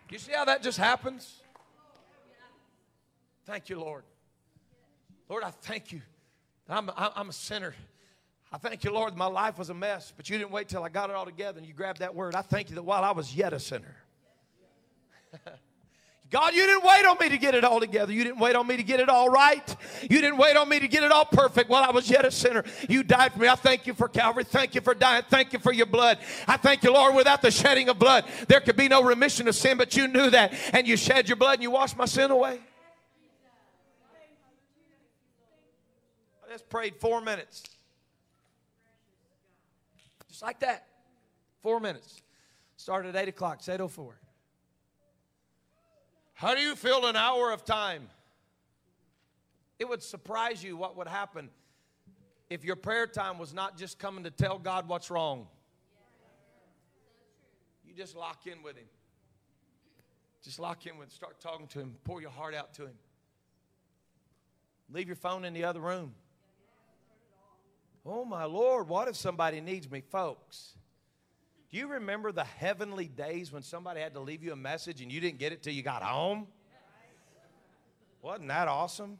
You 0.09 0.19
see 0.19 0.31
how 0.31 0.45
that 0.45 0.61
just 0.61 0.77
happens? 0.77 1.41
Thank 3.45 3.67
you, 3.69 3.79
Lord. 3.79 4.03
Lord, 5.27 5.43
I 5.43 5.49
thank 5.49 5.91
you 5.91 6.01
I'm, 6.69 6.89
I'm 6.95 7.29
a 7.29 7.33
sinner. 7.33 7.75
I 8.51 8.57
thank 8.57 8.83
you, 8.83 8.91
Lord, 8.91 9.17
my 9.17 9.25
life 9.25 9.57
was 9.57 9.69
a 9.69 9.73
mess, 9.73 10.13
but 10.15 10.29
you 10.29 10.37
didn't 10.37 10.51
wait 10.51 10.67
till 10.67 10.83
I 10.83 10.89
got 10.89 11.09
it 11.09 11.15
all 11.15 11.25
together 11.25 11.57
and 11.57 11.67
you 11.67 11.73
grabbed 11.73 11.99
that 11.99 12.13
word. 12.13 12.35
I 12.35 12.41
thank 12.41 12.69
you 12.69 12.75
that 12.75 12.83
while 12.83 13.03
I 13.03 13.11
was 13.11 13.35
yet 13.35 13.51
a 13.51 13.59
sinner, 13.59 13.95
God, 16.29 16.53
you 16.55 16.65
didn't 16.65 16.83
wait 16.83 17.05
on 17.05 17.17
me 17.19 17.29
to 17.29 17.37
get 17.37 17.53
it 17.53 17.63
all 17.63 17.79
together. 17.79 18.11
You 18.11 18.23
didn't 18.23 18.39
wait 18.39 18.55
on 18.55 18.65
me 18.65 18.77
to 18.77 18.83
get 18.83 18.99
it 18.99 19.09
all 19.09 19.29
right. 19.29 19.75
You 20.01 20.21
didn't 20.21 20.37
wait 20.37 20.55
on 20.55 20.67
me 20.67 20.79
to 20.79 20.87
get 20.87 21.03
it 21.03 21.11
all 21.11 21.25
perfect 21.25 21.69
while 21.69 21.83
I 21.83 21.91
was 21.91 22.09
yet 22.09 22.25
a 22.25 22.31
sinner. 22.31 22.63
You 22.89 23.03
died 23.03 23.33
for 23.33 23.39
me. 23.39 23.47
I 23.47 23.55
thank 23.55 23.85
you 23.85 23.93
for 23.93 24.07
Calvary. 24.07 24.43
Thank 24.43 24.73
you 24.73 24.81
for 24.81 24.95
dying. 24.95 25.23
Thank 25.29 25.53
you 25.53 25.59
for 25.59 25.71
your 25.71 25.85
blood. 25.85 26.17
I 26.47 26.57
thank 26.57 26.83
you, 26.83 26.91
Lord, 26.91 27.13
without 27.13 27.43
the 27.43 27.51
shedding 27.51 27.89
of 27.89 27.99
blood, 27.99 28.25
there 28.47 28.61
could 28.61 28.75
be 28.75 28.87
no 28.87 29.03
remission 29.03 29.47
of 29.47 29.53
sin, 29.55 29.77
but 29.77 29.95
you 29.95 30.07
knew 30.07 30.29
that. 30.31 30.53
And 30.73 30.87
you 30.87 30.97
shed 30.97 31.27
your 31.27 31.37
blood 31.37 31.53
and 31.53 31.63
you 31.63 31.69
washed 31.69 31.97
my 31.97 32.05
sin 32.05 32.31
away. 32.31 32.59
Just 36.53 36.69
prayed 36.69 36.95
four 36.97 37.19
minutes. 37.19 37.63
Just 40.29 40.43
like 40.43 40.59
that. 40.59 40.85
Four 41.61 41.79
minutes. 41.79 42.21
Started 42.77 43.15
at 43.15 43.23
8 43.23 43.29
o'clock. 43.29 43.55
It's 43.57 43.67
8.04. 43.67 44.11
How 46.33 46.53
do 46.53 46.61
you 46.61 46.75
feel 46.75 47.07
an 47.07 47.15
hour 47.15 47.51
of 47.51 47.65
time? 47.65 48.07
It 49.79 49.89
would 49.89 50.03
surprise 50.03 50.63
you 50.63 50.77
what 50.77 50.95
would 50.95 51.07
happen 51.07 51.49
if 52.51 52.63
your 52.63 52.75
prayer 52.75 53.07
time 53.07 53.39
was 53.39 53.51
not 53.51 53.75
just 53.75 53.97
coming 53.97 54.23
to 54.25 54.31
tell 54.31 54.59
God 54.59 54.87
what's 54.87 55.09
wrong. 55.09 55.47
You 57.83 57.95
just 57.95 58.15
lock 58.15 58.45
in 58.45 58.61
with 58.61 58.77
Him. 58.77 58.85
Just 60.43 60.59
lock 60.59 60.85
in 60.85 60.99
with. 60.99 61.11
Start 61.11 61.39
talking 61.39 61.65
to 61.67 61.79
Him. 61.79 61.95
Pour 62.03 62.21
your 62.21 62.29
heart 62.29 62.53
out 62.53 62.75
to 62.75 62.83
Him. 62.83 62.95
Leave 64.91 65.07
your 65.07 65.15
phone 65.15 65.45
in 65.45 65.53
the 65.53 65.63
other 65.63 65.79
room. 65.79 66.13
Oh, 68.05 68.25
my 68.25 68.43
Lord, 68.43 68.89
what 68.89 69.07
if 69.07 69.15
somebody 69.15 69.61
needs 69.61 69.89
me? 69.89 70.01
Folks, 70.01 70.73
do 71.71 71.77
you 71.77 71.87
remember 71.87 72.31
the 72.31 72.43
heavenly 72.43 73.07
days 73.07 73.51
when 73.51 73.63
somebody 73.63 74.01
had 74.01 74.13
to 74.13 74.19
leave 74.19 74.43
you 74.43 74.51
a 74.51 74.57
message 74.57 75.01
and 75.01 75.11
you 75.11 75.21
didn't 75.21 75.39
get 75.39 75.53
it 75.53 75.63
till 75.63 75.73
you 75.73 75.83
got 75.83 76.03
home? 76.03 76.47
Wasn't 78.21 78.47
that 78.49 78.67
awesome? 78.67 79.19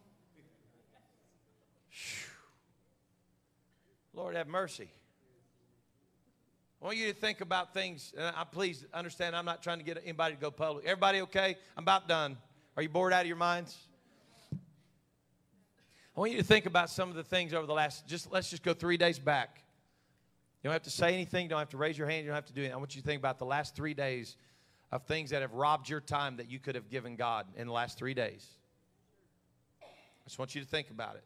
Lord, 4.14 4.36
have 4.36 4.48
mercy. 4.48 4.90
I 6.82 6.86
want 6.86 6.98
you 6.98 7.08
to 7.08 7.14
think 7.14 7.42
about 7.42 7.74
things. 7.74 8.14
And 8.18 8.36
I, 8.36 8.44
please 8.44 8.86
understand, 8.94 9.36
I'm 9.36 9.46
not 9.46 9.64
trying 9.64 9.80
to 9.80 9.84
get 9.86 9.98
anybody 10.04 10.36
to 10.36 10.42
go 10.42 10.52
public. 10.52 10.86
Everybody 10.86 11.22
okay? 11.22 11.58
I'm 11.78 11.84
about 11.84 12.08
done. 12.08 12.38
Are 12.76 12.84
you 12.84 12.90
bored 12.90 13.14
out 13.14 13.22
of 13.22 13.28
your 13.28 13.38
minds? 13.38 13.78
I 16.16 16.20
want 16.20 16.32
you 16.32 16.38
to 16.38 16.44
think 16.44 16.68
about 16.68 16.92
some 16.92 17.10
of 17.10 17.16
the 17.16 17.24
things 17.24 17.54
over 17.54 17.66
the 17.66 17.74
last, 17.74 18.08
just 18.08 18.32
let's 18.32 18.50
just 18.50 18.62
go 18.62 18.74
three 18.74 18.98
days 18.98 19.18
back. 19.18 19.64
You 20.62 20.68
don't 20.68 20.74
have 20.74 20.84
to 20.84 20.92
say 20.92 21.14
anything, 21.14 21.44
you 21.44 21.50
don't 21.50 21.60
have 21.60 21.70
to 21.70 21.78
raise 21.78 21.98
your 21.98 22.08
hand, 22.08 22.24
you 22.24 22.28
don't 22.28 22.36
have 22.36 22.46
to 22.46 22.54
do 22.54 22.62
anything. 22.62 22.76
I 22.76 22.78
want 22.78 22.96
you 22.96 23.02
to 23.02 23.08
think 23.08 23.20
about 23.20 23.40
the 23.40 23.46
last 23.46 23.76
three 23.76 23.96
days 23.96 24.38
of 24.92 25.04
things 25.04 25.32
that 25.32 25.42
have 25.42 25.54
robbed 25.54 25.90
your 25.90 26.00
time 26.00 26.38
that 26.38 26.50
you 26.50 26.60
could 26.60 26.76
have 26.76 26.90
given 26.90 27.16
God 27.16 27.48
in 27.58 27.66
the 27.66 27.74
last 27.74 27.98
three 27.98 28.14
days. 28.14 28.48
I 29.82 30.24
just 30.26 30.38
want 30.38 30.54
you 30.54 30.62
to 30.62 30.68
think 30.68 30.92
about 30.92 31.16
it. 31.16 31.24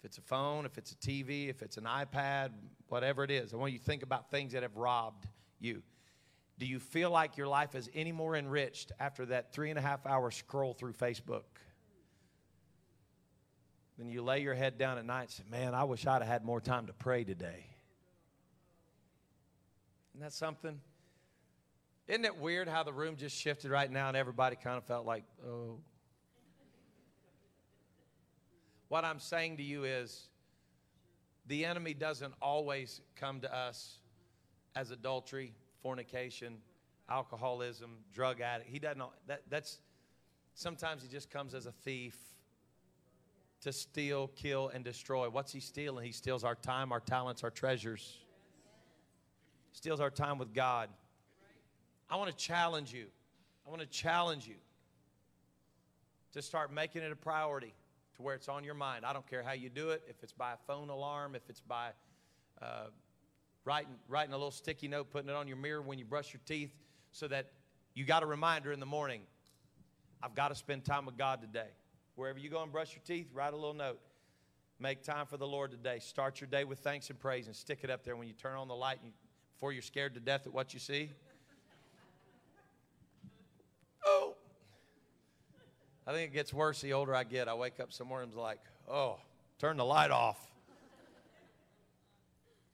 If 0.00 0.06
it's 0.06 0.18
a 0.18 0.22
phone, 0.22 0.66
if 0.66 0.76
it's 0.76 0.90
a 0.90 0.96
TV, 0.96 1.48
if 1.48 1.62
it's 1.62 1.76
an 1.76 1.84
iPad, 1.84 2.50
whatever 2.88 3.22
it 3.22 3.30
is, 3.30 3.54
I 3.54 3.56
want 3.56 3.72
you 3.72 3.78
to 3.78 3.84
think 3.84 4.02
about 4.02 4.28
things 4.28 4.52
that 4.52 4.62
have 4.64 4.76
robbed 4.76 5.28
you. 5.60 5.82
Do 6.58 6.66
you 6.66 6.80
feel 6.80 7.10
like 7.10 7.36
your 7.36 7.48
life 7.48 7.74
is 7.74 7.88
any 7.94 8.12
more 8.12 8.36
enriched 8.36 8.92
after 8.98 9.24
that 9.26 9.52
three 9.52 9.70
and 9.70 9.78
a 9.78 9.82
half 9.82 10.04
hour 10.04 10.30
scroll 10.30 10.74
through 10.74 10.92
Facebook? 10.92 11.44
Then 13.98 14.08
you 14.08 14.22
lay 14.22 14.40
your 14.40 14.54
head 14.54 14.78
down 14.78 14.98
at 14.98 15.04
night 15.04 15.22
and 15.22 15.30
say, 15.30 15.42
Man, 15.50 15.74
I 15.74 15.84
wish 15.84 16.06
I'd 16.06 16.22
have 16.22 16.28
had 16.28 16.44
more 16.44 16.60
time 16.60 16.86
to 16.86 16.92
pray 16.92 17.24
today. 17.24 17.66
Isn't 20.14 20.22
that 20.22 20.32
something? 20.32 20.80
Isn't 22.06 22.24
it 22.24 22.36
weird 22.36 22.68
how 22.68 22.82
the 22.82 22.92
room 22.92 23.16
just 23.16 23.36
shifted 23.36 23.70
right 23.70 23.90
now 23.90 24.08
and 24.08 24.16
everybody 24.16 24.56
kind 24.56 24.76
of 24.76 24.84
felt 24.84 25.06
like, 25.06 25.24
oh. 25.46 25.78
What 28.88 29.04
I'm 29.04 29.18
saying 29.18 29.56
to 29.56 29.62
you 29.62 29.84
is 29.84 30.28
the 31.46 31.64
enemy 31.64 31.94
doesn't 31.94 32.34
always 32.42 33.00
come 33.16 33.40
to 33.40 33.54
us 33.54 33.98
as 34.76 34.90
adultery, 34.90 35.54
fornication, 35.82 36.58
alcoholism, 37.08 37.98
drug 38.12 38.40
addict. 38.40 38.68
He 38.70 38.78
doesn't. 38.78 39.02
That, 39.26 39.42
that's 39.48 39.80
sometimes 40.54 41.02
he 41.02 41.08
just 41.08 41.30
comes 41.30 41.54
as 41.54 41.66
a 41.66 41.72
thief 41.72 42.16
to 43.64 43.72
steal, 43.72 44.28
kill, 44.36 44.68
and 44.68 44.84
destroy. 44.84 45.28
What's 45.28 45.50
he 45.50 45.60
stealing? 45.60 46.04
He 46.04 46.12
steals 46.12 46.44
our 46.44 46.54
time, 46.54 46.92
our 46.92 47.00
talents, 47.00 47.42
our 47.42 47.50
treasures. 47.50 48.18
Steals 49.72 50.00
our 50.00 50.10
time 50.10 50.38
with 50.38 50.52
God. 50.54 50.90
I 52.10 52.16
want 52.16 52.30
to 52.30 52.36
challenge 52.36 52.92
you. 52.92 53.06
I 53.66 53.70
want 53.70 53.80
to 53.80 53.88
challenge 53.88 54.46
you 54.46 54.56
to 56.32 56.42
start 56.42 56.72
making 56.72 57.02
it 57.02 57.10
a 57.10 57.16
priority 57.16 57.72
to 58.16 58.22
where 58.22 58.34
it's 58.34 58.48
on 58.48 58.64
your 58.64 58.74
mind. 58.74 59.06
I 59.06 59.14
don't 59.14 59.26
care 59.28 59.42
how 59.42 59.52
you 59.52 59.70
do 59.70 59.90
it, 59.90 60.02
if 60.08 60.22
it's 60.22 60.32
by 60.32 60.52
a 60.52 60.58
phone 60.66 60.90
alarm, 60.90 61.34
if 61.34 61.42
it's 61.48 61.60
by 61.60 61.88
uh, 62.60 62.88
writing, 63.64 63.94
writing 64.08 64.34
a 64.34 64.36
little 64.36 64.50
sticky 64.50 64.88
note, 64.88 65.10
putting 65.10 65.30
it 65.30 65.34
on 65.34 65.48
your 65.48 65.56
mirror 65.56 65.80
when 65.80 65.98
you 65.98 66.04
brush 66.04 66.34
your 66.34 66.40
teeth, 66.44 66.74
so 67.12 67.28
that 67.28 67.50
you 67.94 68.04
got 68.04 68.22
a 68.22 68.26
reminder 68.26 68.72
in 68.72 68.80
the 68.80 68.86
morning 68.86 69.22
I've 70.22 70.34
got 70.34 70.48
to 70.48 70.54
spend 70.54 70.84
time 70.84 71.06
with 71.06 71.16
God 71.16 71.40
today. 71.40 71.68
Wherever 72.16 72.38
you 72.38 72.48
go 72.48 72.62
and 72.62 72.70
brush 72.70 72.92
your 72.92 73.02
teeth, 73.04 73.30
write 73.34 73.52
a 73.52 73.56
little 73.56 73.74
note. 73.74 74.00
Make 74.78 75.02
time 75.02 75.26
for 75.26 75.36
the 75.36 75.46
Lord 75.46 75.70
today. 75.70 75.98
Start 76.00 76.40
your 76.40 76.48
day 76.48 76.64
with 76.64 76.80
thanks 76.80 77.10
and 77.10 77.18
praise 77.18 77.46
and 77.46 77.54
stick 77.54 77.80
it 77.82 77.90
up 77.90 78.04
there 78.04 78.16
when 78.16 78.26
you 78.26 78.34
turn 78.34 78.56
on 78.56 78.68
the 78.68 78.74
light 78.74 78.98
and 79.02 79.06
you, 79.06 79.12
before 79.54 79.72
you're 79.72 79.82
scared 79.82 80.14
to 80.14 80.20
death 80.20 80.46
at 80.46 80.52
what 80.52 80.74
you 80.74 80.80
see. 80.80 81.10
Oh. 84.06 84.34
I 86.06 86.12
think 86.12 86.30
it 86.30 86.34
gets 86.34 86.52
worse 86.52 86.82
the 86.82 86.92
older 86.92 87.14
I 87.14 87.24
get. 87.24 87.48
I 87.48 87.54
wake 87.54 87.80
up 87.80 87.90
some 87.90 88.08
mornings 88.08 88.34
like, 88.34 88.58
oh, 88.86 89.18
Turn 89.58 89.76
the 89.76 89.84
light 89.84 90.10
off. 90.10 90.38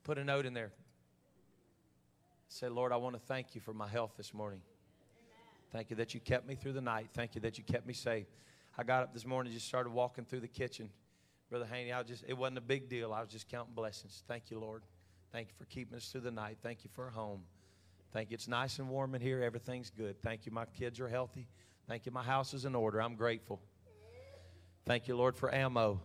Put 0.04 0.18
a 0.18 0.24
note 0.24 0.46
in 0.46 0.54
there. 0.54 0.72
Say, 2.48 2.68
Lord, 2.68 2.90
I 2.90 2.96
want 2.96 3.14
to 3.14 3.20
thank 3.20 3.54
you 3.54 3.60
for 3.60 3.72
my 3.72 3.86
health 3.86 4.12
this 4.16 4.34
morning. 4.34 4.60
Thank 5.72 5.90
you 5.90 5.96
that 5.96 6.14
you 6.14 6.20
kept 6.20 6.48
me 6.48 6.56
through 6.56 6.72
the 6.72 6.80
night. 6.80 7.10
Thank 7.14 7.34
you 7.34 7.40
that 7.42 7.58
you 7.58 7.64
kept 7.64 7.86
me 7.86 7.92
safe. 7.92 8.26
I 8.80 8.82
got 8.82 9.02
up 9.02 9.12
this 9.12 9.26
morning, 9.26 9.52
just 9.52 9.66
started 9.66 9.92
walking 9.92 10.24
through 10.24 10.40
the 10.40 10.48
kitchen. 10.48 10.88
Brother 11.50 11.66
Haney, 11.70 11.92
I 11.92 12.02
just 12.02 12.24
it 12.26 12.32
wasn't 12.32 12.56
a 12.56 12.62
big 12.62 12.88
deal. 12.88 13.12
I 13.12 13.20
was 13.20 13.28
just 13.28 13.46
counting 13.46 13.74
blessings. 13.74 14.22
Thank 14.26 14.50
you, 14.50 14.58
Lord. 14.58 14.84
Thank 15.32 15.48
you 15.48 15.54
for 15.58 15.66
keeping 15.66 15.98
us 15.98 16.08
through 16.08 16.22
the 16.22 16.30
night. 16.30 16.56
Thank 16.62 16.82
you 16.82 16.88
for 16.94 17.08
a 17.08 17.10
home. 17.10 17.42
Thank 18.14 18.30
you. 18.30 18.36
It's 18.36 18.48
nice 18.48 18.78
and 18.78 18.88
warm 18.88 19.14
in 19.14 19.20
here. 19.20 19.42
Everything's 19.42 19.90
good. 19.90 20.22
Thank 20.22 20.46
you. 20.46 20.52
My 20.52 20.64
kids 20.64 20.98
are 20.98 21.08
healthy. 21.08 21.46
Thank 21.88 22.06
you. 22.06 22.12
My 22.12 22.22
house 22.22 22.54
is 22.54 22.64
in 22.64 22.74
order. 22.74 23.02
I'm 23.02 23.16
grateful. 23.16 23.60
Thank 24.86 25.08
you, 25.08 25.14
Lord, 25.14 25.36
for 25.36 25.54
ammo. 25.54 26.00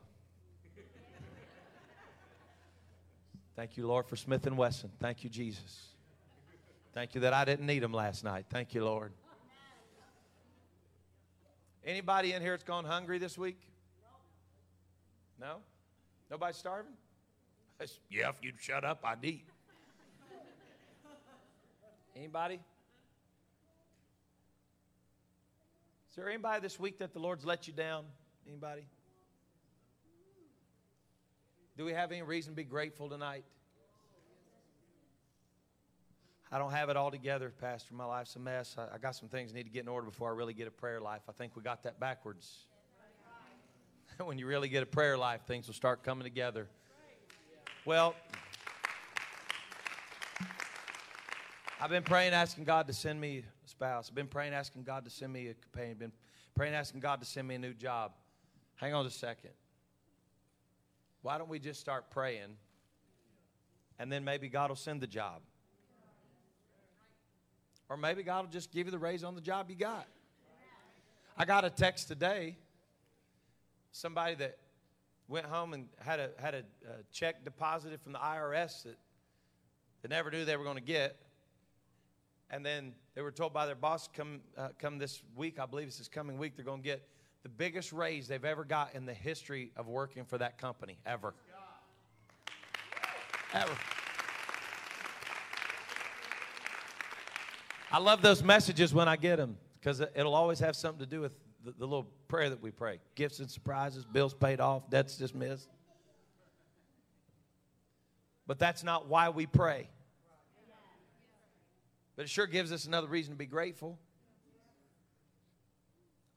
Thank 3.55 3.77
you, 3.77 3.87
Lord, 3.87 4.05
for 4.05 4.17
Smith 4.17 4.47
and 4.47 4.57
Wesson. 4.57 4.91
Thank 4.99 5.23
you, 5.23 5.29
Jesus. 5.29 5.93
Thank 6.93 7.15
you 7.15 7.21
that 7.21 7.31
I 7.31 7.45
didn't 7.45 7.67
need 7.67 7.83
them 7.83 7.93
last 7.93 8.25
night. 8.25 8.47
Thank 8.49 8.73
you, 8.73 8.83
Lord. 8.83 9.13
Anybody 11.85 12.33
in 12.33 12.41
here 12.41 12.51
that's 12.51 12.63
gone 12.63 12.83
hungry 12.83 13.19
this 13.19 13.37
week? 13.37 13.59
No? 15.39 15.57
Nobody 16.31 16.53
starving? 16.53 16.93
yeah, 18.09 18.29
if 18.29 18.37
you'd 18.41 18.59
shut 18.59 18.83
up, 18.83 19.01
I'd 19.03 19.23
eat. 19.23 19.47
Anybody? 22.15 22.59
Is 26.09 26.15
there 26.15 26.29
anybody 26.29 26.61
this 26.61 26.79
week 26.79 26.97
that 26.99 27.13
the 27.13 27.19
Lord's 27.19 27.45
let 27.45 27.67
you 27.67 27.73
down? 27.73 28.05
Anybody? 28.47 28.85
Do 31.77 31.83
we 31.83 31.91
have 31.91 32.11
any 32.11 32.21
reason 32.21 32.53
to 32.53 32.55
be 32.55 32.63
grateful 32.63 33.09
tonight? 33.09 33.43
I 36.51 36.59
don't 36.59 36.71
have 36.71 36.89
it 36.89 36.97
all 36.97 37.09
together, 37.09 37.51
Pastor. 37.59 37.93
My 37.95 38.05
life's 38.05 38.35
a 38.35 38.39
mess. 38.39 38.75
I, 38.77 38.95
I 38.95 38.97
got 38.97 39.15
some 39.15 39.29
things 39.29 39.51
I 39.51 39.55
need 39.55 39.63
to 39.63 39.69
get 39.69 39.81
in 39.81 39.87
order 39.87 40.05
before 40.05 40.31
I 40.31 40.35
really 40.35 40.53
get 40.53 40.67
a 40.67 40.71
prayer 40.71 41.01
life. 41.01 41.21
I 41.27 41.31
think 41.31 41.55
we 41.55 41.63
got 41.63 41.83
that 41.83 41.99
backwards. 41.99 42.65
when 44.23 44.37
you 44.37 44.45
really 44.45 44.69
get 44.69 44.83
a 44.83 44.85
prayer 44.85 45.17
life, 45.17 45.41
things 45.47 45.67
will 45.67 45.73
start 45.73 46.03
coming 46.03 46.23
together. 46.23 46.67
Well, 47.83 48.15
I've 51.81 51.89
been 51.89 52.03
praying, 52.03 52.33
asking 52.33 52.63
God 52.63 52.87
to 52.87 52.93
send 52.93 53.19
me 53.19 53.39
a 53.39 53.69
spouse. 53.69 54.09
I've 54.09 54.15
been 54.15 54.27
praying, 54.27 54.53
asking 54.53 54.83
God 54.83 55.03
to 55.05 55.11
send 55.11 55.33
me 55.33 55.47
a 55.47 55.53
companion. 55.53 55.93
I've 55.93 55.99
Been 55.99 56.11
praying, 56.55 56.73
asking 56.73 57.01
God 57.01 57.19
to 57.19 57.25
send 57.25 57.47
me 57.47 57.55
a 57.55 57.59
new 57.59 57.73
job. 57.73 58.13
Hang 58.75 58.93
on 58.93 59.05
a 59.05 59.09
second. 59.09 59.51
Why 61.21 61.37
don't 61.37 61.49
we 61.49 61.59
just 61.59 61.79
start 61.79 62.11
praying, 62.11 62.57
and 63.99 64.11
then 64.11 64.23
maybe 64.23 64.47
God 64.47 64.69
will 64.69 64.75
send 64.75 65.01
the 65.01 65.07
job? 65.07 65.41
Or 67.89 67.97
maybe 67.97 68.23
God 68.23 68.45
will 68.45 68.51
just 68.51 68.71
give 68.71 68.87
you 68.87 68.91
the 68.91 68.99
raise 68.99 69.23
on 69.23 69.35
the 69.35 69.41
job 69.41 69.69
you 69.69 69.75
got. 69.75 70.07
I 71.37 71.45
got 71.45 71.65
a 71.65 71.69
text 71.69 72.07
today. 72.07 72.57
Somebody 73.91 74.35
that 74.35 74.57
went 75.27 75.45
home 75.45 75.73
and 75.73 75.87
had 75.99 76.19
a 76.19 76.29
had 76.37 76.53
a, 76.53 76.59
a 76.59 77.03
check 77.11 77.43
deposited 77.43 78.01
from 78.01 78.13
the 78.13 78.19
IRS 78.19 78.83
that 78.83 78.97
they 80.01 80.09
never 80.09 80.31
knew 80.31 80.45
they 80.45 80.57
were 80.57 80.63
going 80.63 80.77
to 80.77 80.83
get, 80.83 81.17
and 82.49 82.65
then 82.65 82.93
they 83.15 83.21
were 83.21 83.31
told 83.31 83.53
by 83.53 83.65
their 83.65 83.75
boss 83.75 84.07
come 84.13 84.41
uh, 84.57 84.69
come 84.79 84.97
this 84.97 85.21
week. 85.35 85.59
I 85.59 85.65
believe 85.65 85.87
it's 85.87 85.97
this 85.97 86.07
coming 86.07 86.37
week. 86.37 86.55
They're 86.55 86.65
going 86.65 86.81
to 86.81 86.87
get 86.87 87.07
the 87.43 87.49
biggest 87.49 87.93
raise 87.93 88.27
they've 88.27 88.43
ever 88.43 88.63
got 88.63 88.95
in 88.95 89.05
the 89.05 89.13
history 89.13 89.71
of 89.77 89.87
working 89.87 90.25
for 90.25 90.37
that 90.37 90.57
company 90.57 90.97
ever. 91.05 91.33
Ever. 93.53 93.77
I 97.91 97.99
love 97.99 98.21
those 98.21 98.43
messages 98.43 98.93
when 98.93 99.07
I 99.07 99.15
get 99.15 99.37
them 99.37 99.57
because 99.79 99.99
it'll 99.99 100.35
always 100.35 100.59
have 100.59 100.75
something 100.75 100.99
to 100.99 101.05
do 101.05 101.21
with 101.21 101.33
the, 101.63 101.71
the, 101.71 101.85
little 101.85 102.07
prayer 102.27 102.49
that 102.49 102.61
we 102.61 102.71
pray 102.71 102.99
gifts 103.15 103.39
and 103.39 103.49
surprises, 103.49 104.05
bills 104.05 104.33
paid 104.33 104.59
off, 104.59 104.89
debts 104.89 105.17
dismissed. 105.17 105.69
But 108.47 108.59
that's 108.59 108.83
not 108.83 109.07
why 109.07 109.29
we 109.29 109.45
pray. 109.47 109.89
But 112.15 112.25
it 112.25 112.29
sure 112.29 112.47
gives 112.47 112.71
us 112.71 112.85
another 112.85 113.07
reason 113.07 113.33
to 113.33 113.37
be 113.37 113.45
grateful. 113.45 113.97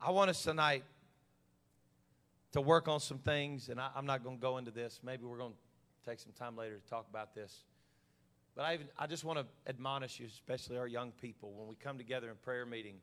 I 0.00 0.10
want 0.10 0.30
us 0.30 0.42
tonight 0.42 0.84
to 2.52 2.60
work 2.60 2.88
on 2.88 3.00
some 3.00 3.18
things, 3.18 3.68
and 3.68 3.80
I, 3.80 3.90
am 3.96 4.06
not 4.06 4.24
going 4.24 4.36
to 4.36 4.40
go 4.40 4.58
into 4.58 4.70
this. 4.70 5.00
Maybe 5.02 5.24
we're 5.24 5.38
going 5.38 5.52
to 5.52 6.10
take 6.10 6.18
some 6.18 6.32
time 6.32 6.56
later 6.56 6.76
to 6.76 6.88
talk 6.88 7.06
about 7.10 7.34
this. 7.34 7.64
But 8.58 8.64
I, 8.64 8.74
even, 8.74 8.88
I 8.98 9.06
just 9.06 9.22
want 9.22 9.38
to 9.38 9.46
admonish 9.70 10.18
you, 10.18 10.26
especially 10.26 10.78
our 10.78 10.88
young 10.88 11.12
people, 11.12 11.52
when 11.52 11.68
we 11.68 11.76
come 11.76 11.96
together 11.96 12.28
in 12.28 12.34
prayer 12.42 12.66
meeting 12.66 12.96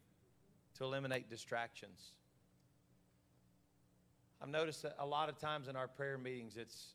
to 0.78 0.84
eliminate 0.84 1.30
distractions. 1.30 2.12
I've 4.42 4.50
noticed 4.50 4.84
that 4.84 4.98
a 5.00 5.06
lot 5.06 5.30
of 5.30 5.40
times 5.40 5.70
in 5.70 5.78
our 5.78 5.88
prayer 5.88 6.18
meetings, 6.18 6.58
it's 6.58 6.88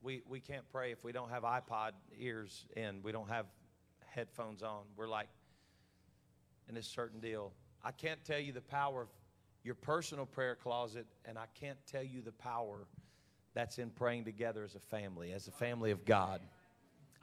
we, 0.00 0.22
we 0.26 0.40
can't 0.40 0.64
pray 0.72 0.90
if 0.90 1.04
we 1.04 1.12
don't 1.12 1.28
have 1.28 1.42
iPod 1.42 1.90
ears 2.18 2.64
in, 2.74 3.02
we 3.02 3.12
don't 3.12 3.28
have 3.28 3.44
headphones 4.06 4.62
on. 4.62 4.84
We're 4.96 5.06
like 5.06 5.28
in 6.66 6.74
this 6.76 6.86
certain 6.86 7.20
deal. 7.20 7.52
I 7.84 7.92
can't 7.92 8.24
tell 8.24 8.40
you 8.40 8.54
the 8.54 8.62
power 8.62 9.02
of 9.02 9.08
your 9.64 9.74
personal 9.74 10.24
prayer 10.24 10.54
closet, 10.54 11.06
and 11.26 11.36
I 11.36 11.44
can't 11.60 11.78
tell 11.92 12.02
you 12.02 12.22
the 12.22 12.32
power 12.32 12.86
that's 13.52 13.78
in 13.78 13.90
praying 13.90 14.24
together 14.24 14.64
as 14.64 14.76
a 14.76 14.80
family, 14.80 15.32
as 15.32 15.46
a 15.46 15.52
family 15.52 15.90
of 15.90 16.06
God. 16.06 16.40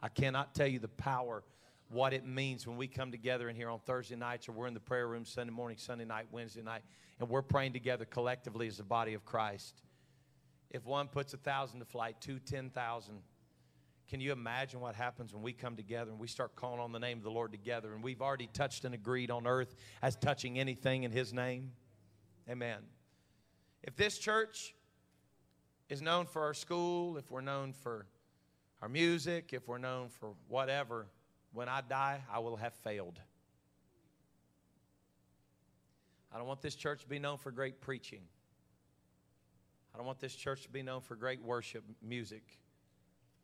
I 0.01 0.09
cannot 0.09 0.53
tell 0.53 0.67
you 0.67 0.79
the 0.79 0.87
power, 0.87 1.43
what 1.89 2.13
it 2.13 2.25
means 2.25 2.65
when 2.65 2.77
we 2.77 2.87
come 2.87 3.11
together 3.11 3.49
in 3.49 3.55
here 3.55 3.69
on 3.69 3.79
Thursday 3.79 4.15
nights 4.15 4.49
or 4.49 4.53
we're 4.53 4.67
in 4.67 4.73
the 4.73 4.79
prayer 4.79 5.07
room 5.07 5.25
Sunday 5.25 5.53
morning, 5.53 5.77
Sunday 5.77 6.05
night, 6.05 6.25
Wednesday 6.31 6.61
night, 6.61 6.81
and 7.19 7.29
we're 7.29 7.41
praying 7.41 7.73
together 7.73 8.05
collectively 8.05 8.67
as 8.67 8.77
the 8.77 8.83
body 8.83 9.13
of 9.13 9.23
Christ. 9.23 9.81
If 10.71 10.85
one 10.85 11.07
puts 11.07 11.33
a 11.33 11.37
thousand 11.37 11.79
to 11.79 11.85
flight, 11.85 12.17
two, 12.19 12.39
ten 12.39 12.69
thousand. 12.69 13.19
Can 14.07 14.21
you 14.21 14.31
imagine 14.31 14.81
what 14.81 14.93
happens 14.93 15.33
when 15.33 15.41
we 15.41 15.51
come 15.51 15.75
together 15.75 16.11
and 16.11 16.19
we 16.19 16.27
start 16.27 16.55
calling 16.55 16.79
on 16.79 16.91
the 16.91 16.99
name 16.99 17.17
of 17.17 17.23
the 17.23 17.31
Lord 17.31 17.51
together 17.51 17.93
and 17.93 18.03
we've 18.03 18.21
already 18.21 18.47
touched 18.53 18.85
and 18.85 18.93
agreed 18.93 19.31
on 19.31 19.47
earth 19.47 19.75
as 20.03 20.15
touching 20.15 20.59
anything 20.59 21.03
in 21.03 21.11
His 21.11 21.33
name? 21.33 21.71
Amen. 22.47 22.79
If 23.83 23.95
this 23.95 24.19
church 24.19 24.75
is 25.89 26.01
known 26.01 26.27
for 26.27 26.43
our 26.43 26.53
school, 26.53 27.17
if 27.17 27.31
we're 27.31 27.41
known 27.41 27.73
for 27.73 28.05
our 28.82 28.89
music, 28.89 29.51
if 29.53 29.67
we're 29.67 29.78
known 29.78 30.09
for 30.09 30.34
whatever, 30.47 31.07
when 31.53 31.69
I 31.69 31.82
die, 31.82 32.21
I 32.32 32.39
will 32.39 32.57
have 32.57 32.73
failed. 32.73 33.19
I 36.34 36.38
don't 36.38 36.47
want 36.47 36.61
this 36.61 36.76
church 36.76 37.01
to 37.03 37.07
be 37.07 37.17
known 37.17 37.38
for 37.38 37.51
great 37.51 37.80
preaching. 37.80 38.21
I 39.93 39.97
don't 39.97 40.05
want 40.05 40.19
this 40.19 40.36
church 40.36 40.63
to 40.63 40.69
be 40.69 40.84
known 40.84 40.99
for 40.99 41.15
great 41.15 41.41
worship 41.41 41.84
music. 42.01 42.43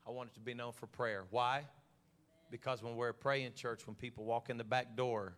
I 0.06 0.12
want 0.12 0.30
it 0.32 0.34
to 0.34 0.42
be 0.42 0.54
known 0.54 0.74
for 0.74 0.88
prayer. 0.88 1.24
Why? 1.30 1.64
Because 2.50 2.84
when 2.84 2.98
we're 2.98 3.10
a 3.10 3.14
praying 3.14 3.54
church, 3.54 3.88
when 3.88 3.96
people 3.96 4.26
walk 4.26 4.50
in 4.50 4.58
the 4.58 4.66
back 4.66 4.98
door, 4.98 5.34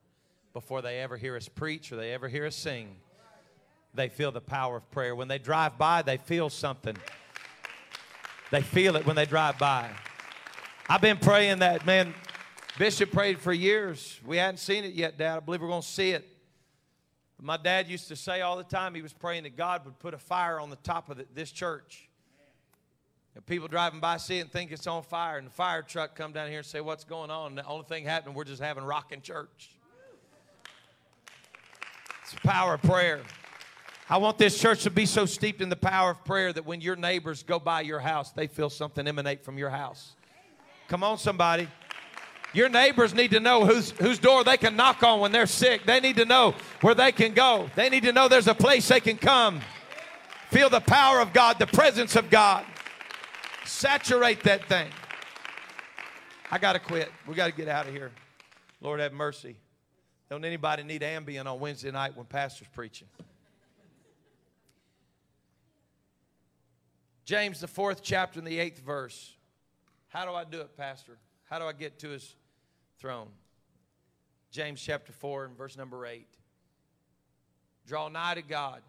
before 0.54 0.82
they 0.82 1.00
ever 1.00 1.16
hear 1.16 1.36
us 1.36 1.48
preach 1.48 1.92
or 1.92 1.96
they 1.96 2.12
ever 2.12 2.28
hear 2.28 2.48
us 2.48 2.56
sing, 2.56 2.96
they 3.94 4.10
feel 4.10 4.32
the 4.32 4.42
power 4.42 4.78
of 4.78 4.90
prayer. 4.90 5.16
When 5.16 5.28
they 5.28 5.38
drive 5.38 5.78
by, 5.78 6.02
they 6.02 6.18
feel 6.18 6.50
something. 6.50 6.98
They 8.54 8.62
feel 8.62 8.96
it 8.98 9.08
when 9.08 9.16
they 9.16 9.26
drive 9.26 9.58
by. 9.58 9.90
I've 10.88 11.02
been 11.02 11.18
praying 11.18 11.58
that, 11.60 11.88
man. 11.88 12.14
Bishop 12.78 13.12
prayed 13.12 13.40
for 13.40 13.52
years. 13.52 14.20
We 14.24 14.38
hadn't 14.38 14.60
seen 14.60 14.84
it 14.84 14.94
yet, 14.94 15.18
Dad. 15.18 15.38
I 15.38 15.40
believe 15.40 15.60
we're 15.60 15.70
going 15.70 15.82
to 15.82 15.88
see 15.88 16.12
it. 16.12 16.24
My 17.42 17.58
dad 17.58 17.88
used 17.88 18.10
to 18.10 18.16
say 18.16 18.42
all 18.42 18.56
the 18.56 18.64
time 18.64 18.94
he 18.94 19.02
was 19.02 19.12
praying 19.12 19.42
that 19.42 19.58
God 19.58 19.84
would 19.86 19.98
put 19.98 20.14
a 20.14 20.20
fire 20.20 20.60
on 20.60 20.70
the 20.70 20.76
top 20.76 21.10
of 21.10 21.18
the, 21.18 21.26
this 21.34 21.50
church. 21.50 22.08
And 23.34 23.44
people 23.44 23.68
driving 23.68 24.00
by 24.00 24.18
see 24.18 24.38
it 24.38 24.42
and 24.42 24.52
think 24.52 24.72
it's 24.72 24.86
on 24.86 25.02
fire, 25.02 25.40
and 25.40 25.48
the 25.48 25.52
fire 25.52 25.82
truck 25.82 26.14
come 26.14 26.32
down 26.32 26.48
here 26.48 26.60
and 26.60 26.66
say, 26.68 26.80
"What's 26.80 27.04
going 27.04 27.32
on?" 27.32 27.54
And 27.54 27.58
the 27.58 27.66
only 27.66 27.86
thing 27.86 28.06
happening, 28.06 28.36
we're 28.36 28.44
just 28.44 28.62
having 28.62 28.84
rocking 28.84 29.22
church. 29.22 29.72
It's 32.22 32.34
the 32.34 32.48
power 32.48 32.76
of 32.76 32.84
prayer. 32.84 33.22
I 34.14 34.18
want 34.18 34.38
this 34.38 34.60
church 34.60 34.84
to 34.84 34.92
be 34.92 35.08
so 35.08 35.26
steeped 35.26 35.60
in 35.60 35.70
the 35.70 35.76
power 35.76 36.12
of 36.12 36.24
prayer 36.24 36.54
that 36.54 36.68
when 36.68 36.82
your 36.82 36.96
neighbors 36.96 37.42
go 37.42 37.58
by 37.58 37.82
your 37.82 38.00
house, 38.00 38.30
they 38.30 38.46
feel 38.46 38.70
something 38.70 39.08
emanate 39.08 39.44
from 39.44 39.58
your 39.58 39.72
house. 39.72 40.12
Come 40.88 41.04
on, 41.04 41.18
somebody. 41.18 41.68
Your 42.54 42.70
neighbors 42.70 43.16
need 43.16 43.32
to 43.32 43.40
know 43.40 43.66
whose, 43.66 43.90
whose 43.90 44.20
door 44.20 44.44
they 44.44 44.58
can 44.58 44.76
knock 44.76 45.02
on 45.02 45.20
when 45.20 45.32
they're 45.32 45.48
sick. 45.48 45.88
They 45.88 46.00
need 46.00 46.18
to 46.18 46.26
know 46.26 46.54
where 46.82 46.94
they 46.94 47.12
can 47.12 47.34
go. 47.34 47.72
They 47.76 47.90
need 47.90 48.04
to 48.04 48.12
know 48.12 48.28
there's 48.28 48.48
a 48.48 48.54
place 48.54 48.88
they 48.88 49.00
can 49.00 49.18
come. 49.18 49.62
Feel 50.52 50.70
the 50.70 50.82
power 50.82 51.20
of 51.20 51.34
God, 51.34 51.58
the 51.58 51.66
presence 51.66 52.16
of 52.16 52.30
God. 52.30 52.64
Saturate 53.66 54.44
that 54.44 54.64
thing. 54.66 54.90
I 56.52 56.60
got 56.60 56.74
to 56.74 56.80
quit. 56.80 57.12
We 57.28 57.34
got 57.34 57.48
to 57.48 57.52
get 57.52 57.68
out 57.68 57.88
of 57.88 57.94
here. 57.96 58.12
Lord 58.80 59.00
have 59.00 59.12
mercy. 59.12 59.56
Don't 60.30 60.46
anybody 60.46 60.84
need 60.84 61.02
Ambien 61.02 61.48
on 61.48 61.60
Wednesday 61.60 61.90
night 61.90 62.16
when 62.16 62.28
pastor's 62.28 62.68
preaching? 62.76 63.08
James, 67.26 67.62
the 67.62 67.68
fourth 67.68 68.02
chapter, 68.02 68.40
and 68.40 68.48
the 68.48 68.60
eighth 68.60 68.80
verse. 68.80 69.34
How 70.08 70.26
do 70.26 70.32
I 70.32 70.44
do 70.44 70.62
it, 70.62 70.76
Pastor? 70.76 71.18
How 71.50 71.60
do 71.60 71.66
I 71.66 71.74
get 71.74 72.00
to 72.00 72.10
his 72.10 72.36
throne? 73.00 73.30
James 74.52 74.82
chapter 74.82 75.12
4 75.12 75.46
and 75.46 75.58
verse 75.58 75.78
number 75.78 76.06
8. 76.06 76.28
Draw 77.88 78.10
nigh 78.10 78.36
to 78.36 78.42
God, 78.42 78.82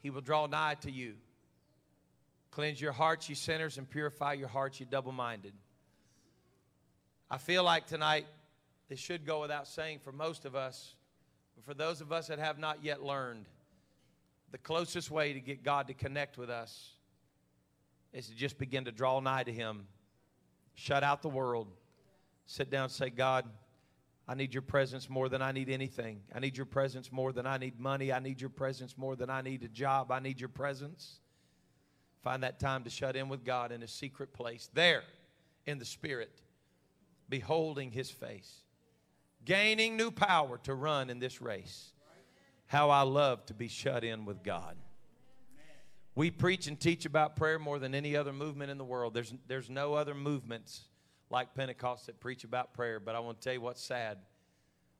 he 0.00 0.10
will 0.10 0.20
draw 0.20 0.46
nigh 0.46 0.74
to 0.82 0.90
you. 0.90 1.14
Cleanse 2.50 2.80
your 2.80 2.92
hearts, 2.92 3.28
you 3.28 3.36
sinners, 3.36 3.78
and 3.78 3.88
purify 3.88 4.32
your 4.32 4.48
hearts, 4.48 4.80
you 4.80 4.86
double 4.86 5.12
minded. 5.12 5.52
I 7.30 7.38
feel 7.38 7.62
like 7.62 7.86
tonight, 7.86 8.26
this 8.88 8.98
should 8.98 9.24
go 9.24 9.40
without 9.40 9.68
saying 9.68 10.00
for 10.02 10.10
most 10.10 10.44
of 10.44 10.56
us, 10.56 10.96
but 11.54 11.64
for 11.64 11.74
those 11.74 12.00
of 12.00 12.10
us 12.10 12.26
that 12.26 12.40
have 12.40 12.58
not 12.58 12.82
yet 12.82 13.02
learned, 13.04 13.46
the 14.52 14.58
closest 14.58 15.10
way 15.10 15.32
to 15.32 15.40
get 15.40 15.62
God 15.62 15.86
to 15.88 15.94
connect 15.94 16.36
with 16.36 16.50
us 16.50 16.90
is 18.12 18.28
to 18.28 18.34
just 18.34 18.58
begin 18.58 18.84
to 18.86 18.92
draw 18.92 19.20
nigh 19.20 19.44
to 19.44 19.52
Him, 19.52 19.86
shut 20.74 21.02
out 21.04 21.22
the 21.22 21.28
world, 21.28 21.68
sit 22.46 22.70
down 22.70 22.84
and 22.84 22.92
say, 22.92 23.10
God, 23.10 23.44
I 24.26 24.34
need 24.34 24.54
your 24.54 24.62
presence 24.62 25.08
more 25.08 25.28
than 25.28 25.42
I 25.42 25.52
need 25.52 25.68
anything. 25.68 26.20
I 26.34 26.38
need 26.38 26.56
your 26.56 26.66
presence 26.66 27.10
more 27.10 27.32
than 27.32 27.46
I 27.46 27.58
need 27.58 27.80
money. 27.80 28.12
I 28.12 28.20
need 28.20 28.40
your 28.40 28.50
presence 28.50 28.96
more 28.96 29.16
than 29.16 29.28
I 29.28 29.42
need 29.42 29.62
a 29.64 29.68
job. 29.68 30.12
I 30.12 30.20
need 30.20 30.40
your 30.40 30.48
presence. 30.48 31.20
Find 32.22 32.42
that 32.42 32.60
time 32.60 32.84
to 32.84 32.90
shut 32.90 33.16
in 33.16 33.28
with 33.28 33.44
God 33.44 33.72
in 33.72 33.82
a 33.82 33.88
secret 33.88 34.32
place, 34.32 34.70
there 34.74 35.02
in 35.66 35.78
the 35.78 35.84
Spirit, 35.84 36.42
beholding 37.28 37.90
His 37.90 38.10
face, 38.10 38.62
gaining 39.44 39.96
new 39.96 40.10
power 40.10 40.58
to 40.64 40.74
run 40.74 41.10
in 41.10 41.18
this 41.18 41.40
race. 41.40 41.90
How 42.70 42.90
I 42.90 43.02
love 43.02 43.44
to 43.46 43.54
be 43.54 43.66
shut 43.66 44.04
in 44.04 44.24
with 44.24 44.44
God. 44.44 44.76
We 46.14 46.30
preach 46.30 46.68
and 46.68 46.78
teach 46.78 47.04
about 47.04 47.34
prayer 47.34 47.58
more 47.58 47.80
than 47.80 47.96
any 47.96 48.14
other 48.14 48.32
movement 48.32 48.70
in 48.70 48.78
the 48.78 48.84
world. 48.84 49.12
There's, 49.12 49.34
there's 49.48 49.68
no 49.68 49.94
other 49.94 50.14
movements 50.14 50.82
like 51.30 51.52
Pentecost 51.52 52.06
that 52.06 52.20
preach 52.20 52.44
about 52.44 52.72
prayer, 52.72 53.00
but 53.00 53.16
I 53.16 53.18
want 53.18 53.40
to 53.40 53.44
tell 53.44 53.54
you 53.54 53.60
what's 53.60 53.82
sad. 53.82 54.18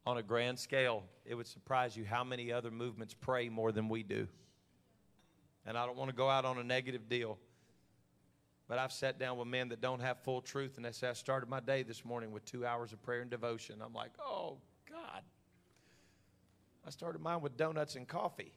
On 0.04 0.18
a 0.18 0.22
grand 0.22 0.58
scale, 0.58 1.04
it 1.24 1.36
would 1.36 1.46
surprise 1.46 1.96
you 1.96 2.04
how 2.04 2.24
many 2.24 2.52
other 2.52 2.72
movements 2.72 3.14
pray 3.14 3.48
more 3.48 3.70
than 3.70 3.88
we 3.88 4.02
do. 4.02 4.26
And 5.64 5.78
I 5.78 5.86
don't 5.86 5.96
want 5.96 6.10
to 6.10 6.16
go 6.16 6.28
out 6.28 6.44
on 6.44 6.58
a 6.58 6.64
negative 6.64 7.08
deal. 7.08 7.38
But 8.66 8.80
I've 8.80 8.92
sat 8.92 9.16
down 9.20 9.38
with 9.38 9.46
men 9.46 9.68
that 9.68 9.80
don't 9.80 10.00
have 10.00 10.18
full 10.24 10.40
truth, 10.40 10.74
and 10.74 10.84
they 10.84 10.90
say, 10.90 11.08
I 11.08 11.12
started 11.12 11.48
my 11.48 11.60
day 11.60 11.84
this 11.84 12.04
morning 12.04 12.32
with 12.32 12.44
two 12.44 12.66
hours 12.66 12.92
of 12.92 13.00
prayer 13.00 13.20
and 13.20 13.30
devotion. 13.30 13.76
I'm 13.80 13.94
like, 13.94 14.10
oh, 14.20 14.58
God. 14.90 15.22
I 16.86 16.90
started 16.90 17.20
mine 17.20 17.40
with 17.40 17.56
donuts 17.56 17.96
and 17.96 18.06
coffee. 18.08 18.52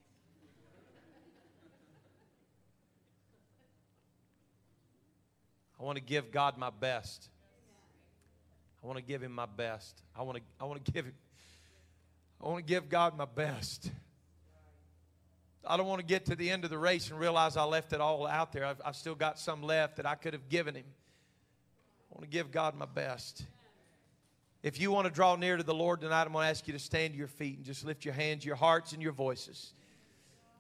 I 5.80 5.84
want 5.84 5.98
to 5.98 6.04
give 6.04 6.32
God 6.32 6.58
my 6.58 6.70
best. 6.70 7.30
I 8.82 8.88
want 8.88 8.98
to 8.98 9.04
give 9.04 9.22
him 9.22 9.34
my 9.34 9.46
best. 9.46 10.02
I 10.18 10.22
want 10.22 10.38
to 10.38 10.44
I 10.60 10.66
want 10.66 10.84
to 10.84 10.92
give 10.92 11.06
I 12.42 12.48
want 12.48 12.66
to 12.66 12.74
give 12.74 12.90
God 12.90 13.18
my 13.18 13.26
best. 13.26 13.92
I 15.66 15.78
don't 15.78 15.88
want 15.88 16.00
to 16.00 16.06
get 16.06 16.26
to 16.26 16.36
the 16.36 16.50
end 16.50 16.66
of 16.66 16.70
the 16.70 16.78
race 16.78 17.10
and 17.10 17.20
realize 17.20 17.56
I 17.56 17.64
left 17.64 17.94
it 17.94 18.02
all 18.02 18.28
out 18.28 18.52
there. 18.52 18.66
I've, 18.66 18.82
I've 18.84 18.96
still 18.98 19.16
got 19.16 19.40
some 19.40 19.64
left 19.64 19.96
that 19.98 20.06
I 20.06 20.16
could 20.16 20.34
have 20.34 20.50
given 20.50 20.76
him. 20.76 20.84
I 20.86 22.16
want 22.16 22.24
to 22.24 22.30
give 22.30 22.52
God 22.52 22.76
my 22.76 22.86
best. 22.86 23.44
If 24.64 24.80
you 24.80 24.91
want 24.91 25.05
to 25.05 25.11
draw 25.11 25.36
near 25.36 25.57
to 25.57 25.64
the 25.64 25.74
Lord 25.74 25.99
tonight, 25.99 26.24
I'm 26.24 26.32
going 26.32 26.45
to 26.45 26.49
ask 26.49 26.66
you 26.68 26.74
to 26.74 26.80
stand 26.80 27.14
to 27.14 27.20
your 27.20 27.28
feet 27.28 27.57
and 27.57 27.66
just 27.66 27.84
lift 27.86 28.05
your 28.05 28.14
hands, 28.14 28.45
your 28.45 28.55
hearts, 28.55 28.93
and 28.93 29.01
your 29.01 29.11
voices. 29.11 29.74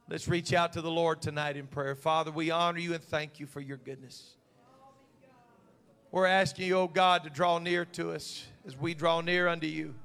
Let's 0.09 0.27
reach 0.27 0.51
out 0.53 0.73
to 0.73 0.81
the 0.81 0.91
Lord 0.91 1.21
tonight 1.21 1.55
in 1.55 1.67
prayer. 1.67 1.95
Father, 1.95 2.29
we 2.29 2.51
honor 2.51 2.79
you 2.79 2.93
and 2.93 3.01
thank 3.01 3.39
you 3.39 3.45
for 3.45 3.61
your 3.61 3.77
goodness. 3.77 4.35
We're 6.11 6.27
asking 6.27 6.67
you, 6.67 6.77
oh 6.77 6.87
God, 6.89 7.23
to 7.23 7.29
draw 7.29 7.59
near 7.59 7.85
to 7.85 8.11
us 8.11 8.45
as 8.67 8.77
we 8.77 8.93
draw 8.93 9.21
near 9.21 9.47
unto 9.47 9.67
you. 9.67 9.95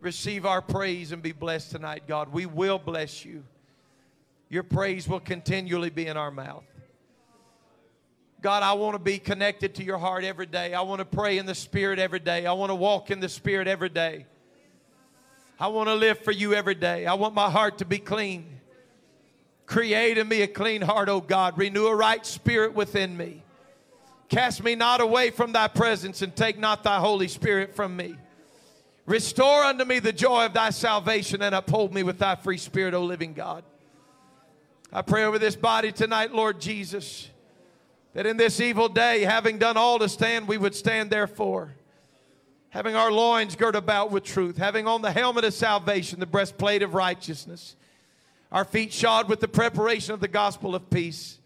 Receive 0.00 0.44
our 0.44 0.60
praise 0.60 1.12
and 1.12 1.22
be 1.22 1.32
blessed 1.32 1.70
tonight, 1.70 2.02
God. 2.08 2.32
We 2.32 2.46
will 2.46 2.78
bless 2.78 3.24
you. 3.24 3.44
Your 4.48 4.64
praise 4.64 5.08
will 5.08 5.20
continually 5.20 5.90
be 5.90 6.08
in 6.08 6.16
our 6.16 6.30
mouth. 6.30 6.64
God, 8.40 8.62
I 8.62 8.72
want 8.74 8.94
to 8.94 8.98
be 9.00 9.18
connected 9.18 9.74
to 9.76 9.84
your 9.84 9.98
heart 9.98 10.22
every 10.22 10.46
day. 10.46 10.72
I 10.72 10.82
want 10.82 11.00
to 11.00 11.04
pray 11.04 11.38
in 11.38 11.46
the 11.46 11.54
Spirit 11.54 11.98
every 11.98 12.20
day. 12.20 12.46
I 12.46 12.52
want 12.52 12.70
to 12.70 12.74
walk 12.74 13.10
in 13.10 13.18
the 13.18 13.28
Spirit 13.28 13.66
every 13.66 13.88
day. 13.88 14.26
I 15.58 15.66
want 15.68 15.88
to 15.88 15.94
live 15.94 16.20
for 16.20 16.30
you 16.30 16.54
every 16.54 16.76
day. 16.76 17.06
I 17.06 17.14
want 17.14 17.34
my 17.34 17.50
heart 17.50 17.78
to 17.78 17.84
be 17.84 17.98
clean. 17.98 18.46
Create 19.66 20.16
in 20.16 20.28
me 20.28 20.42
a 20.42 20.46
clean 20.46 20.82
heart, 20.82 21.08
O 21.08 21.20
God. 21.20 21.58
Renew 21.58 21.86
a 21.86 21.94
right 21.94 22.24
spirit 22.24 22.74
within 22.74 23.16
me. 23.16 23.42
Cast 24.28 24.62
me 24.62 24.76
not 24.76 25.00
away 25.00 25.30
from 25.30 25.52
thy 25.52 25.66
presence 25.68 26.22
and 26.22 26.34
take 26.34 26.58
not 26.58 26.84
thy 26.84 27.00
Holy 27.00 27.28
Spirit 27.28 27.74
from 27.74 27.96
me. 27.96 28.14
Restore 29.04 29.64
unto 29.64 29.84
me 29.84 29.98
the 29.98 30.12
joy 30.12 30.46
of 30.46 30.52
thy 30.52 30.70
salvation 30.70 31.42
and 31.42 31.54
uphold 31.54 31.92
me 31.92 32.02
with 32.02 32.18
thy 32.18 32.36
free 32.36 32.58
spirit, 32.58 32.94
O 32.94 33.02
living 33.02 33.32
God. 33.32 33.64
I 34.92 35.02
pray 35.02 35.24
over 35.24 35.38
this 35.38 35.56
body 35.56 35.92
tonight, 35.92 36.32
Lord 36.32 36.60
Jesus, 36.60 37.28
that 38.14 38.26
in 38.26 38.36
this 38.36 38.60
evil 38.60 38.88
day, 38.88 39.22
having 39.22 39.58
done 39.58 39.76
all 39.76 39.98
to 39.98 40.08
stand, 40.08 40.48
we 40.48 40.58
would 40.58 40.74
stand 40.74 41.10
therefore. 41.10 41.74
Having 42.70 42.96
our 42.96 43.10
loins 43.10 43.56
girt 43.56 43.76
about 43.76 44.10
with 44.10 44.24
truth, 44.24 44.56
having 44.56 44.86
on 44.86 45.02
the 45.02 45.10
helmet 45.10 45.44
of 45.44 45.54
salvation, 45.54 46.20
the 46.20 46.26
breastplate 46.26 46.82
of 46.82 46.94
righteousness, 46.94 47.76
our 48.52 48.64
feet 48.64 48.92
shod 48.92 49.28
with 49.28 49.40
the 49.40 49.48
preparation 49.48 50.12
of 50.12 50.20
the 50.20 50.28
gospel 50.28 50.74
of 50.74 50.90
peace. 50.90 51.38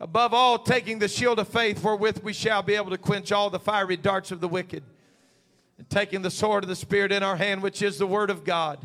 Above 0.00 0.32
all, 0.32 0.58
taking 0.58 0.98
the 0.98 1.08
shield 1.08 1.38
of 1.38 1.48
faith 1.48 1.82
wherewith 1.82 2.22
we 2.22 2.32
shall 2.32 2.62
be 2.62 2.74
able 2.74 2.90
to 2.90 2.98
quench 2.98 3.32
all 3.32 3.50
the 3.50 3.58
fiery 3.58 3.96
darts 3.96 4.30
of 4.30 4.40
the 4.40 4.48
wicked 4.48 4.82
and 5.76 5.88
taking 5.88 6.22
the 6.22 6.30
sword 6.30 6.64
of 6.64 6.68
the 6.68 6.76
Spirit 6.76 7.12
in 7.12 7.22
our 7.22 7.36
hand, 7.36 7.62
which 7.62 7.82
is 7.82 7.98
the 7.98 8.06
Word 8.06 8.30
of 8.30 8.44
God. 8.44 8.78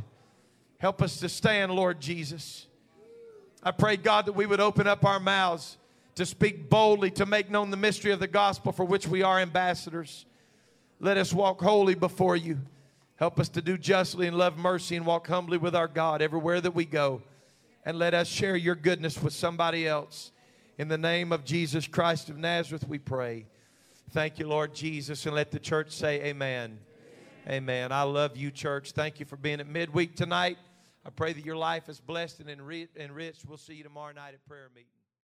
Help 0.78 1.02
us 1.02 1.20
to 1.20 1.30
stand, 1.30 1.72
Lord 1.72 2.00
Jesus. 2.00 2.68
I 3.64 3.72
pray, 3.72 3.98
God, 3.98 4.26
that 4.26 4.34
we 4.34 4.46
would 4.46 4.60
open 4.60 4.88
up 4.88 5.04
our 5.06 5.20
mouths 5.20 5.78
to 6.16 6.26
speak 6.26 6.70
boldly, 6.70 7.12
to 7.12 7.26
make 7.26 7.50
known 7.50 7.72
the 7.72 7.78
mystery 7.78 8.12
of 8.12 8.20
the 8.20 8.28
gospel 8.28 8.72
for 8.72 8.86
which 8.86 9.08
we 9.08 9.22
are 9.22 9.40
ambassadors. 9.40 10.26
Let 11.00 11.18
us 11.18 11.34
walk 11.34 11.62
holy 11.62 11.96
before 11.96 12.38
you. 12.38 12.60
Help 13.18 13.40
us 13.40 13.50
to 13.50 13.62
do 13.62 13.78
justly 13.78 14.28
and 14.28 14.38
love 14.38 14.58
mercy 14.58 14.96
and 14.96 15.06
walk 15.06 15.28
humbly 15.28 15.58
with 15.58 15.76
our 15.76 15.88
God 15.88 16.22
everywhere 16.22 16.62
that 16.62 16.76
we 16.76 16.86
go. 16.86 17.22
And 17.86 18.00
let 18.00 18.14
us 18.14 18.28
share 18.28 18.56
your 18.56 18.76
goodness 18.76 19.22
with 19.22 19.34
somebody 19.34 19.88
else. 19.88 20.32
In 20.78 20.88
the 20.88 20.98
name 20.98 21.32
of 21.32 21.46
Jesus 21.46 21.88
Christ 21.88 22.30
of 22.30 22.38
Nazareth, 22.38 22.88
we 22.88 22.98
pray. 22.98 23.46
Thank 24.12 24.40
you, 24.40 24.48
Lord 24.48 24.74
Jesus. 24.74 25.26
And 25.26 25.36
let 25.36 25.52
the 25.52 25.60
church 25.60 25.92
say, 25.92 26.22
Amen. 26.24 26.80
Amen. 27.48 27.92
I 27.92 28.04
love 28.04 28.36
you, 28.36 28.50
church. 28.52 28.92
Thank 28.92 29.20
you 29.20 29.26
for 29.26 29.38
being 29.38 29.60
at 29.60 29.68
midweek 29.68 30.16
tonight. 30.16 30.58
I 31.06 31.12
pray 31.12 31.32
that 31.34 31.46
your 31.46 31.56
life 31.56 31.88
is 31.90 32.00
blessed 32.00 32.40
and 32.40 32.50
enriched. 32.50 33.46
We'll 33.48 33.58
see 33.58 33.76
you 33.76 33.84
tomorrow 33.84 34.14
night 34.14 34.34
at 34.34 34.46
prayer 34.48 34.70
meeting. 34.74 34.95